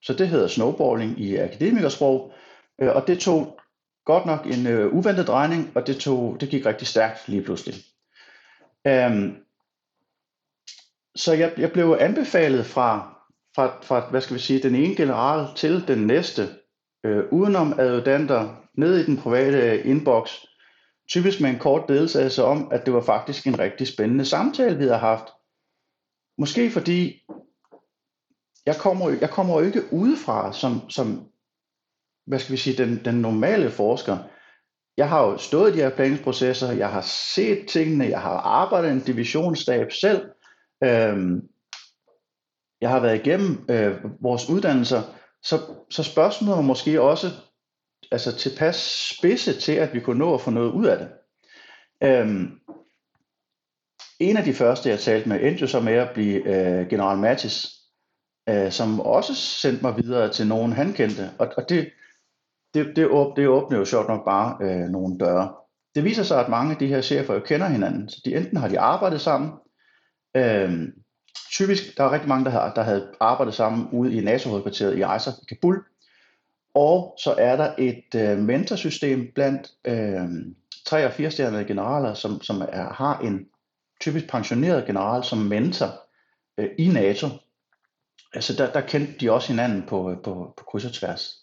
Så 0.03 0.13
det 0.13 0.29
hedder 0.29 0.49
snowballing 0.49 1.21
i 1.21 1.37
akademikersprog, 1.37 2.33
øh, 2.81 2.97
og 2.97 3.07
det 3.07 3.21
tog 3.21 3.61
godt 4.05 4.27
nok 4.27 4.47
en 4.47 4.67
øh, 4.67 4.95
uventet 4.95 5.27
drejning, 5.27 5.73
og 5.77 5.87
det, 5.87 5.97
tog, 5.97 6.41
det 6.41 6.49
gik 6.49 6.67
rigtig 6.67 6.87
stærkt 6.87 7.29
lige 7.29 7.43
pludselig. 7.43 7.75
Øhm, 8.87 9.37
så 11.17 11.33
jeg, 11.33 11.55
jeg 11.57 11.73
blev 11.73 11.97
anbefalet 12.01 12.67
fra, 12.67 13.19
fra, 13.55 13.81
fra, 13.83 14.11
hvad 14.11 14.21
skal 14.21 14.35
vi 14.35 14.41
sige, 14.41 14.63
den 14.63 14.75
ene 14.75 14.97
general 14.97 15.57
til 15.57 15.89
den 15.89 16.07
næste, 16.07 16.43
øh, 17.05 17.25
udenom 17.33 17.75
adjudanter, 17.79 18.62
ned 18.79 18.99
i 18.99 19.07
den 19.07 19.17
private 19.17 19.83
inbox, 19.83 20.31
typisk 21.09 21.41
med 21.41 21.51
en 21.51 21.59
kort 21.59 21.91
ledelse 21.91 22.45
om, 22.45 22.69
at 22.73 22.87
det 22.87 22.95
var 22.95 23.03
faktisk 23.03 23.47
en 23.47 23.59
rigtig 23.59 23.89
spændende 23.89 24.25
samtale, 24.25 24.77
vi 24.77 24.83
havde 24.83 24.99
haft. 24.99 25.25
Måske 26.39 26.71
fordi, 26.71 27.23
jeg 28.67 28.77
kommer, 28.77 29.11
jeg 29.21 29.31
kommer 29.31 29.61
jo 29.61 29.67
ikke 29.67 29.93
udefra 29.93 30.53
som, 30.53 30.91
som 30.91 31.29
hvad 32.27 32.39
skal 32.39 32.53
vi 32.53 32.57
sige, 32.57 32.85
den, 32.85 33.05
den 33.05 33.15
normale 33.15 33.71
forsker. 33.71 34.19
Jeg 34.97 35.09
har 35.09 35.27
jo 35.27 35.39
stået 35.39 35.71
i 35.71 35.73
de 35.77 35.83
her 35.83 35.95
planingsprocesser, 35.95 36.73
jeg 36.73 36.91
har 36.91 37.01
set 37.01 37.69
tingene, 37.69 38.05
jeg 38.05 38.21
har 38.21 38.37
arbejdet 38.39 38.89
i 38.89 38.93
en 38.93 39.01
divisionsstab 39.01 39.93
selv, 39.93 40.31
øhm, 40.85 41.49
jeg 42.81 42.91
har 42.91 43.01
været 43.01 43.27
igennem 43.27 43.65
øh, 43.71 44.05
vores 44.21 44.49
uddannelser, 44.51 45.03
så, 45.43 45.61
så 45.91 46.03
spørgsmålet 46.03 46.57
var 46.57 46.63
måske 46.63 47.03
også 47.03 47.27
altså 48.13 48.37
tilpas 48.37 48.77
spidse 49.19 49.61
til, 49.61 49.73
at 49.73 49.95
vi 49.95 50.01
kunne 50.01 50.19
nå 50.19 50.35
at 50.35 50.41
få 50.41 50.51
noget 50.51 50.71
ud 50.71 50.87
af 50.87 50.99
det. 50.99 51.09
Øhm, 52.03 52.59
en 54.21 54.37
af 54.37 54.45
de 54.45 54.55
første, 54.55 54.89
jeg 54.89 55.01
talte 55.01 55.29
med, 55.29 55.41
endte 55.41 55.61
jo 55.61 55.67
så 55.67 55.81
med 55.81 55.93
at 55.93 56.11
blive 56.15 56.37
øh, 56.37 56.89
General 56.89 57.19
Mattis, 57.19 57.67
øh, 58.49 58.73
som 58.73 59.01
også 59.01 59.35
sendte 59.35 59.83
mig 59.83 59.97
videre 59.97 60.33
til 60.33 60.47
nogen, 60.47 60.73
han 60.73 60.93
kendte. 60.93 61.31
Og, 61.39 61.53
og 61.57 61.69
det, 61.69 61.91
det, 62.75 62.97
det, 62.97 63.07
åb, 63.07 63.37
det 63.37 63.49
åbner 63.49 63.79
jo 63.79 63.85
sjovt 63.85 64.09
nok 64.09 64.25
bare 64.25 64.57
øh, 64.63 64.89
nogle 64.89 65.19
døre. 65.19 65.55
Det 65.95 66.05
viser 66.05 66.23
sig, 66.23 66.41
at 66.41 66.49
mange 66.49 66.73
af 66.73 66.79
de 66.79 66.87
her 66.87 67.01
chefer 67.01 67.35
jo 67.35 67.41
kender 67.41 67.67
hinanden. 67.67 68.09
Så 68.09 68.23
de, 68.25 68.37
enten 68.37 68.57
har 68.57 68.69
de 68.69 68.81
arbejdet 68.81 69.21
sammen, 69.21 69.51
øh, 70.37 70.89
typisk, 71.53 71.97
der 71.97 72.05
er 72.05 72.13
rigtig 72.13 72.29
mange, 72.29 72.45
der, 72.45 72.51
har, 72.51 72.75
der 72.75 72.83
havde 72.83 73.13
arbejdet 73.21 73.55
sammen 73.55 73.89
ude 73.93 74.15
i 74.15 74.21
NATO-hovedkvarteret 74.21 74.95
i 74.95 75.17
ISAF 75.17 75.35
i 75.43 75.45
Kabul, 75.49 75.85
og 76.75 77.15
så 77.19 77.35
er 77.39 77.57
der 77.57 77.75
et 77.79 78.15
øh, 78.15 78.39
mentorsystem 78.39 79.33
blandt 79.35 79.71
øh, 79.85 80.25
3- 80.89 80.97
og 80.97 81.11
4-stjernede 81.11 81.65
generaler, 81.65 82.15
som, 82.15 82.43
som 82.43 82.61
er, 82.61 82.93
har 82.93 83.19
en 83.19 83.47
typisk 84.01 84.29
pensioneret 84.29 84.87
general 84.87 85.25
som 85.25 85.39
mentor 85.39 86.07
øh, 86.59 86.71
i 86.79 86.89
NATO. 86.89 87.27
Altså 88.35 88.53
der, 88.57 88.73
der 88.73 88.81
kendte 88.81 89.13
de 89.21 89.33
også 89.33 89.49
hinanden 89.49 89.83
på, 89.89 90.11
øh, 90.11 90.17
på, 90.17 90.55
på 90.57 90.65
kryds 90.65 90.85
og 90.85 90.93
tværs. 90.93 91.39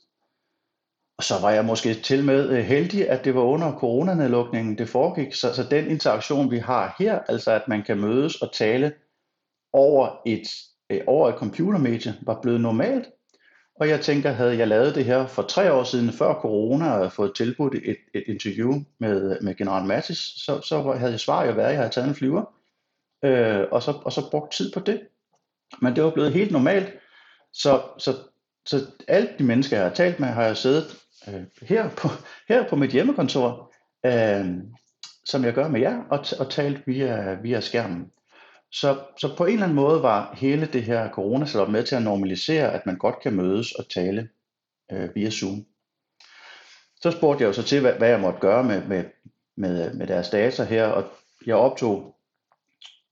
Og 1.18 1.24
så 1.24 1.42
var 1.42 1.52
jeg 1.52 1.66
måske 1.66 1.94
til 1.94 2.24
med 2.24 2.50
øh, 2.50 2.64
heldig, 2.64 3.10
at 3.10 3.26
det 3.26 3.36
var 3.36 3.42
under 3.42 3.80
coronanedlukningen, 3.80 4.78
det 4.78 4.90
foregik. 4.90 5.34
Så, 5.34 5.54
så 5.54 5.64
den 5.72 5.88
interaktion, 5.88 6.52
vi 6.52 6.58
har 6.58 6.96
her, 7.00 7.20
altså 7.20 7.52
at 7.52 7.68
man 7.68 7.84
kan 7.84 8.00
mødes 8.00 8.42
og 8.42 8.54
tale 8.54 8.94
over 9.74 10.22
et, 10.26 10.48
øh, 10.90 11.02
over 11.08 11.30
et 11.30 11.36
computermedie, 11.36 12.16
var 12.22 12.42
blevet 12.42 12.62
normalt. 12.62 13.10
Og 13.80 13.90
jeg 13.90 14.02
tænker, 14.02 14.32
havde 14.32 14.58
jeg 14.58 14.68
lavet 14.68 14.96
det 14.96 15.06
her 15.06 15.28
for 15.28 15.42
tre 15.42 15.74
år 15.74 15.84
siden, 15.84 16.14
før 16.14 16.34
corona, 16.34 16.92
og 16.92 17.12
fået 17.12 17.36
tilbudt 17.36 17.76
et, 17.76 17.98
et 18.14 18.24
interview 18.28 18.74
med, 19.00 19.42
med 19.42 19.56
General 19.56 19.86
Mattis, 19.86 20.18
så, 20.18 20.62
så 20.62 20.92
havde 20.92 21.12
jeg 21.12 21.20
svaret 21.20 21.48
jo 21.48 21.54
været, 21.54 21.68
at 21.68 21.72
jeg 21.72 21.80
havde 21.80 21.94
taget 21.94 22.08
en 22.08 22.16
flyver, 22.16 22.54
øh, 23.26 23.66
og, 23.72 23.84
så, 23.84 23.92
og 23.92 24.12
så 24.12 24.30
brugt 24.32 24.54
tid 24.54 24.72
på 24.74 24.80
det. 24.80 25.02
Men 25.82 25.96
det 25.96 26.04
var 26.04 26.10
blevet 26.10 26.34
helt 26.34 26.52
normalt. 26.52 26.94
Så, 27.54 27.82
så, 27.98 28.16
så 28.66 28.86
alle 29.08 29.30
de 29.40 29.44
mennesker, 29.44 29.78
jeg 29.78 29.86
har 29.86 29.94
talt 29.94 30.20
med, 30.20 30.28
har 30.28 30.44
jeg 30.44 30.58
siddet 30.58 30.86
øh, 31.28 31.44
her, 31.62 31.90
på, 31.90 32.08
her 32.48 32.70
på 32.70 32.76
mit 32.76 32.92
hjemmekontor, 32.92 33.74
øh, 34.06 34.46
som 35.26 35.44
jeg 35.44 35.54
gør 35.54 35.68
med 35.68 35.82
jer, 35.82 36.04
og, 36.10 36.26
og 36.40 36.50
talt 36.50 36.88
via, 36.88 37.34
via 37.34 37.60
skærmen. 37.60 38.12
Så, 38.72 39.00
så 39.18 39.36
på 39.38 39.46
en 39.46 39.54
eller 39.54 39.64
anden 39.64 39.76
måde 39.76 40.04
var 40.04 40.36
hele 40.38 40.66
det 40.66 40.84
her 40.84 41.12
corona 41.12 41.46
op 41.56 41.70
med 41.70 41.84
til 41.84 41.96
at 41.96 42.02
normalisere, 42.02 42.74
at 42.74 42.86
man 42.86 42.98
godt 42.98 43.20
kan 43.22 43.34
mødes 43.34 43.72
og 43.72 43.90
tale 43.90 44.30
øh, 44.92 45.16
via 45.16 45.30
Zoom. 45.30 45.66
Så 47.02 47.12
spurgte 47.12 47.42
jeg 47.42 47.48
jo 47.48 47.54
så 47.54 47.64
til, 47.64 47.82
hvad, 47.82 47.94
hvad 47.94 48.10
jeg 48.10 48.20
måtte 48.20 48.40
gøre 48.40 48.64
med, 48.64 48.86
med, 48.86 49.04
med, 49.58 49.94
med 49.94 50.08
deres 50.08 50.30
data 50.30 50.64
her, 50.64 50.86
og 50.88 51.04
jeg 51.46 51.56
optog, 51.56 52.16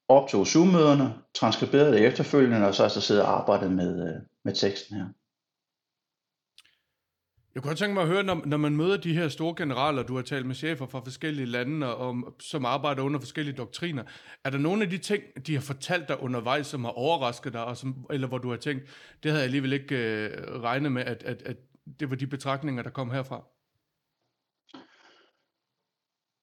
optog 0.08 0.48
Zoom-møderne, 0.48 1.14
transkriberede 1.34 1.92
det 1.92 2.06
efterfølgende, 2.06 2.68
og 2.68 2.76
så 2.76 2.82
har 2.82 2.86
jeg 2.86 2.92
så 2.92 3.02
siddet 3.02 3.24
og 3.24 3.40
arbejdet 3.40 3.72
med, 3.72 4.10
øh, 4.10 4.22
med 4.44 4.54
teksten 4.54 4.98
her. 4.98 5.06
Jeg 7.58 7.64
kunne 7.64 7.76
tænke 7.76 7.94
mig 7.94 8.04
at 8.04 8.10
høre, 8.10 8.24
når, 8.24 8.42
når 8.46 8.58
man 8.58 8.76
møder 8.76 8.98
de 8.98 9.14
her 9.14 9.30
store 9.30 9.54
generaler, 9.58 10.04
du 10.04 10.16
har 10.16 10.22
talt 10.22 10.46
med 10.46 10.56
chefer 10.56 10.86
fra 10.86 11.00
forskellige 11.00 11.46
lande, 11.46 11.96
og, 11.96 12.08
og 12.08 12.36
som 12.40 12.66
arbejder 12.66 13.02
under 13.04 13.20
forskellige 13.20 13.56
doktriner, 13.56 14.04
er 14.44 14.50
der 14.50 14.58
nogle 14.58 14.84
af 14.84 14.90
de 14.90 14.98
ting, 14.98 15.24
de 15.48 15.54
har 15.54 15.62
fortalt 15.62 16.08
dig 16.08 16.22
undervejs, 16.22 16.68
som 16.68 16.84
har 16.84 16.92
overrasket 16.92 17.54
dig, 17.54 17.66
og 17.66 17.78
som, 17.78 18.06
eller 18.10 18.28
hvor 18.28 18.38
du 18.38 18.50
har 18.50 18.58
tænkt, 18.58 18.84
det 19.24 19.32
havde 19.32 19.42
jeg 19.42 19.44
alligevel 19.46 19.74
ikke 19.74 19.96
øh, 19.96 20.62
regnet 20.62 20.92
med, 20.92 21.04
at, 21.04 21.24
at, 21.24 21.42
at 21.42 21.58
det 22.00 22.10
var 22.10 22.16
de 22.16 22.28
betragtninger, 22.28 22.84
der 22.84 22.90
kom 22.90 23.12
herfra? 23.12 23.44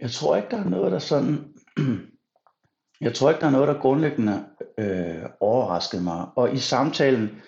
Jeg 0.00 0.10
tror 0.10 0.36
ikke, 0.36 0.48
der 0.50 0.64
er 0.64 0.68
noget, 0.68 0.92
der 0.92 0.98
sådan... 0.98 1.54
Jeg 3.00 3.14
tror 3.14 3.30
ikke, 3.30 3.40
der 3.40 3.46
er 3.46 3.50
noget, 3.50 3.68
der 3.68 3.80
grundlæggende 3.80 4.44
øh, 4.78 5.24
overraskede 5.40 6.02
mig. 6.02 6.26
Og 6.36 6.54
i 6.54 6.58
samtalen, 6.58 7.42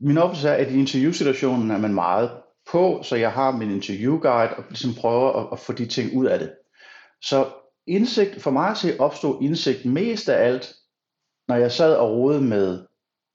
min 0.00 0.18
oplevelse 0.18 0.48
er, 0.48 0.54
at 0.54 0.72
i 0.72 0.78
interviewsituationen 0.78 1.70
er 1.70 1.78
man 1.78 1.94
meget 1.94 2.30
på, 2.72 3.00
så 3.02 3.16
jeg 3.16 3.32
har 3.32 3.50
min 3.50 3.70
interviewguide 3.70 4.54
og 4.56 4.64
ligesom 4.68 4.94
prøver 4.94 5.32
at, 5.32 5.48
at 5.52 5.58
få 5.58 5.72
de 5.72 5.86
ting 5.86 6.16
ud 6.16 6.26
af 6.26 6.38
det. 6.38 6.52
Så 7.22 7.46
indsigt, 7.86 8.42
for 8.42 8.50
mig 8.50 8.70
at 8.70 8.76
se 8.76 9.00
opstod 9.00 9.42
indsigt 9.42 9.84
mest 9.84 10.28
af 10.28 10.46
alt, 10.46 10.74
når 11.48 11.56
jeg 11.56 11.72
sad 11.72 11.94
og 11.94 12.10
rode 12.10 12.40
med 12.40 12.86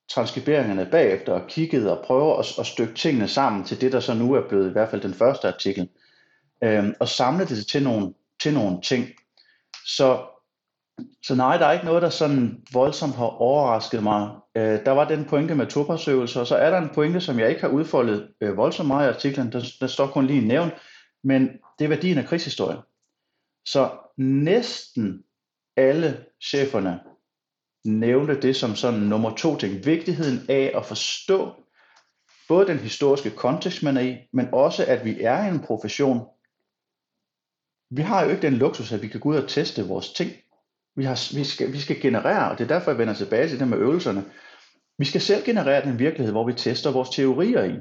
transkriberingerne 0.10 0.88
bagefter 0.91 1.34
og 1.34 1.48
kiggede 1.48 1.98
og 2.00 2.06
prøvede 2.06 2.39
at, 2.39 2.60
at 2.60 2.65
stykke 2.65 2.93
tingene 2.93 3.28
sammen 3.28 3.63
til 3.63 3.82
det, 3.82 3.91
der 3.91 4.00
så 4.00 4.13
nu 4.13 4.34
er 4.34 4.48
blevet 4.50 4.69
i 4.69 4.72
hvert 4.72 4.89
fald 4.89 5.02
den 5.02 5.13
første 5.13 5.48
artikel, 5.48 5.89
øh, 6.63 6.93
og 7.00 7.08
samle 7.08 7.46
det 7.46 7.67
til 7.67 7.84
nogle, 7.84 8.13
til 8.41 8.54
nogle 8.54 8.82
ting. 8.82 9.08
Så, 9.86 10.26
så 11.23 11.36
nej, 11.36 11.58
der 11.58 11.65
er 11.65 11.71
ikke 11.71 11.86
noget, 11.86 12.01
der 12.01 12.10
sådan 12.10 12.63
voldsomt 12.73 13.15
har 13.15 13.25
overrasket 13.25 14.03
mig. 14.03 14.36
Øh, 14.56 14.86
der 14.86 14.91
var 14.91 15.08
den 15.08 15.25
pointe 15.25 15.56
med 15.56 15.67
toparsøvelser, 15.67 16.39
og 16.39 16.47
så 16.47 16.56
er 16.56 16.69
der 16.69 16.77
en 16.77 16.89
pointe, 16.93 17.21
som 17.21 17.39
jeg 17.39 17.49
ikke 17.49 17.62
har 17.62 17.67
udfoldet 17.67 18.34
øh, 18.41 18.58
voldsomt 18.58 18.88
meget 18.88 19.08
i 19.08 19.13
artiklen, 19.13 19.51
der, 19.51 19.75
der 19.79 19.88
står 19.88 20.08
kun 20.08 20.27
lige 20.27 20.47
nævnt, 20.47 20.73
men 21.23 21.49
det 21.79 21.86
er 21.86 21.89
værdien 21.89 22.17
af 22.17 22.25
krigshistorie. 22.25 22.77
Så 23.65 23.91
næsten 24.17 25.23
alle 25.77 26.25
cheferne 26.41 26.99
nævnte 27.86 28.41
det 28.41 28.56
som 28.56 28.75
sådan 28.75 28.99
nummer 28.99 29.36
to 29.36 29.58
ting. 29.58 29.86
Vigtigheden 29.86 30.45
af 30.49 30.71
at 30.75 30.86
forstå 30.86 31.51
både 32.47 32.67
den 32.67 32.77
historiske 32.77 33.32
kontekst, 33.32 33.84
man 33.84 33.97
er 33.97 34.01
i, 34.01 34.17
men 34.34 34.47
også 34.53 34.86
at 34.86 35.06
vi 35.06 35.21
er 35.21 35.45
i 35.45 35.49
en 35.49 35.60
profession. 35.60 36.27
Vi 37.89 38.01
har 38.01 38.23
jo 38.23 38.29
ikke 38.29 38.41
den 38.41 38.53
luksus, 38.53 38.91
at 38.91 39.01
vi 39.01 39.08
kan 39.08 39.19
gå 39.19 39.29
ud 39.29 39.36
og 39.36 39.49
teste 39.49 39.88
vores 39.88 40.13
ting. 40.13 40.32
Vi, 40.95 41.03
har, 41.03 41.36
vi, 41.36 41.43
skal, 41.43 41.73
vi 41.73 41.79
skal 41.79 42.01
generere, 42.01 42.51
og 42.51 42.58
det 42.58 42.63
er 42.63 42.67
derfor, 42.67 42.91
jeg 42.91 42.97
vender 42.97 43.13
tilbage 43.13 43.49
til 43.49 43.60
det 43.60 43.67
med 43.67 43.77
øvelserne. 43.77 44.25
Vi 44.97 45.06
skal 45.06 45.21
selv 45.21 45.45
generere 45.45 45.86
den 45.86 45.99
virkelighed, 45.99 46.32
hvor 46.32 46.45
vi 46.45 46.53
tester 46.53 46.91
vores 46.91 47.10
teorier 47.10 47.63
i. 47.63 47.79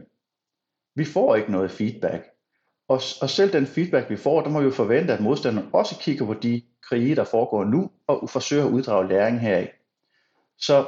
Vi 0.94 1.04
får 1.04 1.36
ikke 1.36 1.52
noget 1.52 1.70
feedback. 1.70 2.24
Og, 2.88 3.00
og 3.20 3.30
selv 3.30 3.52
den 3.52 3.66
feedback, 3.66 4.10
vi 4.10 4.16
får, 4.16 4.42
der 4.42 4.50
må 4.50 4.58
vi 4.60 4.64
jo 4.64 4.70
forvente, 4.70 5.12
at 5.12 5.20
modstanderen 5.20 5.68
også 5.72 5.98
kigger 5.98 6.26
på 6.26 6.34
de 6.34 6.62
krige, 6.82 7.16
der 7.16 7.24
foregår 7.24 7.64
nu, 7.64 7.90
og 8.06 8.30
forsøger 8.30 8.64
at 8.66 8.70
uddrage 8.70 9.08
læring 9.08 9.40
heraf. 9.40 9.72
Så, 10.58 10.86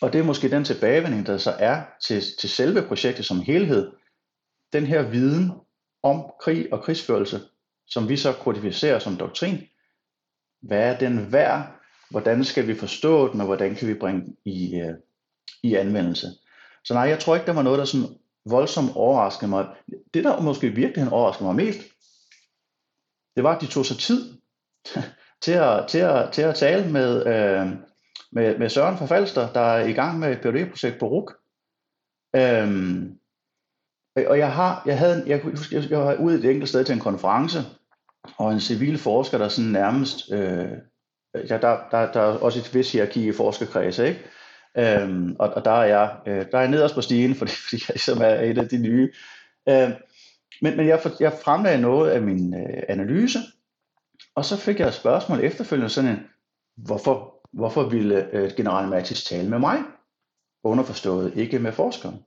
og 0.00 0.12
det 0.12 0.18
er 0.18 0.24
måske 0.24 0.50
den 0.50 0.64
tilbagevending, 0.64 1.26
der 1.26 1.38
så 1.38 1.50
er 1.50 1.82
til, 2.02 2.22
til 2.40 2.48
selve 2.48 2.82
projektet 2.82 3.24
som 3.24 3.40
helhed, 3.40 3.92
den 4.72 4.86
her 4.86 5.02
viden 5.02 5.52
om 6.02 6.32
krig 6.40 6.72
og 6.72 6.82
krigsførelse, 6.82 7.40
som 7.86 8.08
vi 8.08 8.16
så 8.16 8.32
kodificerer 8.32 8.98
som 8.98 9.16
doktrin. 9.16 9.58
Hvad 10.60 10.94
er 10.94 10.98
den 10.98 11.32
værd? 11.32 11.74
Hvordan 12.10 12.44
skal 12.44 12.66
vi 12.66 12.74
forstå 12.74 13.32
den, 13.32 13.40
og 13.40 13.46
hvordan 13.46 13.74
kan 13.74 13.88
vi 13.88 13.94
bringe 13.94 14.20
den 14.20 14.36
i, 14.44 14.80
øh, 14.80 14.94
i 15.62 15.74
anvendelse? 15.74 16.26
Så 16.84 16.94
nej, 16.94 17.02
jeg 17.02 17.18
tror 17.18 17.34
ikke, 17.34 17.46
der 17.46 17.52
var 17.52 17.62
noget, 17.62 17.78
der 17.78 17.84
sådan 17.84 18.16
voldsomt 18.50 18.90
overraskede 18.94 19.50
mig. 19.50 19.66
Det, 20.14 20.24
der 20.24 20.40
måske 20.40 20.68
virkelig 20.68 21.12
overraskede 21.12 21.44
mig 21.44 21.56
mest, 21.56 21.78
det 23.36 23.44
var, 23.44 23.54
at 23.56 23.60
de 23.60 23.66
tog 23.66 23.86
sig 23.86 23.98
tid 23.98 24.34
til 25.44 25.52
at, 25.52 25.84
til 25.88 25.98
at, 25.98 26.32
til 26.32 26.42
at 26.42 26.54
tale 26.54 26.92
med, 26.92 27.26
øh, 27.26 27.66
med, 28.32 28.58
med 28.58 28.68
Søren 28.68 28.98
fra 28.98 29.06
Falster, 29.06 29.52
der 29.52 29.60
er 29.60 29.86
i 29.86 29.92
gang 29.92 30.18
med 30.18 30.32
et 30.32 30.40
phd 30.40 30.70
projekt 30.70 30.98
på 30.98 31.06
RUK. 31.08 31.36
Øhm, 32.36 33.18
og 34.16 34.38
jeg 34.38 34.52
har, 34.52 34.82
jeg 34.86 34.98
havde, 34.98 35.24
jeg, 35.26 35.44
jeg, 35.72 35.90
jeg 35.90 35.98
var 35.98 36.14
ude 36.14 36.38
et 36.38 36.44
enkelt 36.44 36.68
sted 36.68 36.84
til 36.84 36.92
en 36.92 37.00
konference, 37.00 37.58
og 38.36 38.52
en 38.52 38.60
civil 38.60 38.98
forsker, 38.98 39.38
der 39.38 39.48
sådan 39.48 39.70
nærmest, 39.70 40.32
øh, 40.32 40.68
ja, 41.34 41.58
der, 41.58 41.78
der, 41.90 42.12
der 42.12 42.20
er 42.20 42.38
også 42.38 42.58
et 42.58 42.74
vis 42.74 42.92
hierarki 42.92 43.28
i 43.28 43.32
forskerkredse, 43.32 44.08
ikke? 44.08 44.20
Øhm, 44.78 45.36
og, 45.38 45.48
og 45.48 45.64
der 45.64 45.70
er 45.70 45.84
jeg, 45.84 46.16
øh, 46.26 46.46
der 46.52 46.58
er 46.58 46.62
jeg 46.62 46.70
nederst 46.70 46.94
på 46.94 47.00
stigen, 47.00 47.34
fordi, 47.40 47.52
fordi 47.52 47.82
jeg 47.88 47.94
ligesom 47.94 48.18
er 48.22 48.34
et 48.34 48.58
af 48.58 48.68
de 48.68 48.78
nye. 48.78 49.12
Øhm, 49.68 49.92
men 50.62 50.76
men 50.76 50.86
jeg, 50.86 51.00
jeg 51.20 51.32
fremlagde 51.44 51.80
noget 51.80 52.10
af 52.10 52.22
min 52.22 52.54
øh, 52.54 52.82
analyse, 52.88 53.38
og 54.34 54.44
så 54.44 54.56
fik 54.56 54.80
jeg 54.80 54.88
et 54.88 54.94
spørgsmål 54.94 55.44
efterfølgende 55.44 55.90
sådan 55.90 56.10
en, 56.10 56.20
hvorfor 56.76 57.38
Hvorfor 57.52 57.88
ville 57.88 58.34
øh, 58.34 58.50
general 58.56 58.88
Mattis 58.88 59.24
tale 59.24 59.50
med 59.50 59.58
mig? 59.58 59.78
Underforstået, 60.64 61.32
ikke 61.36 61.58
med 61.58 61.72
forskeren. 61.72 62.24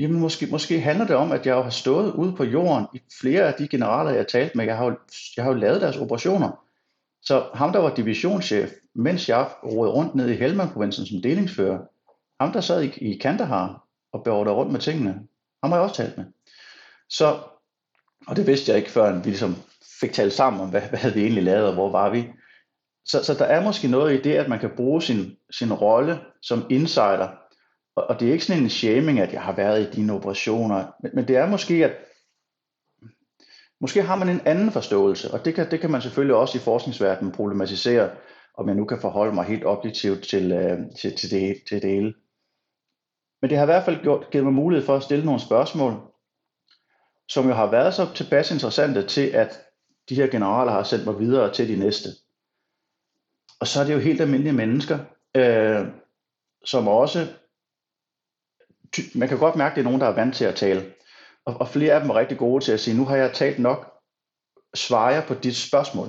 Jamen 0.00 0.20
måske, 0.20 0.46
måske 0.46 0.80
handler 0.80 1.06
det 1.06 1.16
om, 1.16 1.32
at 1.32 1.46
jeg 1.46 1.54
har 1.54 1.70
stået 1.70 2.12
ude 2.12 2.32
på 2.36 2.44
jorden 2.44 2.86
i 2.94 3.00
flere 3.20 3.42
af 3.42 3.54
de 3.54 3.68
generaler, 3.68 4.10
jeg 4.10 4.18
har 4.18 4.24
talt 4.24 4.54
med. 4.54 4.64
Jeg 4.64 4.76
har 4.76 4.84
jo, 4.84 4.98
jeg 5.36 5.44
har 5.44 5.52
jo 5.52 5.58
lavet 5.58 5.80
deres 5.80 5.96
operationer. 5.96 6.64
Så 7.22 7.50
ham, 7.54 7.72
der 7.72 7.78
var 7.78 7.94
divisionschef, 7.94 8.70
mens 8.94 9.28
jeg 9.28 9.48
rådede 9.64 9.94
rundt 9.94 10.14
ned 10.14 10.28
i 10.28 10.36
Helmand-provincen 10.36 11.06
som 11.06 11.22
delingsfører, 11.22 11.78
ham, 12.40 12.52
der 12.52 12.60
sad 12.60 12.82
i, 12.82 13.10
i 13.10 13.18
Kandahar 13.18 13.86
og 14.12 14.24
beordrede 14.24 14.56
rundt 14.56 14.72
med 14.72 14.80
tingene, 14.80 15.12
ham 15.62 15.70
har 15.70 15.78
jeg 15.78 15.82
også 15.82 15.96
talt 15.96 16.16
med. 16.16 16.24
Så, 17.08 17.38
og 18.26 18.36
det 18.36 18.46
vidste 18.46 18.70
jeg 18.70 18.78
ikke, 18.78 18.90
før 18.90 19.18
vi 19.18 19.30
ligesom 19.30 19.56
fik 20.00 20.12
talt 20.12 20.32
sammen 20.32 20.62
om, 20.62 20.70
hvad, 20.70 20.82
hvad 20.82 20.98
havde 20.98 21.14
vi 21.14 21.22
egentlig 21.22 21.44
lavet, 21.44 21.66
og 21.66 21.74
hvor 21.74 21.90
var 21.90 22.10
vi. 22.10 22.28
Så, 23.04 23.24
så 23.24 23.34
der 23.34 23.44
er 23.44 23.64
måske 23.64 23.88
noget 23.88 24.18
i 24.18 24.22
det, 24.22 24.34
at 24.34 24.48
man 24.48 24.58
kan 24.58 24.70
bruge 24.76 25.02
sin, 25.02 25.36
sin 25.50 25.72
rolle 25.72 26.20
som 26.42 26.66
insider, 26.70 27.28
og, 28.00 28.06
og 28.08 28.20
det 28.20 28.28
er 28.28 28.32
ikke 28.32 28.44
sådan 28.44 28.62
en 28.62 28.70
shaming, 28.70 29.20
at 29.20 29.32
jeg 29.32 29.42
har 29.42 29.56
været 29.56 29.82
i 29.82 29.90
dine 29.90 30.12
operationer, 30.12 30.86
men, 31.02 31.10
men 31.14 31.28
det 31.28 31.36
er 31.36 31.46
måske, 31.46 31.84
at 31.84 31.92
måske 33.80 34.02
har 34.02 34.16
man 34.16 34.28
en 34.28 34.40
anden 34.44 34.70
forståelse, 34.70 35.30
og 35.30 35.44
det 35.44 35.54
kan, 35.54 35.70
det 35.70 35.80
kan 35.80 35.90
man 35.90 36.02
selvfølgelig 36.02 36.36
også 36.36 36.58
i 36.58 36.60
forskningsverdenen 36.60 37.32
problematisere, 37.32 38.10
om 38.58 38.68
jeg 38.68 38.76
nu 38.76 38.84
kan 38.84 39.00
forholde 39.00 39.34
mig 39.34 39.44
helt 39.44 39.64
objektivt 39.64 40.22
til, 40.28 40.52
øh, 40.52 40.78
til, 41.00 41.16
til, 41.16 41.30
det, 41.30 41.56
til 41.68 41.82
det 41.82 41.90
hele. 41.90 42.14
Men 43.42 43.50
det 43.50 43.58
har 43.58 43.64
i 43.64 43.72
hvert 43.72 43.84
fald 43.84 44.02
gjort, 44.02 44.30
givet 44.30 44.44
mig 44.44 44.54
mulighed 44.54 44.86
for 44.86 44.96
at 44.96 45.02
stille 45.02 45.24
nogle 45.24 45.40
spørgsmål, 45.40 45.92
som 47.28 47.48
jo 47.48 47.54
har 47.54 47.70
været 47.70 47.94
så 47.94 48.14
tilpas 48.14 48.50
interessante 48.50 49.06
til, 49.06 49.26
at 49.26 49.60
de 50.08 50.14
her 50.14 50.26
generaler 50.26 50.72
har 50.72 50.82
sendt 50.82 51.06
mig 51.06 51.18
videre 51.18 51.52
til 51.52 51.68
de 51.68 51.76
næste. 51.76 52.08
Og 53.60 53.66
så 53.66 53.80
er 53.80 53.84
det 53.84 53.94
jo 53.94 53.98
helt 53.98 54.20
almindelige 54.20 54.52
mennesker, 54.52 54.98
øh, 55.36 55.86
som 56.64 56.88
også, 56.88 57.26
man 59.14 59.28
kan 59.28 59.38
godt 59.38 59.56
mærke, 59.56 59.72
at 59.72 59.76
det 59.76 59.80
er 59.80 59.84
nogen, 59.84 60.00
der 60.00 60.06
er 60.06 60.14
vant 60.14 60.34
til 60.34 60.44
at 60.44 60.54
tale. 60.54 60.92
Og, 61.46 61.60
og 61.60 61.68
flere 61.68 61.94
af 61.94 62.00
dem 62.00 62.10
er 62.10 62.14
rigtig 62.14 62.38
gode 62.38 62.64
til 62.64 62.72
at 62.72 62.80
sige, 62.80 62.96
nu 62.96 63.04
har 63.04 63.16
jeg 63.16 63.32
talt 63.34 63.58
nok, 63.58 63.92
svarer 64.74 65.12
jeg 65.12 65.24
på 65.28 65.34
dit 65.34 65.56
spørgsmål. 65.56 66.08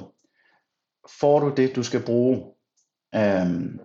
Får 1.20 1.40
du 1.40 1.54
det, 1.58 1.76
du 1.76 1.84
skal 1.84 2.04
bruge? 2.06 2.54
Øhm, 3.16 3.80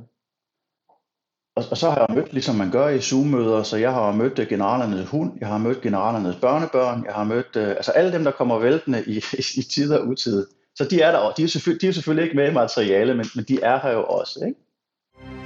og, 1.57 1.65
og 1.71 1.77
så 1.77 1.91
har 1.91 2.07
jeg 2.09 2.17
mødt, 2.17 2.33
ligesom 2.33 2.55
man 2.55 2.71
gør 2.71 2.89
i 2.89 3.01
Zoom-møder, 3.01 3.63
så 3.63 3.77
jeg 3.77 3.93
har 3.93 4.13
mødt 4.13 4.39
øh, 4.39 4.49
generalernes 4.49 5.09
hund, 5.09 5.33
jeg 5.41 5.49
har 5.49 5.59
mødt 5.59 5.83
generalernes 5.83 6.37
børnebørn, 6.37 7.05
jeg 7.05 7.15
har 7.15 7.25
mødt, 7.25 7.57
øh, 7.57 7.69
altså 7.69 7.91
alle 7.91 8.13
dem, 8.13 8.25
der 8.25 8.31
kommer 8.31 8.59
væltende 8.59 9.05
i, 9.07 9.17
i, 9.41 9.45
i 9.57 9.63
tid 9.63 9.93
og 9.93 10.07
utid. 10.07 10.47
Så 10.75 10.85
de 10.85 11.01
er 11.01 11.13
der, 11.13 11.31
de 11.31 11.43
er, 11.45 11.49
selvfølgelig, 11.49 11.83
de 11.83 11.89
er 11.89 11.93
selvfølgelig 11.93 12.25
ikke 12.25 12.37
med 12.37 12.51
i 12.51 12.55
materiale, 12.55 13.15
men, 13.15 13.27
men 13.35 13.45
de 13.45 13.61
er 13.63 13.81
her 13.81 13.91
jo 13.91 14.05
også. 14.05 14.45
Ikke? 14.47 15.46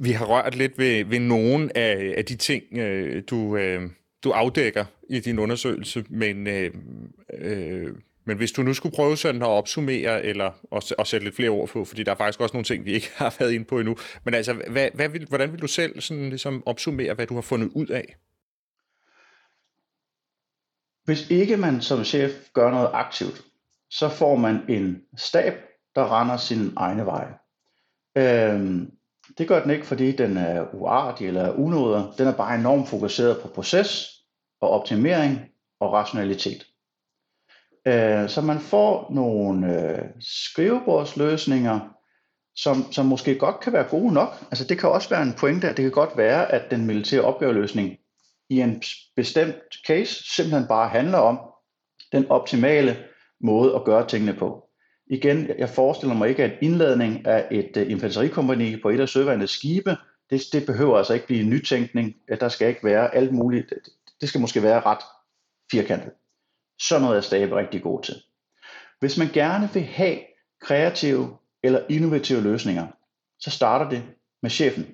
Vi 0.00 0.10
har 0.10 0.26
rørt 0.26 0.54
lidt 0.54 0.78
ved, 0.78 1.04
ved 1.04 1.20
nogle 1.20 1.76
af, 1.76 2.14
af 2.16 2.24
de 2.24 2.36
ting, 2.36 2.78
øh, 2.78 3.22
du, 3.30 3.56
øh, 3.56 3.90
du 4.24 4.30
afdækker 4.30 4.84
i 5.10 5.20
din 5.20 5.38
undersøgelse, 5.38 6.04
men 6.08 6.46
øh, 6.46 6.74
øh, 7.38 7.94
men 8.28 8.36
hvis 8.36 8.52
du 8.52 8.62
nu 8.62 8.74
skulle 8.74 8.96
prøve 8.96 9.16
sådan 9.16 9.42
at 9.42 9.48
opsummere, 9.48 10.24
eller 10.24 10.50
og, 10.70 10.82
og 10.98 11.06
sætte 11.06 11.26
lidt 11.26 11.36
flere 11.36 11.50
ord 11.50 11.68
på, 11.68 11.84
fordi 11.84 12.02
der 12.02 12.12
er 12.12 12.16
faktisk 12.16 12.40
også 12.40 12.52
nogle 12.52 12.64
ting, 12.64 12.84
vi 12.84 12.92
ikke 12.92 13.10
har 13.16 13.36
været 13.38 13.52
inde 13.52 13.64
på 13.64 13.78
endnu, 13.78 13.96
men 14.24 14.34
altså, 14.34 14.52
hvad, 14.52 14.88
hvad 14.94 15.08
vil, 15.08 15.26
hvordan 15.28 15.52
vil 15.52 15.62
du 15.62 15.66
selv 15.66 16.00
sådan 16.00 16.28
ligesom 16.28 16.62
opsummere, 16.66 17.14
hvad 17.14 17.26
du 17.26 17.34
har 17.34 17.40
fundet 17.40 17.70
ud 17.74 17.86
af? 17.86 18.16
Hvis 21.04 21.30
ikke 21.30 21.56
man 21.56 21.80
som 21.80 22.04
chef 22.04 22.32
gør 22.52 22.70
noget 22.70 22.90
aktivt, 22.92 23.44
så 23.90 24.08
får 24.08 24.36
man 24.36 24.60
en 24.68 25.02
stab, 25.16 25.54
der 25.94 26.20
render 26.20 26.36
sin 26.36 26.72
egne 26.76 27.06
veje. 27.06 27.34
Øhm, 28.16 28.90
det 29.38 29.48
gør 29.48 29.62
den 29.62 29.70
ikke, 29.70 29.86
fordi 29.86 30.12
den 30.12 30.36
er 30.36 30.74
uartig 30.74 31.26
eller 31.26 31.52
unåder. 31.52 32.12
Den 32.18 32.26
er 32.26 32.36
bare 32.36 32.58
enormt 32.58 32.88
fokuseret 32.88 33.42
på 33.42 33.48
proces, 33.48 34.16
og 34.60 34.70
optimering 34.70 35.40
og 35.80 35.92
rationalitet. 35.92 36.66
Øh, 37.86 38.28
så 38.28 38.40
man 38.40 38.58
får 38.58 39.12
nogle 39.14 39.80
øh, 39.80 40.04
skrivebordsløsninger, 40.20 41.80
som, 42.56 42.92
som 42.92 43.06
måske 43.06 43.38
godt 43.38 43.60
kan 43.60 43.72
være 43.72 43.88
gode 43.90 44.14
nok. 44.14 44.28
Altså 44.50 44.64
det 44.64 44.78
kan 44.78 44.88
også 44.88 45.08
være 45.08 45.22
en 45.22 45.34
pointe, 45.38 45.68
at 45.68 45.76
det 45.76 45.82
kan 45.82 45.92
godt 45.92 46.16
være, 46.16 46.52
at 46.52 46.70
den 46.70 46.86
militære 46.86 47.20
opgaveløsning 47.20 47.96
i 48.50 48.60
en 48.60 48.82
bestemt 49.16 49.56
case 49.86 50.34
simpelthen 50.34 50.68
bare 50.68 50.88
handler 50.88 51.18
om 51.18 51.40
den 52.12 52.30
optimale 52.30 52.96
måde 53.40 53.74
at 53.74 53.84
gøre 53.84 54.08
tingene 54.08 54.34
på. 54.34 54.65
Igen, 55.06 55.48
jeg 55.58 55.68
forestiller 55.68 56.14
mig 56.14 56.28
ikke, 56.28 56.44
at 56.44 56.58
indladning 56.60 57.26
af 57.26 57.48
et 57.50 57.76
uh, 57.76 57.90
infanterikompagni 57.90 58.76
på 58.82 58.88
et 58.88 59.00
af 59.00 59.08
søværende 59.08 59.46
skibe, 59.46 59.96
det, 60.30 60.42
det 60.52 60.66
behøver 60.66 60.98
altså 60.98 61.14
ikke 61.14 61.26
blive 61.26 61.40
en 61.40 61.50
nytænkning. 61.50 62.16
Der 62.40 62.48
skal 62.48 62.68
ikke 62.68 62.84
være 62.84 63.14
alt 63.14 63.32
muligt. 63.32 63.72
Det 64.20 64.28
skal 64.28 64.40
måske 64.40 64.62
være 64.62 64.80
ret 64.80 65.04
firkantet. 65.70 66.12
Sådan 66.82 67.02
noget 67.02 67.16
er 67.16 67.20
Stabe 67.20 67.56
rigtig 67.56 67.82
god 67.82 68.02
til. 68.02 68.14
Hvis 69.00 69.18
man 69.18 69.28
gerne 69.32 69.70
vil 69.74 69.82
have 69.82 70.18
kreative 70.60 71.36
eller 71.62 71.80
innovative 71.88 72.40
løsninger, 72.40 72.86
så 73.40 73.50
starter 73.50 73.88
det 73.88 74.02
med 74.42 74.50
chefen. 74.50 74.86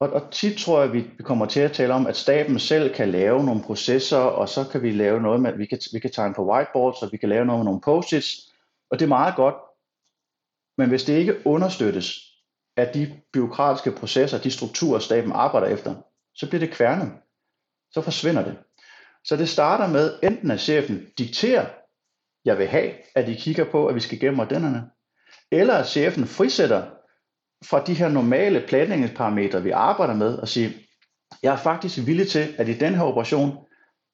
Og, 0.00 0.10
og 0.10 0.30
tit 0.32 0.58
tror 0.58 0.80
jeg, 0.80 0.88
at 0.88 0.94
vi 0.94 1.22
kommer 1.22 1.46
til 1.46 1.60
at 1.60 1.72
tale 1.72 1.94
om, 1.94 2.06
at 2.06 2.16
staben 2.16 2.58
selv 2.58 2.94
kan 2.94 3.10
lave 3.10 3.44
nogle 3.44 3.62
processer, 3.62 4.18
og 4.18 4.48
så 4.48 4.64
kan 4.72 4.82
vi 4.82 4.90
lave 4.90 5.20
noget 5.20 5.40
med, 5.40 5.52
at 5.52 5.58
vi 5.58 5.66
kan, 5.66 5.78
vi 5.92 5.98
kan 5.98 6.10
tegne 6.10 6.34
på 6.34 6.52
whiteboards, 6.52 7.02
og 7.02 7.12
vi 7.12 7.16
kan 7.16 7.28
lave 7.28 7.44
noget 7.44 7.58
med 7.58 7.64
nogle 7.64 7.80
post-its, 7.80 8.52
og 8.90 8.98
det 8.98 9.04
er 9.04 9.08
meget 9.08 9.36
godt. 9.36 9.54
Men 10.78 10.88
hvis 10.88 11.04
det 11.04 11.18
ikke 11.18 11.46
understøttes 11.46 12.20
af 12.76 12.88
de 12.94 13.20
byråkratiske 13.32 13.92
processer, 13.92 14.38
de 14.38 14.50
strukturer, 14.50 14.98
staben 14.98 15.32
arbejder 15.32 15.66
efter, 15.66 15.94
så 16.34 16.48
bliver 16.48 16.60
det 16.60 16.74
kværnet. 16.74 17.12
Så 17.90 18.00
forsvinder 18.00 18.44
det. 18.44 18.58
Så 19.24 19.36
det 19.36 19.48
starter 19.48 19.86
med, 19.88 20.18
enten 20.22 20.50
at 20.50 20.60
chefen 20.60 21.06
dikterer, 21.18 21.66
jeg 22.44 22.58
vil 22.58 22.66
have, 22.66 22.92
at 23.14 23.28
I 23.28 23.34
kigger 23.34 23.70
på, 23.70 23.86
at 23.86 23.94
vi 23.94 24.00
skal 24.00 24.20
gemme 24.20 24.42
ordennerne, 24.42 24.90
eller 25.52 25.74
at 25.74 25.88
chefen 25.88 26.26
frisætter 26.26 26.90
fra 27.64 27.84
de 27.84 27.94
her 27.94 28.08
normale 28.08 28.64
planlægningsparametre, 28.68 29.62
vi 29.62 29.70
arbejder 29.70 30.14
med, 30.14 30.38
og 30.38 30.48
siger, 30.48 30.70
jeg 31.42 31.52
er 31.52 31.58
faktisk 31.58 32.06
villig 32.06 32.28
til, 32.28 32.54
at 32.58 32.68
i 32.68 32.78
den 32.78 32.94
her 32.94 33.02
operation, 33.02 33.66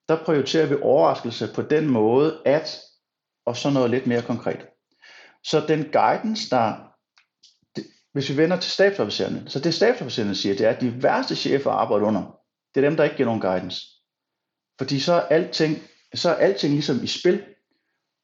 der 0.08 0.24
prioriterer 0.24 0.66
vi 0.66 0.76
overraskelse 0.82 1.48
på 1.54 1.62
den 1.62 1.90
måde, 1.90 2.42
at, 2.44 2.80
og 3.46 3.56
så 3.56 3.70
noget 3.70 3.90
lidt 3.90 4.06
mere 4.06 4.22
konkret. 4.22 4.66
Så 5.44 5.64
den 5.68 5.84
guidance, 5.92 6.50
der, 6.50 6.92
hvis 8.12 8.30
vi 8.30 8.36
vender 8.36 8.56
til 8.56 8.70
stabsofficererne, 8.70 9.50
så 9.50 9.60
det 9.60 9.74
stabsofficererne 9.74 10.34
siger, 10.34 10.56
det 10.56 10.66
er, 10.66 10.70
at 10.70 10.80
de 10.80 11.02
værste 11.02 11.36
chefer 11.36 11.70
arbejder 11.70 12.06
under, 12.06 12.38
det 12.74 12.84
er 12.84 12.88
dem, 12.88 12.96
der 12.96 13.04
ikke 13.04 13.16
giver 13.16 13.26
nogen 13.26 13.40
guidance. 13.40 13.86
Fordi 14.78 15.00
så 15.00 15.12
er 15.12 15.20
alting, 15.20 15.78
så 16.14 16.30
er 16.30 16.34
alting 16.34 16.72
ligesom 16.72 17.02
i 17.02 17.06
spil. 17.06 17.44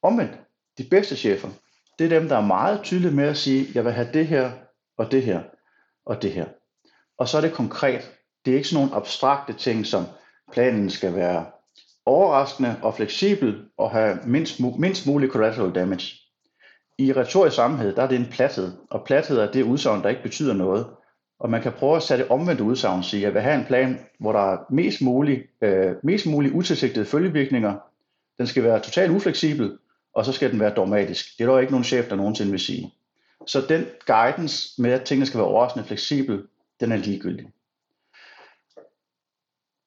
Omvendt, 0.03 0.33
de 0.79 0.85
bedste 0.91 1.17
chefer, 1.17 1.49
det 1.99 2.05
er 2.05 2.19
dem, 2.19 2.29
der 2.29 2.37
er 2.37 2.47
meget 2.47 2.83
tydelige 2.83 3.15
med 3.15 3.29
at 3.29 3.37
sige, 3.37 3.67
jeg 3.75 3.85
vil 3.85 3.93
have 3.93 4.13
det 4.13 4.27
her, 4.27 4.53
og 4.97 5.13
det 5.13 5.23
her, 5.23 5.43
og 6.07 6.23
det 6.23 6.33
her. 6.33 6.47
Og 7.19 7.29
så 7.29 7.37
er 7.37 7.41
det 7.41 7.53
konkret. 7.53 8.13
Det 8.45 8.51
er 8.51 8.57
ikke 8.57 8.69
sådan 8.69 8.85
nogle 8.85 8.97
abstrakte 8.97 9.53
ting, 9.53 9.87
som 9.87 10.05
planen 10.53 10.91
skal 10.91 11.15
være 11.15 11.47
overraskende 12.09 12.77
og 12.83 12.95
fleksibel 12.95 13.65
og 13.79 13.91
have 13.91 14.19
mindst, 14.27 14.61
mindst 14.79 15.07
mulig 15.07 15.31
collateral 15.31 15.75
damage. 15.75 16.15
I 16.99 17.13
retorisk 17.13 17.57
sammenhed, 17.57 17.95
der 17.95 18.03
er 18.03 18.09
det 18.09 18.19
en 18.19 18.29
plathed, 18.31 18.73
og 18.91 19.05
plathed 19.07 19.39
er 19.39 19.53
det 19.53 19.63
udsagn, 19.63 20.03
der 20.03 20.09
ikke 20.09 20.23
betyder 20.23 20.55
noget. 20.55 20.87
Og 21.41 21.51
man 21.51 21.63
kan 21.63 21.73
prøve 21.73 21.97
at 21.97 22.03
sætte 22.03 22.31
omvendt 22.31 22.61
udsagn, 22.61 23.03
sige, 23.03 23.21
at 23.21 23.25
jeg 23.25 23.35
vil 23.35 23.43
have 23.43 23.61
en 23.61 23.65
plan, 23.67 23.99
hvor 24.21 24.33
der 24.33 24.53
er 24.53 24.59
mest 24.71 25.03
muligt, 25.03 25.43
øh, 25.63 25.95
mest 26.03 26.27
muligt 26.27 26.55
utilsigtede 26.55 27.05
følgevirkninger. 27.05 27.75
Den 28.39 28.47
skal 28.47 28.65
være 28.65 28.81
totalt 28.81 29.11
ufleksibel, 29.11 29.79
og 30.15 30.25
så 30.25 30.33
skal 30.33 30.51
den 30.53 30.61
være 30.61 30.75
dogmatisk. 30.75 31.39
Det 31.39 31.45
er 31.45 31.53
der 31.53 31.59
ikke 31.59 31.73
nogen 31.73 31.85
chef, 31.85 32.09
der 32.09 32.17
nogensinde 32.17 32.51
vil 32.51 32.61
sige. 32.61 32.95
Så 33.47 33.61
den 33.69 33.87
guidance 34.07 34.83
med, 34.83 34.93
at 34.93 35.03
tingene 35.03 35.27
skal 35.27 35.39
være 35.39 35.49
overraskende 35.49 35.87
fleksibel, 35.87 36.43
den 36.81 36.93
er 36.93 36.97
ligegyldig. 36.97 37.47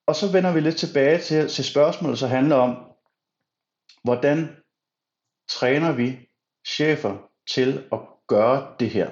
Og 0.08 0.16
så 0.16 0.32
vender 0.32 0.54
vi 0.54 0.60
lidt 0.60 0.76
tilbage 0.76 1.20
til, 1.20 1.48
til 1.48 1.66
spørgsmålet, 1.66 2.20
så 2.20 2.28
handler 2.28 2.56
om, 2.56 2.78
hvordan 4.04 4.50
træner 5.50 5.92
vi 5.92 6.30
chefer 6.68 7.18
til 7.54 7.84
at 7.92 8.00
gøre 8.28 8.76
det 8.80 8.90
her? 8.90 9.10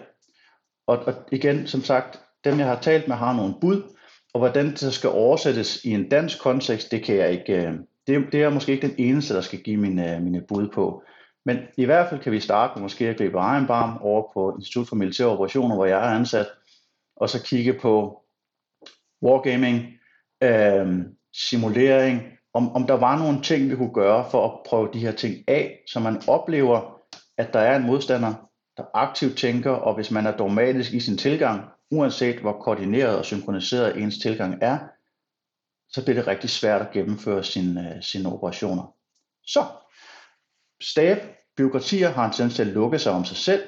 Og, 0.88 0.98
og 0.98 1.14
igen, 1.32 1.68
som 1.68 1.82
sagt, 1.82 2.20
dem 2.44 2.60
jeg 2.60 2.68
har 2.68 2.82
talt 2.82 3.08
med 3.08 3.16
har 3.16 3.36
nogle 3.36 3.54
bud, 3.62 3.96
og 4.34 4.40
hvordan 4.40 4.66
det 4.66 4.80
så 4.80 4.92
skal 4.92 5.10
oversættes 5.10 5.86
i 5.86 5.92
en 5.92 6.10
dansk 6.10 6.42
kontekst, 6.42 6.92
det 6.92 7.04
kan 7.04 7.16
jeg 7.16 7.32
ikke, 7.32 7.68
øh, 7.68 7.74
det, 8.08 8.32
det 8.32 8.44
er 8.44 8.50
måske 8.50 8.72
ikke 8.72 8.88
den 8.88 8.96
eneste, 8.98 9.34
der 9.34 9.42
skal 9.42 9.60
give 9.60 9.78
mine, 9.78 10.16
øh, 10.16 10.22
mine 10.22 10.42
bud 10.42 10.68
på. 10.68 11.04
Men 11.46 11.58
i 11.78 11.86
hvert 11.86 12.10
fald 12.10 12.22
kan 12.22 12.32
vi 12.32 12.40
starte 12.40 12.74
med 12.76 12.82
måske 12.82 13.10
at 13.10 13.18
gribe 13.18 13.38
egen 13.38 13.68
barm 13.68 13.98
over 14.02 14.32
på 14.34 14.56
Institut 14.56 14.88
for 14.88 14.96
Militære 14.96 15.28
Operationer, 15.28 15.76
hvor 15.76 15.86
jeg 15.86 16.00
er 16.00 16.16
ansat, 16.16 16.48
og 17.16 17.30
så 17.30 17.44
kigge 17.44 17.74
på 17.74 18.24
wargaming, 19.22 19.99
øh, 20.44 21.06
simulering, 21.34 22.22
om, 22.54 22.76
om 22.76 22.88
der 22.88 22.94
var 22.94 23.18
nogle 23.18 23.42
ting, 23.42 23.70
vi 23.70 23.76
kunne 23.76 23.94
gøre 23.94 24.32
for 24.32 24.46
at 24.46 24.60
prøve 24.66 24.90
de 24.94 25.00
her 25.00 25.12
ting 25.12 25.36
af, 25.48 25.84
så 25.88 26.00
man 26.00 26.22
oplever, 26.28 27.00
at 27.38 27.54
der 27.54 27.60
er 27.60 27.76
en 27.76 27.86
modstander, 27.86 28.34
der 28.78 28.84
aktivt 28.94 29.38
tænker, 29.38 29.72
og 29.72 29.96
hvis 29.96 30.12
man 30.12 30.26
er 30.26 30.38
dogmatisk 30.38 30.94
i 30.94 31.00
sin 31.00 31.18
tilgang, 31.18 31.70
uanset 31.92 32.40
hvor 32.40 32.62
koordineret 32.62 33.18
og 33.18 33.26
synkroniseret 33.26 33.98
ens 33.98 34.18
tilgang 34.18 34.58
er, 34.62 34.78
så 35.90 36.04
bliver 36.04 36.16
det 36.16 36.28
rigtig 36.28 36.50
svært 36.50 36.82
at 36.82 36.92
gennemføre 36.92 37.44
sine, 37.44 37.96
øh, 37.96 38.04
sine 38.04 38.34
operationer. 38.34 38.96
Så, 39.44 39.66
stab, 40.82 41.18
byråkratier 41.58 42.10
har 42.10 42.26
en 42.26 42.32
tendens 42.32 42.56
til 42.56 42.62
at 42.62 42.68
lukke 42.68 43.00
sig 43.00 43.12
om 43.12 43.26
sig 43.26 43.38
selv, 43.38 43.64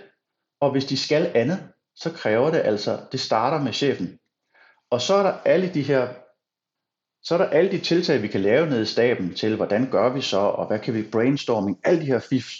og 0.60 0.72
hvis 0.72 0.86
de 0.86 0.98
skal 0.98 1.32
andet, 1.36 1.70
så 1.96 2.12
kræver 2.12 2.52
det 2.52 2.60
altså, 2.60 3.00
det 3.12 3.20
starter 3.20 3.64
med 3.64 3.74
chefen. 3.74 4.20
Og 4.90 5.02
så 5.02 5.14
er 5.14 5.24
der 5.24 5.34
alle 5.46 5.74
de 5.74 5.82
her 5.82 6.14
så 7.24 7.34
er 7.34 7.38
der 7.38 7.46
alle 7.46 7.72
de 7.72 7.80
tiltag, 7.80 8.22
vi 8.22 8.28
kan 8.28 8.42
lave 8.42 8.70
ned 8.70 8.82
i 8.82 8.86
staben 8.86 9.34
til, 9.34 9.56
hvordan 9.56 9.92
gør 9.92 10.14
vi 10.14 10.22
så, 10.22 10.40
og 10.40 10.68
hvad 10.68 10.80
kan 10.80 10.94
vi 10.94 11.10
brainstorming, 11.12 11.80
alle 11.84 12.02
de 12.02 12.06
her 12.06 12.20
fifs. 12.20 12.56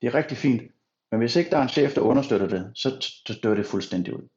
Det 0.00 0.06
er 0.06 0.14
rigtig 0.14 0.36
fint. 0.36 0.62
Men 1.10 1.20
hvis 1.20 1.36
ikke 1.36 1.50
der 1.50 1.58
er 1.58 1.62
en 1.62 1.68
chef, 1.68 1.94
der 1.94 2.00
understøtter 2.00 2.48
det, 2.48 2.72
så 2.74 3.40
dør 3.42 3.54
det 3.54 3.66
fuldstændig 3.66 4.14
ud. 4.14 4.28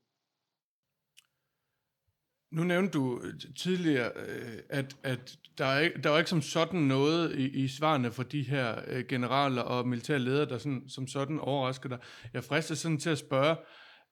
Nu 2.52 2.64
nævnte 2.64 2.92
du 2.92 3.22
øh, 3.24 3.34
tidligere, 3.58 4.12
øh, 4.16 4.60
at, 4.70 4.96
at 5.04 5.38
der, 5.58 5.66
er 5.66 5.80
ikke, 5.80 6.02
der 6.02 6.12
er 6.12 6.18
ikke 6.18 6.30
som 6.30 6.42
sådan 6.42 6.80
noget 6.80 7.36
i, 7.36 7.64
i 7.64 7.68
svarene 7.68 8.12
fra 8.12 8.24
de 8.24 8.44
her 8.44 8.82
øh, 8.88 9.06
generaler 9.08 9.62
og 9.62 9.88
militære 9.88 10.20
ledere, 10.20 10.50
der 10.50 10.58
sådan, 10.58 10.90
som 10.90 11.08
sådan 11.08 11.40
overrasker 11.40 11.90
dig. 11.90 11.98
Jeg 12.34 12.44
frister 12.44 12.76
sådan 12.76 12.98
til 12.98 13.10
at 13.10 13.18
spørge, 13.18 13.56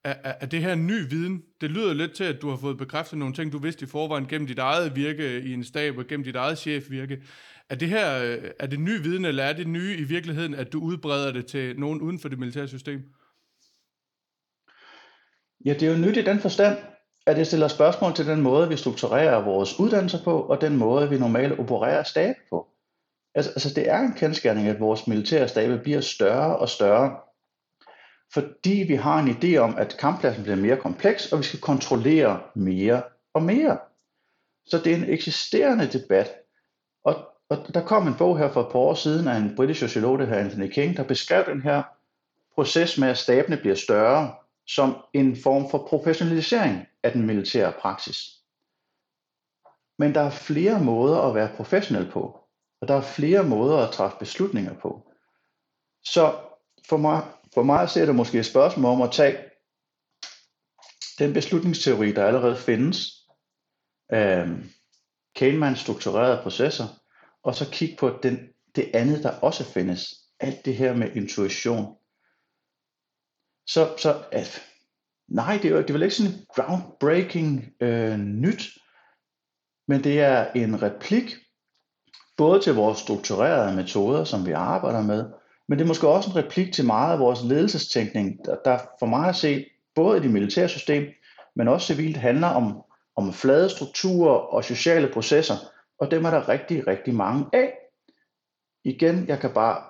er, 0.03 0.15
er, 0.23 0.33
er 0.41 0.45
det 0.45 0.61
her 0.61 0.75
ny 0.75 1.09
viden? 1.09 1.43
Det 1.61 1.71
lyder 1.71 1.93
lidt 1.93 2.13
til, 2.13 2.23
at 2.23 2.41
du 2.41 2.49
har 2.49 2.57
fået 2.57 2.77
bekræftet 2.77 3.19
nogle 3.19 3.33
ting, 3.33 3.51
du 3.51 3.57
vidste 3.57 3.83
i 3.83 3.87
forvejen 3.87 4.27
gennem 4.27 4.47
dit 4.47 4.59
eget 4.59 4.95
virke 4.95 5.41
i 5.41 5.53
en 5.53 5.63
stab 5.63 5.97
og 5.97 6.07
gennem 6.07 6.23
dit 6.23 6.35
eget 6.35 6.57
chefvirke. 6.57 7.23
Er 7.69 7.75
det 7.75 7.89
her 7.89 8.05
er 8.59 8.67
det 8.67 8.79
ny 8.79 9.01
viden, 9.01 9.25
eller 9.25 9.43
er 9.43 9.53
det 9.53 9.67
nye 9.67 9.95
i 9.97 10.03
virkeligheden, 10.03 10.53
at 10.53 10.73
du 10.73 10.79
udbreder 10.79 11.31
det 11.31 11.45
til 11.45 11.79
nogen 11.79 12.01
uden 12.01 12.19
for 12.19 12.29
det 12.29 12.39
militære 12.39 12.67
system? 12.67 13.03
Ja, 15.65 15.73
det 15.73 15.83
er 15.83 15.91
jo 15.91 15.97
nyt 15.97 16.17
i 16.17 16.21
den 16.21 16.39
forstand, 16.39 16.77
at 17.27 17.37
det 17.37 17.47
stiller 17.47 17.67
spørgsmål 17.67 18.13
til 18.13 18.27
den 18.27 18.41
måde, 18.41 18.69
vi 18.69 18.77
strukturerer 18.77 19.43
vores 19.43 19.79
uddannelser 19.79 20.23
på, 20.23 20.41
og 20.41 20.61
den 20.61 20.77
måde, 20.77 21.09
vi 21.09 21.17
normalt 21.17 21.59
opererer 21.59 22.03
stab 22.03 22.35
på. 22.49 22.67
Altså, 23.35 23.51
altså 23.51 23.73
det 23.73 23.89
er 23.89 23.99
en 23.99 24.13
kendskærning, 24.13 24.67
at 24.67 24.79
vores 24.79 25.07
militære 25.07 25.47
stabe 25.47 25.77
bliver 25.77 26.01
større 26.01 26.57
og 26.57 26.69
større, 26.69 27.17
fordi 28.34 28.86
vi 28.88 28.95
har 28.95 29.19
en 29.19 29.29
idé 29.29 29.57
om, 29.57 29.75
at 29.77 29.97
kamppladsen 29.99 30.43
bliver 30.43 30.55
mere 30.55 30.77
kompleks, 30.77 31.32
og 31.32 31.39
vi 31.39 31.43
skal 31.43 31.59
kontrollere 31.59 32.41
mere 32.55 33.03
og 33.34 33.43
mere. 33.43 33.77
Så 34.65 34.77
det 34.77 34.91
er 34.91 34.95
en 34.95 35.09
eksisterende 35.09 35.88
debat. 35.88 36.32
Og, 37.03 37.15
og 37.49 37.73
der 37.73 37.86
kom 37.86 38.07
en 38.07 38.15
bog 38.17 38.38
her 38.38 38.51
for 38.51 38.61
et 38.61 38.71
par 38.71 38.79
år 38.79 38.93
siden 38.93 39.27
af 39.27 39.38
en 39.38 39.55
britisk 39.55 39.79
sociolog, 39.79 40.19
der 40.19 40.25
hedder 40.25 40.43
Anthony 40.43 40.69
King, 40.69 40.97
der 40.97 41.03
beskrev 41.03 41.45
den 41.45 41.61
her 41.61 41.84
proces 42.55 42.97
med, 42.97 43.07
at 43.07 43.17
stabene 43.17 43.57
bliver 43.57 43.75
større, 43.75 44.36
som 44.67 44.97
en 45.13 45.38
form 45.43 45.69
for 45.69 45.88
professionalisering 45.89 46.88
af 47.03 47.11
den 47.11 47.25
militære 47.25 47.73
praksis. 47.79 48.41
Men 49.97 50.15
der 50.15 50.21
er 50.21 50.29
flere 50.29 50.84
måder 50.84 51.21
at 51.21 51.36
være 51.36 51.55
professionel 51.55 52.11
på, 52.11 52.39
og 52.82 52.88
der 52.88 52.93
er 52.93 53.01
flere 53.01 53.43
måder 53.43 53.77
at 53.77 53.93
træffe 53.93 54.17
beslutninger 54.19 54.73
på. 54.73 55.11
Så 56.03 56.36
for 56.89 56.97
mig, 56.97 57.23
for 57.53 57.63
mig 57.63 57.89
ser 57.89 58.05
det 58.05 58.15
måske 58.15 58.39
et 58.39 58.45
spørgsmål 58.45 58.91
om 58.91 59.01
at 59.01 59.11
tage 59.11 59.37
den 61.19 61.33
beslutningsteori, 61.33 62.11
der 62.11 62.25
allerede 62.25 62.57
findes, 62.57 63.11
øh, 64.13 64.47
Kahneman 65.35 65.75
strukturerede 65.75 66.43
processer, 66.43 66.87
og 67.43 67.55
så 67.55 67.69
kigge 67.71 67.95
på 67.95 68.19
den, 68.23 68.49
det 68.75 68.91
andet, 68.93 69.23
der 69.23 69.39
også 69.39 69.63
findes. 69.63 70.15
Alt 70.39 70.65
det 70.65 70.75
her 70.75 70.93
med 70.93 71.15
intuition. 71.15 71.97
Så, 73.67 73.95
så 73.97 74.23
at, 74.31 74.61
nej, 75.27 75.59
det 75.61 75.71
er, 75.71 75.75
det 75.75 75.89
er 75.89 75.93
vel 75.93 76.03
ikke 76.03 76.15
sådan 76.15 76.45
groundbreaking 76.55 77.73
øh, 77.81 78.17
nyt, 78.17 78.63
men 79.87 80.03
det 80.03 80.21
er 80.21 80.51
en 80.51 80.81
replik 80.81 81.35
både 82.37 82.61
til 82.61 82.73
vores 82.73 82.99
strukturerede 82.99 83.75
metoder, 83.75 84.23
som 84.23 84.45
vi 84.45 84.51
arbejder 84.51 85.01
med, 85.01 85.31
men 85.72 85.80
det 85.80 85.86
er 85.86 85.88
måske 85.88 86.07
også 86.07 86.30
en 86.30 86.36
replik 86.36 86.74
til 86.74 86.86
meget 86.86 87.13
af 87.13 87.19
vores 87.19 87.39
ledelsestænkning, 87.43 88.45
der, 88.45 88.55
der 88.65 88.80
for 88.99 89.05
mig 89.05 89.30
at 89.30 89.36
se, 89.36 89.65
både 89.95 90.17
i 90.17 90.22
det 90.22 90.32
militære 90.32 90.69
system, 90.69 91.07
men 91.55 91.67
også 91.67 91.93
civilt, 91.93 92.17
handler 92.17 92.47
om, 92.47 92.82
om 93.15 93.34
flade 93.34 93.69
strukturer 93.69 94.34
og 94.34 94.63
sociale 94.63 95.09
processer, 95.13 95.55
og 95.99 96.11
dem 96.11 96.26
er 96.26 96.30
der 96.30 96.49
rigtig, 96.49 96.88
rigtig 96.88 97.15
mange 97.15 97.45
af. 97.53 97.74
Igen, 98.84 99.28
jeg 99.28 99.39
kan 99.39 99.53
bare 99.53 99.84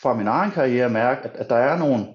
fra 0.00 0.14
min 0.14 0.26
egen 0.26 0.50
karriere 0.50 0.90
mærke, 0.90 1.20
at, 1.28 1.36
at 1.36 1.50
der 1.50 1.56
er 1.56 1.78
nogle 1.78 2.06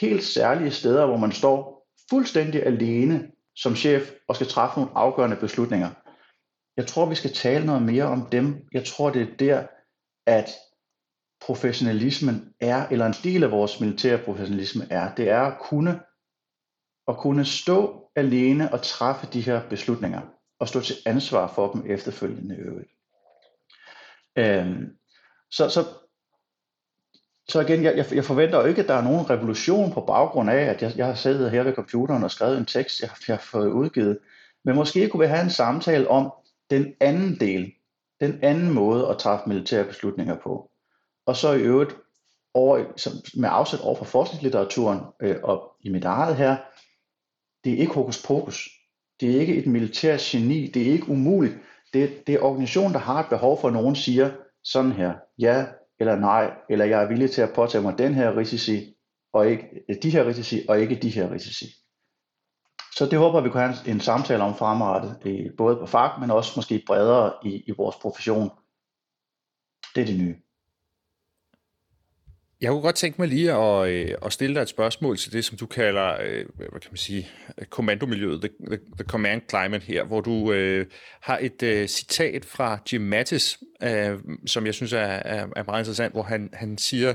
helt 0.00 0.24
særlige 0.24 0.70
steder, 0.70 1.06
hvor 1.06 1.16
man 1.16 1.32
står 1.32 1.86
fuldstændig 2.10 2.66
alene 2.66 3.30
som 3.56 3.76
chef 3.76 4.10
og 4.28 4.34
skal 4.34 4.48
træffe 4.48 4.80
nogle 4.80 4.96
afgørende 4.96 5.36
beslutninger. 5.36 5.90
Jeg 6.76 6.86
tror, 6.86 7.06
vi 7.06 7.14
skal 7.14 7.32
tale 7.32 7.66
noget 7.66 7.82
mere 7.82 8.04
om 8.04 8.26
dem. 8.32 8.68
Jeg 8.72 8.84
tror, 8.84 9.10
det 9.10 9.22
er 9.22 9.36
der, 9.38 9.66
at 10.26 10.50
professionalismen 11.46 12.54
er, 12.60 12.86
eller 12.88 13.06
en 13.06 13.14
del 13.24 13.42
af 13.44 13.50
vores 13.50 13.80
militære 13.80 14.18
professionalisme 14.18 14.86
er, 14.90 15.14
det 15.14 15.28
er 15.30 15.40
at 15.40 15.58
kunne, 15.60 16.00
at 17.08 17.16
kunne 17.16 17.44
stå 17.44 18.10
alene 18.16 18.72
og 18.72 18.82
træffe 18.82 19.26
de 19.32 19.40
her 19.40 19.68
beslutninger, 19.68 20.20
og 20.58 20.68
stå 20.68 20.80
til 20.80 20.96
ansvar 21.06 21.52
for 21.54 21.72
dem 21.72 21.82
efterfølgende 21.86 22.56
øvrigt. 22.56 22.90
Øhm, 24.38 24.96
så, 25.50 25.68
så, 25.68 25.84
så 27.48 27.60
igen, 27.60 27.84
jeg, 27.84 28.06
jeg 28.12 28.24
forventer 28.24 28.60
jo 28.60 28.66
ikke, 28.66 28.82
at 28.82 28.88
der 28.88 28.94
er 28.94 29.02
nogen 29.02 29.30
revolution 29.30 29.92
på 29.92 30.00
baggrund 30.00 30.50
af, 30.50 30.64
at 30.64 30.82
jeg, 30.82 30.92
jeg 30.96 31.06
har 31.06 31.14
siddet 31.14 31.50
her 31.50 31.62
ved 31.62 31.74
computeren 31.74 32.24
og 32.24 32.30
skrevet 32.30 32.58
en 32.58 32.66
tekst, 32.66 33.00
jeg, 33.00 33.10
jeg 33.28 33.36
har 33.36 33.42
fået 33.42 33.68
udgivet. 33.68 34.18
Men 34.64 34.76
måske 34.76 35.08
kunne 35.08 35.20
vi 35.20 35.26
have 35.26 35.42
en 35.42 35.50
samtale 35.50 36.08
om 36.08 36.32
den 36.70 36.94
anden 37.00 37.40
del, 37.40 37.72
den 38.20 38.38
anden 38.42 38.72
måde 38.72 39.08
at 39.08 39.18
træffe 39.18 39.48
militære 39.48 39.84
beslutninger 39.84 40.36
på. 40.38 40.70
Og 41.26 41.36
så 41.36 41.52
i 41.52 41.62
øvrigt 41.62 41.96
over, 42.54 42.84
som, 42.96 43.12
med 43.36 43.48
afsæt 43.52 43.80
over 43.80 43.94
for 43.94 44.04
forskningslitteraturen 44.04 45.00
øh, 45.22 45.36
og 45.42 45.76
i 45.80 45.88
mit 45.88 46.04
eget 46.04 46.36
her, 46.36 46.56
det 47.64 47.72
er 47.72 47.76
ikke 47.76 47.94
hokus 47.94 48.22
pokus. 48.26 48.68
Det 49.20 49.36
er 49.36 49.40
ikke 49.40 49.56
et 49.56 49.66
militært 49.66 50.20
geni. 50.20 50.66
Det 50.66 50.82
er 50.82 50.92
ikke 50.92 51.08
umuligt. 51.08 51.54
Det, 51.92 52.26
det 52.26 52.34
er 52.34 52.40
organisationen, 52.40 52.92
der 52.92 52.98
har 52.98 53.20
et 53.20 53.28
behov 53.28 53.60
for, 53.60 53.68
at 53.68 53.74
nogen 53.74 53.96
siger 53.96 54.30
sådan 54.62 54.92
her, 54.92 55.14
ja 55.38 55.66
eller 56.00 56.16
nej, 56.16 56.56
eller 56.70 56.84
jeg 56.84 57.02
er 57.02 57.08
villig 57.08 57.30
til 57.30 57.42
at 57.42 57.54
påtage 57.54 57.82
mig 57.82 57.98
den 57.98 58.14
her 58.14 58.36
risici, 58.36 58.94
og 59.32 59.50
ikke 59.50 59.84
øh, 59.88 59.96
de 60.02 60.10
her 60.10 60.26
risici, 60.26 60.66
og 60.68 60.80
ikke 60.80 60.94
de 60.94 61.10
her 61.10 61.32
risici. 61.32 61.66
Så 62.96 63.06
det 63.06 63.18
håber 63.18 63.40
vi 63.40 63.50
kunne 63.50 63.62
have 63.62 63.74
en, 63.86 63.94
en 63.94 64.00
samtale 64.00 64.42
om 64.42 64.54
fremadrettet, 64.54 65.18
øh, 65.26 65.56
både 65.56 65.76
på 65.76 65.86
fag, 65.86 66.20
men 66.20 66.30
også 66.30 66.52
måske 66.56 66.82
bredere 66.86 67.32
i, 67.44 67.64
i 67.66 67.72
vores 67.76 67.96
profession. 67.96 68.50
Det 69.94 70.02
er 70.02 70.06
det 70.06 70.18
nye. 70.18 70.43
Jeg 72.60 72.70
kunne 72.70 72.82
godt 72.82 72.96
tænke 72.96 73.20
mig 73.20 73.28
lige 73.28 73.52
at, 73.52 73.88
øh, 73.88 74.14
at 74.24 74.32
stille 74.32 74.54
dig 74.54 74.62
et 74.62 74.68
spørgsmål 74.68 75.16
til 75.16 75.32
det, 75.32 75.44
som 75.44 75.56
du 75.56 75.66
kalder, 75.66 76.16
øh, 76.22 76.46
hvad 76.54 76.80
kan 76.80 76.90
man 76.90 76.96
sige, 76.96 77.28
kommandomiljøet, 77.70 78.40
the, 78.40 78.50
the, 78.66 78.78
the 78.98 79.04
command 79.04 79.42
climate 79.50 79.86
her, 79.86 80.04
hvor 80.04 80.20
du 80.20 80.52
øh, 80.52 80.86
har 81.20 81.38
et 81.42 81.62
øh, 81.62 81.88
citat 81.88 82.44
fra 82.44 82.78
Jim 82.92 83.00
Mattis, 83.00 83.58
øh, 83.82 84.18
som 84.46 84.66
jeg 84.66 84.74
synes 84.74 84.92
er, 84.92 84.98
er, 84.98 85.46
er 85.56 85.64
meget 85.66 85.80
interessant, 85.80 86.12
hvor 86.12 86.22
han, 86.22 86.50
han 86.52 86.78
siger 86.78 87.14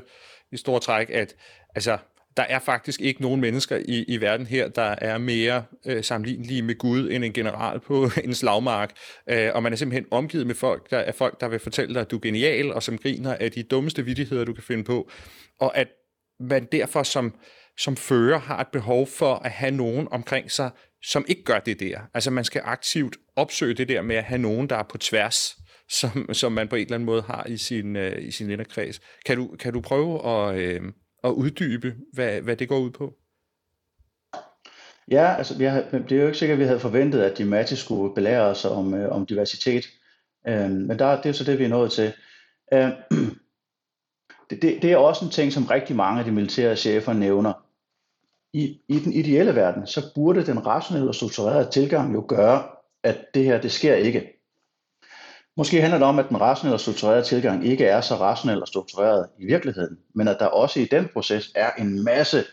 i 0.51 0.57
store 0.57 0.79
træk, 0.79 1.09
at 1.09 1.35
altså, 1.75 1.97
der 2.37 2.43
er 2.43 2.59
faktisk 2.59 3.01
ikke 3.01 3.21
nogen 3.21 3.41
mennesker 3.41 3.77
i, 3.77 4.03
i 4.07 4.21
verden 4.21 4.45
her, 4.45 4.67
der 4.67 4.95
er 4.97 5.17
mere 5.17 5.63
øh, 5.85 6.03
sammenlignelige 6.03 6.61
med 6.61 6.77
Gud 6.77 7.09
end 7.11 7.25
en 7.25 7.33
general 7.33 7.79
på 7.79 8.09
en 8.23 8.33
slagmark. 8.33 8.91
Øh, 9.29 9.49
og 9.53 9.63
man 9.63 9.73
er 9.73 9.77
simpelthen 9.77 10.05
omgivet 10.11 10.47
med 10.47 10.55
folk, 10.55 10.89
der 10.89 10.97
er 10.97 11.11
folk, 11.11 11.41
der 11.41 11.47
vil 11.47 11.59
fortælle 11.59 11.93
dig, 11.93 12.01
at 12.01 12.11
du 12.11 12.15
er 12.15 12.21
genial, 12.21 12.73
og 12.73 12.83
som 12.83 12.97
griner 12.97 13.35
af 13.35 13.51
de 13.51 13.63
dummeste 13.63 14.05
vidtigheder, 14.05 14.45
du 14.45 14.53
kan 14.53 14.63
finde 14.63 14.83
på. 14.83 15.11
Og 15.59 15.77
at 15.77 15.87
man 16.39 16.67
derfor 16.71 17.03
som, 17.03 17.35
som 17.77 17.97
fører 17.97 18.39
har 18.39 18.61
et 18.61 18.67
behov 18.67 19.07
for 19.07 19.35
at 19.35 19.51
have 19.51 19.71
nogen 19.71 20.07
omkring 20.11 20.51
sig, 20.51 20.69
som 21.03 21.25
ikke 21.27 21.43
gør 21.43 21.59
det 21.59 21.79
der. 21.79 21.99
Altså 22.13 22.31
man 22.31 22.43
skal 22.43 22.61
aktivt 22.65 23.17
opsøge 23.35 23.73
det 23.73 23.87
der 23.87 24.01
med 24.01 24.15
at 24.15 24.23
have 24.23 24.41
nogen, 24.41 24.69
der 24.69 24.75
er 24.75 24.83
på 24.83 24.97
tværs, 24.97 25.57
som, 25.89 26.33
som 26.33 26.51
man 26.51 26.67
på 26.67 26.75
en 26.75 26.81
eller 26.81 26.95
anden 26.95 27.05
måde 27.05 27.21
har 27.21 27.45
i 27.47 27.57
sin, 27.57 27.95
øh, 27.95 28.27
i 28.27 28.31
sin 28.31 28.49
inderkreds. 28.49 28.99
Kan 29.25 29.37
du, 29.37 29.55
kan 29.59 29.73
du 29.73 29.81
prøve 29.81 30.27
at... 30.27 30.55
Øh, 30.55 30.81
at 31.23 31.29
uddybe, 31.29 31.95
hvad, 32.13 32.41
hvad 32.41 32.55
det 32.55 32.69
går 32.69 32.79
ud 32.79 32.91
på? 32.91 33.13
Ja, 35.11 35.35
altså 35.37 35.57
vi 35.57 35.63
har, 35.63 35.81
det 35.91 36.11
er 36.11 36.21
jo 36.21 36.25
ikke 36.25 36.37
sikkert, 36.37 36.55
at 36.55 36.59
vi 36.59 36.65
havde 36.65 36.79
forventet, 36.79 37.21
at 37.21 37.37
de 37.37 37.45
Matti 37.45 37.75
skulle 37.75 38.15
belære 38.15 38.41
os 38.41 38.65
om, 38.65 38.93
øh, 38.93 39.11
om 39.11 39.25
diversitet. 39.25 39.85
Øh, 40.47 40.71
men 40.71 40.99
der, 40.99 41.21
det 41.21 41.29
er 41.29 41.33
så 41.33 41.43
det, 41.43 41.59
vi 41.59 41.63
er 41.63 41.69
nået 41.69 41.91
til. 41.91 42.13
Øh, 42.73 42.89
det, 44.49 44.61
det, 44.61 44.81
det 44.81 44.91
er 44.91 44.97
også 44.97 45.25
en 45.25 45.31
ting, 45.31 45.53
som 45.53 45.65
rigtig 45.65 45.95
mange 45.95 46.19
af 46.19 46.25
de 46.25 46.31
militære 46.31 46.75
chefer 46.75 47.13
nævner. 47.13 47.53
I, 48.53 48.81
I 48.87 48.99
den 48.99 49.13
ideelle 49.13 49.55
verden, 49.55 49.87
så 49.87 50.11
burde 50.15 50.45
den 50.45 50.65
rationelle 50.65 51.09
og 51.09 51.15
strukturerede 51.15 51.71
tilgang 51.71 52.13
jo 52.13 52.25
gøre, 52.27 52.63
at 53.03 53.25
det 53.33 53.43
her, 53.43 53.61
det 53.61 53.71
sker 53.71 53.95
ikke. 53.95 54.38
Måske 55.59 55.81
handler 55.81 55.97
det 55.97 56.07
om, 56.07 56.19
at 56.19 56.29
den 56.29 56.41
rationelle 56.41 56.75
og 56.75 56.79
strukturerede 56.79 57.23
tilgang 57.23 57.65
ikke 57.65 57.85
er 57.85 58.01
så 58.01 58.15
rationel 58.15 58.61
og 58.61 58.67
struktureret 58.67 59.29
i 59.39 59.45
virkeligheden, 59.45 59.97
men 60.15 60.27
at 60.27 60.37
der 60.39 60.45
også 60.45 60.79
i 60.79 60.85
den 60.85 61.07
proces 61.13 61.51
er 61.55 61.71
en 61.71 62.03
masse 62.03 62.43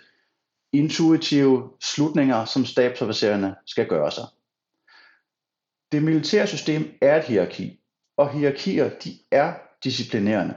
intuitive 0.73 1.71
slutninger, 1.81 2.45
som 2.45 2.65
stabsofficererne 2.65 3.55
skal 3.67 3.87
gøre 3.87 4.11
sig. 4.11 4.25
Det 5.93 6.03
militære 6.03 6.47
system 6.47 6.99
er 7.03 7.17
et 7.17 7.25
hierarki, 7.25 7.81
og 8.17 8.31
hierarkier 8.31 8.91
de 9.05 9.19
er 9.31 9.53
disciplinerende. 9.85 10.55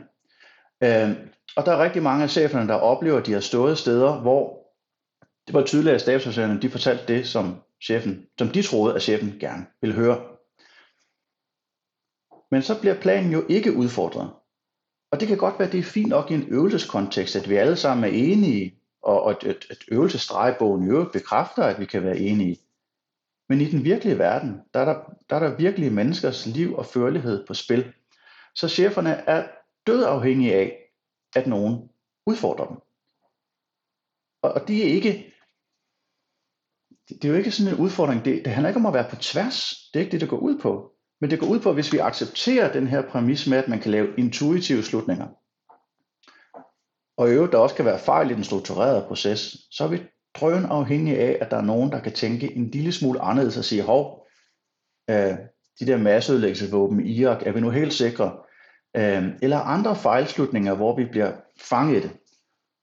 Øh, 0.83 1.09
og 1.55 1.65
der 1.65 1.71
er 1.71 1.83
rigtig 1.83 2.03
mange 2.03 2.23
af 2.23 2.29
cheferne, 2.29 2.67
der 2.67 2.73
oplever, 2.73 3.19
at 3.19 3.25
de 3.25 3.33
har 3.33 3.39
stået 3.39 3.77
steder, 3.77 4.19
hvor 4.21 4.59
det 5.47 5.53
var 5.53 5.63
tydeligt, 5.63 5.95
at 5.95 6.01
stabsofficererne 6.01 6.61
de 6.61 6.69
fortalte 6.69 7.13
det, 7.13 7.27
som, 7.27 7.55
chefen, 7.83 8.25
som 8.37 8.47
de 8.47 8.61
troede, 8.61 8.95
at 8.95 9.01
chefen 9.01 9.37
gerne 9.39 9.65
ville 9.81 9.95
høre. 9.95 10.38
Men 12.51 12.61
så 12.61 12.79
bliver 12.79 13.01
planen 13.01 13.31
jo 13.31 13.45
ikke 13.49 13.73
udfordret. 13.73 14.31
Og 15.11 15.19
det 15.19 15.27
kan 15.27 15.37
godt 15.37 15.59
være, 15.59 15.67
at 15.67 15.71
det 15.71 15.79
er 15.79 15.83
fint 15.83 16.09
nok 16.09 16.31
i 16.31 16.33
en 16.33 16.47
øvelseskontekst, 16.47 17.35
at 17.35 17.49
vi 17.49 17.55
alle 17.55 17.75
sammen 17.75 18.03
er 18.03 18.17
enige, 18.17 18.79
og 19.01 19.29
at, 19.29 19.43
at, 19.43 19.65
at 19.69 19.77
i 19.87 19.91
øvrigt 19.91 21.11
bekræfter, 21.13 21.63
at 21.63 21.79
vi 21.79 21.85
kan 21.85 22.03
være 22.03 22.17
enige. 22.17 22.59
Men 23.49 23.61
i 23.61 23.65
den 23.65 23.83
virkelige 23.83 24.17
verden, 24.17 24.61
der 24.73 24.79
er 24.79 24.85
der, 24.85 25.15
der, 25.29 25.35
er 25.35 25.39
der 25.39 25.57
virkelige 25.57 25.91
menneskers 25.91 26.45
liv 26.45 26.75
og 26.75 26.85
førlighed 26.85 27.47
på 27.47 27.53
spil. 27.53 27.93
Så 28.55 28.67
cheferne 28.67 29.09
er 29.09 29.47
død 29.87 30.03
afhængige 30.03 30.55
af, 30.55 30.77
at 31.35 31.47
nogen 31.47 31.89
udfordrer 32.25 32.67
dem. 32.67 32.77
Og, 34.41 34.51
og 34.51 34.67
det 34.67 34.77
er 34.87 34.93
ikke, 34.93 35.33
det, 37.09 37.21
det 37.21 37.25
er 37.25 37.29
jo 37.29 37.37
ikke 37.37 37.51
sådan 37.51 37.73
en 37.73 37.79
udfordring, 37.79 38.25
det, 38.25 38.45
det 38.45 38.53
handler 38.53 38.69
ikke 38.69 38.79
om 38.79 38.85
at 38.85 38.93
være 38.93 39.09
på 39.09 39.15
tværs, 39.15 39.89
det 39.93 39.99
er 39.99 40.03
ikke 40.03 40.11
det, 40.11 40.21
det 40.21 40.29
går 40.29 40.37
ud 40.37 40.59
på. 40.59 40.98
Men 41.21 41.29
det 41.29 41.39
går 41.39 41.47
ud 41.47 41.59
på, 41.59 41.69
at 41.69 41.75
hvis 41.75 41.93
vi 41.93 41.97
accepterer 41.97 42.71
den 42.71 42.87
her 42.87 43.01
præmis 43.01 43.47
med, 43.47 43.57
at 43.57 43.67
man 43.67 43.79
kan 43.79 43.91
lave 43.91 44.13
intuitive 44.17 44.83
slutninger, 44.83 45.27
og 47.17 47.29
i 47.29 47.31
øvrigt 47.31 47.51
der 47.51 47.57
også 47.57 47.75
kan 47.75 47.85
være 47.85 47.99
fejl 47.99 48.31
i 48.31 48.33
den 48.33 48.43
strukturerede 48.43 49.05
proces, 49.07 49.57
så 49.71 49.83
er 49.83 49.87
vi 49.87 50.03
drøn 50.35 50.65
afhængige 50.65 51.19
af, 51.19 51.37
at 51.41 51.51
der 51.51 51.57
er 51.57 51.61
nogen, 51.61 51.91
der 51.91 51.99
kan 51.99 52.11
tænke 52.11 52.55
en 52.55 52.69
lille 52.69 52.91
smule 52.91 53.21
anderledes 53.21 53.57
og 53.57 53.63
sige, 53.63 53.81
hov, 53.81 54.27
øh, 55.09 55.37
de 55.79 55.85
der 55.85 55.97
masseødelæggelsesvåben 55.97 57.05
i 57.05 57.11
Irak, 57.11 57.47
er 57.47 57.51
vi 57.51 57.59
nu 57.59 57.69
helt 57.69 57.93
sikre? 57.93 58.37
Øh, 58.97 59.27
eller 59.41 59.59
andre 59.59 59.95
fejlslutninger, 59.95 60.75
hvor 60.75 60.95
vi 60.95 61.05
bliver 61.05 61.31
fanget 61.61 61.97
i 61.97 62.01
det. 62.01 62.11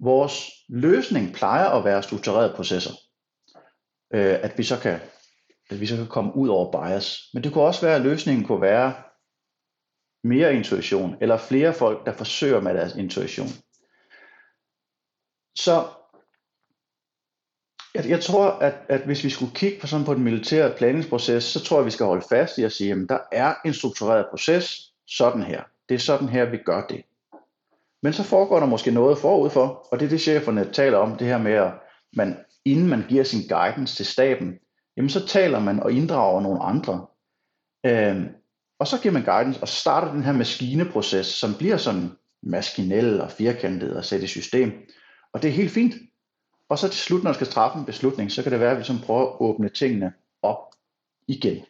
Vores 0.00 0.50
løsning 0.68 1.34
plejer 1.34 1.68
at 1.68 1.84
være 1.84 2.02
strukturerede 2.02 2.52
processer. 2.56 2.92
Øh, 4.14 4.36
at 4.42 4.58
vi 4.58 4.62
så 4.62 4.78
kan 4.78 5.00
at 5.70 5.80
vi 5.80 5.86
så 5.86 5.96
kan 5.96 6.06
komme 6.06 6.36
ud 6.36 6.48
over 6.48 6.72
bias. 6.72 7.30
Men 7.34 7.44
det 7.44 7.52
kunne 7.52 7.64
også 7.64 7.86
være, 7.86 7.96
at 7.96 8.02
løsningen 8.02 8.46
kunne 8.46 8.60
være 8.62 8.94
mere 10.24 10.54
intuition, 10.54 11.16
eller 11.20 11.36
flere 11.36 11.74
folk, 11.74 12.06
der 12.06 12.12
forsøger 12.12 12.60
med 12.60 12.74
deres 12.74 12.96
intuition. 12.96 13.48
Så 15.54 15.86
jeg, 17.94 18.08
jeg 18.08 18.20
tror, 18.20 18.50
at, 18.50 18.74
at 18.88 19.00
hvis 19.00 19.24
vi 19.24 19.30
skulle 19.30 19.54
kigge 19.54 19.80
på 19.80 19.86
sådan 19.86 20.06
på 20.06 20.14
den 20.14 20.22
militære 20.22 20.74
planningsproces, 20.76 21.44
så 21.44 21.64
tror 21.64 21.78
jeg, 21.78 21.86
vi 21.86 21.90
skal 21.90 22.06
holde 22.06 22.26
fast 22.28 22.58
i 22.58 22.62
at 22.62 22.72
sige, 22.72 22.92
at 22.92 23.06
der 23.08 23.18
er 23.32 23.54
en 23.64 23.74
struktureret 23.74 24.26
proces, 24.30 24.92
sådan 25.06 25.42
her. 25.42 25.62
Det 25.88 25.94
er 25.94 25.98
sådan 25.98 26.28
her, 26.28 26.44
vi 26.44 26.56
gør 26.56 26.86
det. 26.86 27.04
Men 28.02 28.12
så 28.12 28.22
foregår 28.22 28.60
der 28.60 28.66
måske 28.66 28.90
noget 28.90 29.18
forud 29.18 29.50
for, 29.50 29.88
og 29.92 30.00
det 30.00 30.06
er 30.06 30.10
det 30.10 30.20
cheferne 30.20 30.72
taler 30.72 30.98
om, 30.98 31.16
det 31.16 31.26
her 31.26 31.38
med, 31.38 31.52
at 31.52 31.72
man, 32.12 32.36
inden 32.64 32.88
man 32.88 33.04
giver 33.08 33.24
sin 33.24 33.48
guidance 33.48 33.96
til 33.96 34.06
staben, 34.06 34.58
jamen 34.96 35.10
så 35.10 35.26
taler 35.26 35.58
man 35.58 35.80
og 35.80 35.92
inddrager 35.92 36.40
nogle 36.40 36.62
andre. 36.62 37.06
Øhm, 37.86 38.28
og 38.78 38.86
så 38.86 39.00
giver 39.00 39.12
man 39.12 39.24
guidance 39.24 39.60
og 39.60 39.68
starter 39.68 40.12
den 40.12 40.22
her 40.22 40.32
maskineproces, 40.32 41.26
som 41.26 41.54
bliver 41.54 41.76
sådan 41.76 42.10
maskinel 42.42 43.20
og 43.20 43.30
firkantet 43.30 43.96
og 43.96 44.04
sætte 44.04 44.24
i 44.24 44.28
system. 44.28 44.72
Og 45.32 45.42
det 45.42 45.48
er 45.48 45.52
helt 45.52 45.70
fint. 45.70 45.94
Og 46.68 46.78
så 46.78 46.88
til 46.88 47.00
slut, 47.00 47.22
når 47.22 47.30
man 47.30 47.34
skal 47.34 47.46
træffe 47.46 47.78
en 47.78 47.84
beslutning, 47.84 48.32
så 48.32 48.42
kan 48.42 48.52
det 48.52 48.60
være, 48.60 48.70
at 48.70 48.76
vi 48.76 48.80
ligesom 48.80 48.98
prøver 48.98 49.26
at 49.26 49.36
åbne 49.40 49.68
tingene 49.68 50.12
op 50.42 50.74
igen. 51.28 51.64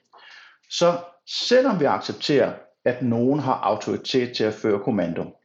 Så 0.70 0.98
selvom 1.26 1.80
vi 1.80 1.84
accepterer, 1.84 2.54
at 2.84 3.02
nogen 3.02 3.40
har 3.40 3.54
autoritet 3.54 4.36
til 4.36 4.44
at 4.44 4.54
føre 4.54 4.84
kommando. 4.84 5.36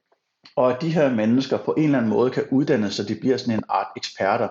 Og 0.55 0.71
at 0.71 0.81
de 0.81 0.93
her 0.93 1.15
mennesker 1.15 1.57
på 1.57 1.73
en 1.73 1.83
eller 1.83 1.97
anden 1.97 2.09
måde 2.09 2.31
kan 2.31 2.47
uddanne 2.51 2.91
sig, 2.91 3.07
de 3.07 3.15
bliver 3.15 3.37
sådan 3.37 3.53
en 3.53 3.63
art 3.69 3.87
eksperter, 3.97 4.47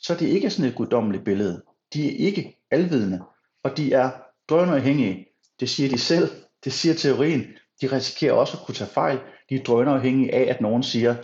så 0.00 0.12
er 0.12 0.16
det 0.16 0.26
ikke 0.26 0.50
sådan 0.50 0.70
et 0.70 0.76
guddommeligt 0.76 1.24
billede. 1.24 1.62
De 1.92 2.06
er 2.06 2.26
ikke 2.26 2.58
alvidende, 2.70 3.22
og 3.62 3.76
de 3.76 3.92
er 3.92 4.10
drønafhængige. 4.48 5.26
Det 5.60 5.70
siger 5.70 5.88
de 5.88 5.98
selv, 5.98 6.30
det 6.64 6.72
siger 6.72 6.94
teorien. 6.94 7.46
De 7.80 7.86
risikerer 7.86 8.32
også 8.32 8.56
at 8.56 8.66
kunne 8.66 8.74
tage 8.74 8.90
fejl. 8.90 9.18
De 9.48 9.54
er 9.54 9.64
drønafhængige 9.64 10.34
af, 10.34 10.54
at 10.54 10.60
nogen 10.60 10.82
siger, 10.82 11.14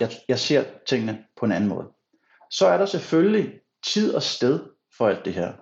jeg, 0.00 0.10
jeg 0.28 0.38
ser 0.38 0.64
tingene 0.88 1.24
på 1.36 1.44
en 1.44 1.52
anden 1.52 1.70
måde. 1.70 1.86
Så 2.50 2.66
er 2.66 2.78
der 2.78 2.86
selvfølgelig 2.86 3.60
tid 3.86 4.14
og 4.14 4.22
sted 4.22 4.60
for 4.98 5.08
alt 5.08 5.24
det 5.24 5.34
her. 5.34 5.52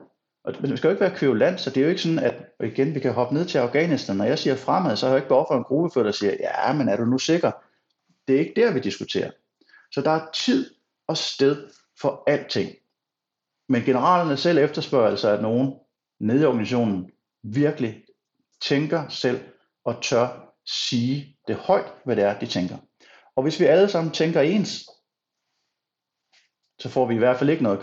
Og 0.45 0.55
det 0.55 0.79
skal 0.79 0.89
jo 0.89 0.93
ikke 0.93 1.05
være 1.05 1.17
kvævland, 1.17 1.59
så 1.59 1.71
det 1.71 1.77
er 1.77 1.85
jo 1.85 1.89
ikke 1.89 2.03
sådan, 2.03 2.19
at 2.19 2.35
og 2.59 2.67
igen, 2.67 2.95
vi 2.95 3.01
kan 3.01 3.13
hoppe 3.13 3.35
ned 3.35 3.45
til 3.47 3.59
Afghanistan. 3.59 4.17
Når 4.17 4.25
jeg 4.25 4.39
siger 4.39 4.57
fremad, 4.57 4.97
så 4.97 5.07
har 5.07 5.13
jeg 5.13 5.19
ikke 5.19 5.29
behov 5.29 5.47
for 5.51 5.57
en 5.57 5.65
gruppe, 5.65 6.05
der 6.05 6.13
siger, 6.13 6.37
ja, 6.41 6.73
men 6.73 6.89
er 6.89 6.97
du 6.97 7.05
nu 7.05 7.19
sikker? 7.19 7.51
Det 8.29 8.37
er 8.37 8.41
ikke 8.41 8.61
der, 8.61 8.73
vi 8.73 8.81
diskuterer. 8.81 9.31
Så 9.93 10.01
der 10.01 10.11
er 10.11 10.27
tid 10.35 10.75
og 11.09 11.17
sted 11.17 11.69
for 12.01 12.23
alting. 12.27 12.71
Men 13.69 13.83
generalerne 13.83 14.37
selv 14.37 14.59
efterspørger 14.59 15.11
altså, 15.11 15.29
at 15.29 15.43
nogen 15.43 15.75
nede 16.21 16.43
i 16.43 16.45
organisationen 16.45 17.11
virkelig 17.43 18.05
tænker 18.61 19.09
selv 19.09 19.41
og 19.85 20.03
tør 20.03 20.55
sige 20.67 21.39
det 21.49 21.57
højt, 21.57 21.93
hvad 22.05 22.17
det 22.17 22.25
er, 22.25 22.39
de 22.39 22.47
tænker. 22.47 22.77
Og 23.37 23.43
hvis 23.43 23.61
vi 23.61 23.65
alle 23.65 23.89
sammen 23.89 24.13
tænker 24.13 24.41
ens, 24.41 24.89
så 26.79 26.89
får 26.89 27.07
vi 27.07 27.15
i 27.15 27.19
hvert 27.19 27.39
fald 27.39 27.51
ikke 27.51 27.63
noget 27.63 27.81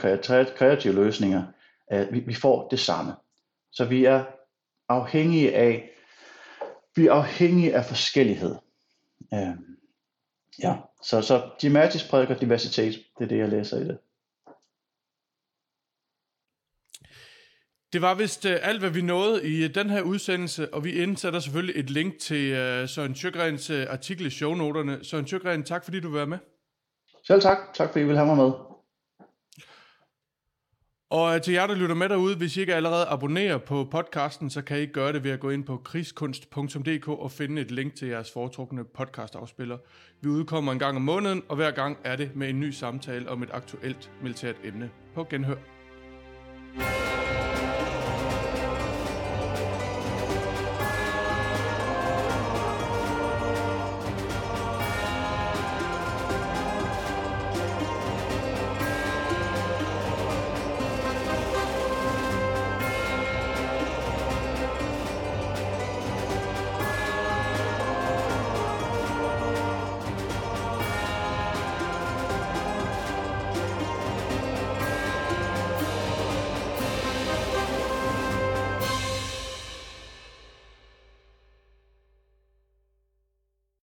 kreative 0.56 0.94
løsninger. 0.94 1.44
Vi 2.26 2.34
får 2.34 2.68
det 2.70 2.80
samme. 2.80 3.14
Så 3.72 3.86
vi 3.86 4.06
er 4.06 4.26
afhængige 4.90 5.56
af, 5.56 5.90
vi 6.96 7.08
er 7.08 7.14
afhængige 7.14 7.76
af 7.76 7.86
forskellighed. 7.86 8.56
Øhm, 9.34 9.78
ja, 10.64 10.78
så, 11.04 11.22
så 11.22 11.50
de 11.62 11.70
prædiker 12.10 12.38
diversitet, 12.38 13.06
det 13.18 13.24
er 13.24 13.28
det, 13.28 13.38
jeg 13.38 13.50
læser 13.50 13.78
i 13.78 13.84
det. 13.84 13.98
Det 17.94 18.02
var 18.02 18.14
vist 18.14 18.46
uh, 18.46 18.52
alt, 18.62 18.80
hvad 18.80 18.90
vi 18.90 19.02
nåede 19.02 19.48
i 19.50 19.66
uh, 19.66 19.70
den 19.76 19.90
her 19.90 20.02
udsendelse, 20.02 20.74
og 20.74 20.84
vi 20.84 20.92
indsætter 20.92 21.40
selvfølgelig 21.40 21.80
et 21.80 21.90
link 21.90 22.20
til 22.20 22.52
uh, 22.52 22.90
Søren 22.90 23.14
Tjøgrens 23.14 23.70
uh, 23.70 23.78
artikel 23.90 24.26
i 24.26 24.30
shownoterne. 24.30 25.00
Søren 25.04 25.26
Tjøgren, 25.26 25.64
tak 25.64 25.84
fordi 25.84 26.00
du 26.00 26.12
var 26.12 26.26
med. 26.26 26.38
Selv 27.24 27.42
tak. 27.42 27.58
Tak 27.74 27.88
fordi 27.90 28.04
I 28.04 28.08
vil 28.08 28.16
have 28.16 28.28
mig 28.28 28.38
med. 28.38 28.52
Og 31.10 31.42
til 31.42 31.54
jer, 31.54 31.68
der 31.68 31.76
lytter 31.76 31.96
med 31.96 32.10
derude, 32.10 32.36
hvis 32.36 32.58
I 32.58 32.60
ikke 32.60 32.76
allerede 32.76 33.06
abonnerer 33.06 33.58
på 33.58 33.88
podcasten, 33.92 34.50
så 34.50 34.62
kan 34.62 34.82
I 34.82 34.86
gøre 34.86 35.14
det 35.14 35.24
ved 35.24 35.32
at 35.32 35.40
gå 35.40 35.50
ind 35.50 35.64
på 35.64 35.78
krigskunst.dk 35.78 37.08
og 37.08 37.32
finde 37.32 37.62
et 37.62 37.72
link 37.72 37.96
til 37.96 38.08
jeres 38.08 38.32
foretrukne 38.32 38.84
podcastafspiller. 38.84 39.78
Vi 40.22 40.30
udkommer 40.30 40.72
en 40.72 40.80
gang 40.80 40.96
om 40.96 41.02
måneden, 41.02 41.44
og 41.50 41.56
hver 41.56 41.72
gang 41.72 41.98
er 42.04 42.16
det 42.16 42.36
med 42.36 42.50
en 42.50 42.60
ny 42.60 42.70
samtale 42.70 43.30
om 43.30 43.44
et 43.44 43.50
aktuelt 43.54 44.12
militært 44.22 44.56
emne. 44.64 44.90
På 45.16 45.28
genhør. 45.30 45.58